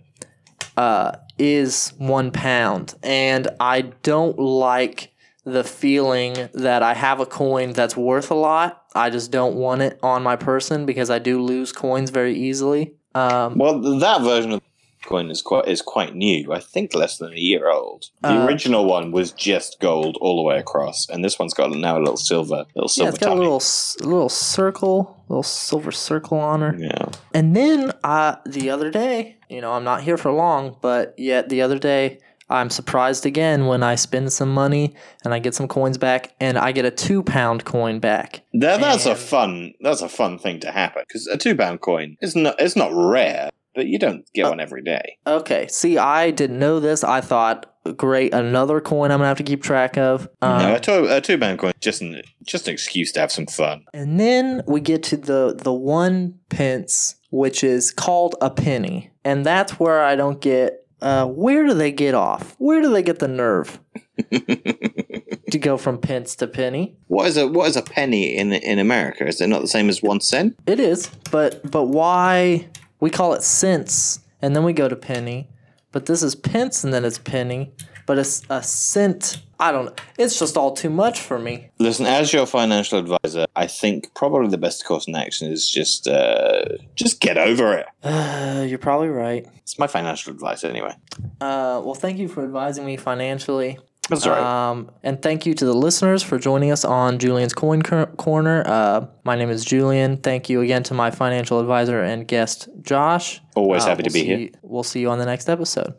uh, 0.78 1.12
is 1.38 1.92
one 1.98 2.30
pound, 2.30 2.94
and 3.02 3.48
I 3.60 3.82
don't 3.82 4.38
like 4.38 5.12
the 5.44 5.62
feeling 5.62 6.48
that 6.54 6.82
I 6.82 6.94
have 6.94 7.20
a 7.20 7.26
coin 7.26 7.74
that's 7.74 7.96
worth 7.96 8.30
a 8.30 8.34
lot. 8.34 8.82
I 8.94 9.10
just 9.10 9.30
don't 9.30 9.56
want 9.56 9.82
it 9.82 9.98
on 10.02 10.22
my 10.22 10.36
person 10.36 10.86
because 10.86 11.10
I 11.10 11.18
do 11.18 11.42
lose 11.42 11.70
coins 11.70 12.08
very 12.08 12.34
easily. 12.34 12.94
Um, 13.14 13.56
Well, 13.58 13.78
that 13.98 14.22
version 14.22 14.52
of 14.52 14.60
the 14.60 15.08
coin 15.08 15.30
is 15.30 15.42
quite 15.42 15.68
is 15.68 15.82
quite 15.82 16.14
new. 16.14 16.52
I 16.52 16.60
think 16.60 16.94
less 16.94 17.18
than 17.18 17.32
a 17.32 17.36
year 17.36 17.70
old. 17.70 18.06
The 18.22 18.28
Uh, 18.40 18.46
original 18.46 18.86
one 18.86 19.12
was 19.12 19.32
just 19.32 19.78
gold 19.80 20.16
all 20.20 20.36
the 20.36 20.42
way 20.42 20.58
across, 20.58 21.06
and 21.10 21.22
this 21.24 21.38
one's 21.38 21.54
got 21.54 21.70
now 21.72 21.98
a 21.98 22.00
little 22.00 22.16
silver, 22.16 22.64
little 22.74 22.84
yeah, 22.84 22.86
silver 22.88 23.08
it's 23.10 23.18
got 23.18 23.36
a 23.36 23.40
little 23.40 23.56
s- 23.56 23.96
little 24.00 24.28
circle, 24.30 25.16
little 25.28 25.42
silver 25.42 25.92
circle 25.92 26.38
on 26.38 26.60
her. 26.62 26.74
Yeah. 26.78 27.06
And 27.34 27.54
then 27.54 27.92
uh, 28.02 28.36
the 28.46 28.70
other 28.70 28.90
day, 28.90 29.36
you 29.50 29.60
know, 29.60 29.72
I'm 29.72 29.84
not 29.84 30.02
here 30.02 30.16
for 30.16 30.32
long, 30.32 30.76
but 30.80 31.14
yet 31.18 31.48
the 31.50 31.60
other 31.62 31.78
day, 31.78 32.18
I'm 32.48 32.70
surprised 32.70 33.24
again 33.26 33.66
when 33.66 33.82
I 33.82 33.94
spend 33.94 34.32
some 34.32 34.52
money 34.52 34.94
and 35.24 35.32
I 35.32 35.38
get 35.38 35.54
some 35.54 35.68
coins 35.68 35.98
back 35.98 36.34
and 36.40 36.58
I 36.58 36.72
get 36.72 36.84
a 36.84 36.90
two 36.90 37.22
pound 37.22 37.64
coin 37.64 38.00
back. 38.00 38.42
That, 38.52 38.80
that's 38.80 39.06
a 39.06 39.14
fun. 39.16 39.72
That's 39.80 40.02
a 40.02 40.08
fun 40.08 40.38
thing 40.38 40.60
to 40.60 40.70
happen 40.70 41.04
because 41.08 41.26
a 41.26 41.36
two 41.36 41.56
pound 41.56 41.80
coin 41.80 42.16
is 42.20 42.36
not. 42.36 42.56
It's 42.60 42.76
not 42.76 42.90
rare, 42.92 43.50
but 43.74 43.86
you 43.86 43.98
don't 43.98 44.24
get 44.34 44.44
Uh, 44.44 44.50
one 44.50 44.60
every 44.60 44.82
day. 44.82 45.16
Okay, 45.26 45.66
see, 45.68 45.96
I 45.98 46.30
didn't 46.30 46.58
know 46.58 46.80
this. 46.80 47.02
I 47.02 47.20
thought, 47.22 47.66
great, 47.96 48.34
another 48.34 48.80
coin 48.80 49.10
I'm 49.10 49.18
gonna 49.18 49.28
have 49.28 49.38
to 49.38 49.42
keep 49.42 49.62
track 49.62 49.96
of. 49.96 50.28
Um, 50.42 50.58
no, 50.58 50.74
a 50.76 50.80
two, 50.80 51.06
a 51.08 51.20
two 51.20 51.38
pound 51.38 51.58
coin 51.58 51.72
just 51.80 52.02
an 52.02 52.20
just 52.46 52.68
an 52.68 52.74
excuse 52.74 53.10
to 53.12 53.20
have 53.20 53.32
some 53.32 53.46
fun. 53.46 53.84
And 53.94 54.20
then 54.20 54.62
we 54.66 54.80
get 54.80 55.02
to 55.04 55.16
the 55.16 55.58
the 55.58 55.72
one 55.72 56.34
pence, 56.50 57.16
which 57.30 57.64
is 57.64 57.90
called 57.90 58.36
a 58.42 58.50
penny, 58.50 59.12
and 59.24 59.46
that's 59.46 59.80
where 59.80 60.04
I 60.04 60.14
don't 60.14 60.40
get. 60.40 60.80
Uh, 61.04 61.26
where 61.26 61.66
do 61.66 61.74
they 61.74 61.92
get 61.92 62.14
off? 62.14 62.56
Where 62.56 62.80
do 62.80 62.90
they 62.90 63.02
get 63.02 63.18
the 63.18 63.28
nerve 63.28 63.78
to 64.30 65.58
go 65.58 65.76
from 65.76 65.98
pence 65.98 66.34
to 66.36 66.46
penny? 66.46 66.96
What 67.08 67.26
is 67.26 67.36
a 67.36 67.46
what 67.46 67.68
is 67.68 67.76
a 67.76 67.82
penny 67.82 68.34
in 68.34 68.54
in 68.54 68.78
America? 68.78 69.26
Is 69.26 69.38
it 69.38 69.48
not 69.48 69.60
the 69.60 69.68
same 69.68 69.90
as 69.90 70.02
one 70.02 70.22
cent? 70.22 70.58
It 70.66 70.80
is, 70.80 71.10
but 71.30 71.70
but 71.70 71.84
why 71.84 72.68
we 73.00 73.10
call 73.10 73.34
it 73.34 73.42
cents 73.42 74.20
and 74.40 74.56
then 74.56 74.64
we 74.64 74.72
go 74.72 74.88
to 74.88 74.96
penny, 74.96 75.50
but 75.92 76.06
this 76.06 76.22
is 76.22 76.34
pence 76.34 76.84
and 76.84 76.94
then 76.94 77.04
it's 77.04 77.18
penny, 77.18 77.74
but 78.06 78.18
it's 78.18 78.42
a 78.50 78.62
cent. 78.62 79.42
I 79.60 79.70
don't 79.72 79.86
know. 79.86 79.94
It's 80.18 80.38
just 80.38 80.56
all 80.56 80.72
too 80.72 80.90
much 80.90 81.20
for 81.20 81.38
me. 81.38 81.70
Listen, 81.78 82.06
as 82.06 82.32
your 82.32 82.44
financial 82.44 82.98
advisor, 82.98 83.46
I 83.56 83.66
think 83.66 84.12
probably 84.14 84.48
the 84.48 84.58
best 84.58 84.84
course 84.84 85.06
in 85.06 85.14
action 85.14 85.50
is 85.50 85.70
just 85.70 86.06
uh, 86.08 86.64
just 86.96 87.20
get 87.20 87.38
over 87.38 87.72
it. 87.78 87.86
Uh, 88.02 88.64
you're 88.68 88.78
probably 88.78 89.08
right. 89.08 89.46
It's 89.58 89.78
my 89.78 89.86
financial 89.86 90.32
advice 90.32 90.64
anyway. 90.64 90.94
Uh, 91.40 91.80
well, 91.84 91.94
thank 91.94 92.18
you 92.18 92.28
for 92.28 92.42
advising 92.44 92.84
me 92.84 92.96
financially. 92.96 93.78
That's 94.10 94.26
right. 94.26 94.38
Um, 94.70 94.90
and 95.02 95.22
thank 95.22 95.46
you 95.46 95.54
to 95.54 95.64
the 95.64 95.72
listeners 95.72 96.22
for 96.22 96.38
joining 96.38 96.70
us 96.70 96.84
on 96.84 97.18
Julian's 97.18 97.54
Coin 97.54 97.80
Cor- 97.80 98.04
Corner. 98.18 98.62
Uh, 98.66 99.06
my 99.24 99.34
name 99.34 99.48
is 99.48 99.64
Julian. 99.64 100.18
Thank 100.18 100.50
you 100.50 100.60
again 100.60 100.82
to 100.82 100.94
my 100.94 101.10
financial 101.10 101.58
advisor 101.58 102.02
and 102.02 102.28
guest, 102.28 102.68
Josh. 102.82 103.40
Always 103.54 103.84
Uh, 103.84 103.88
happy 103.88 104.02
to 104.02 104.10
we'll 104.12 104.22
be 104.22 104.26
here. 104.26 104.36
see- 104.38 104.52
We'll 104.60 104.82
see 104.82 105.00
you 105.00 105.08
on 105.08 105.18
the 105.18 105.24
next 105.24 105.48
episode. 105.48 105.94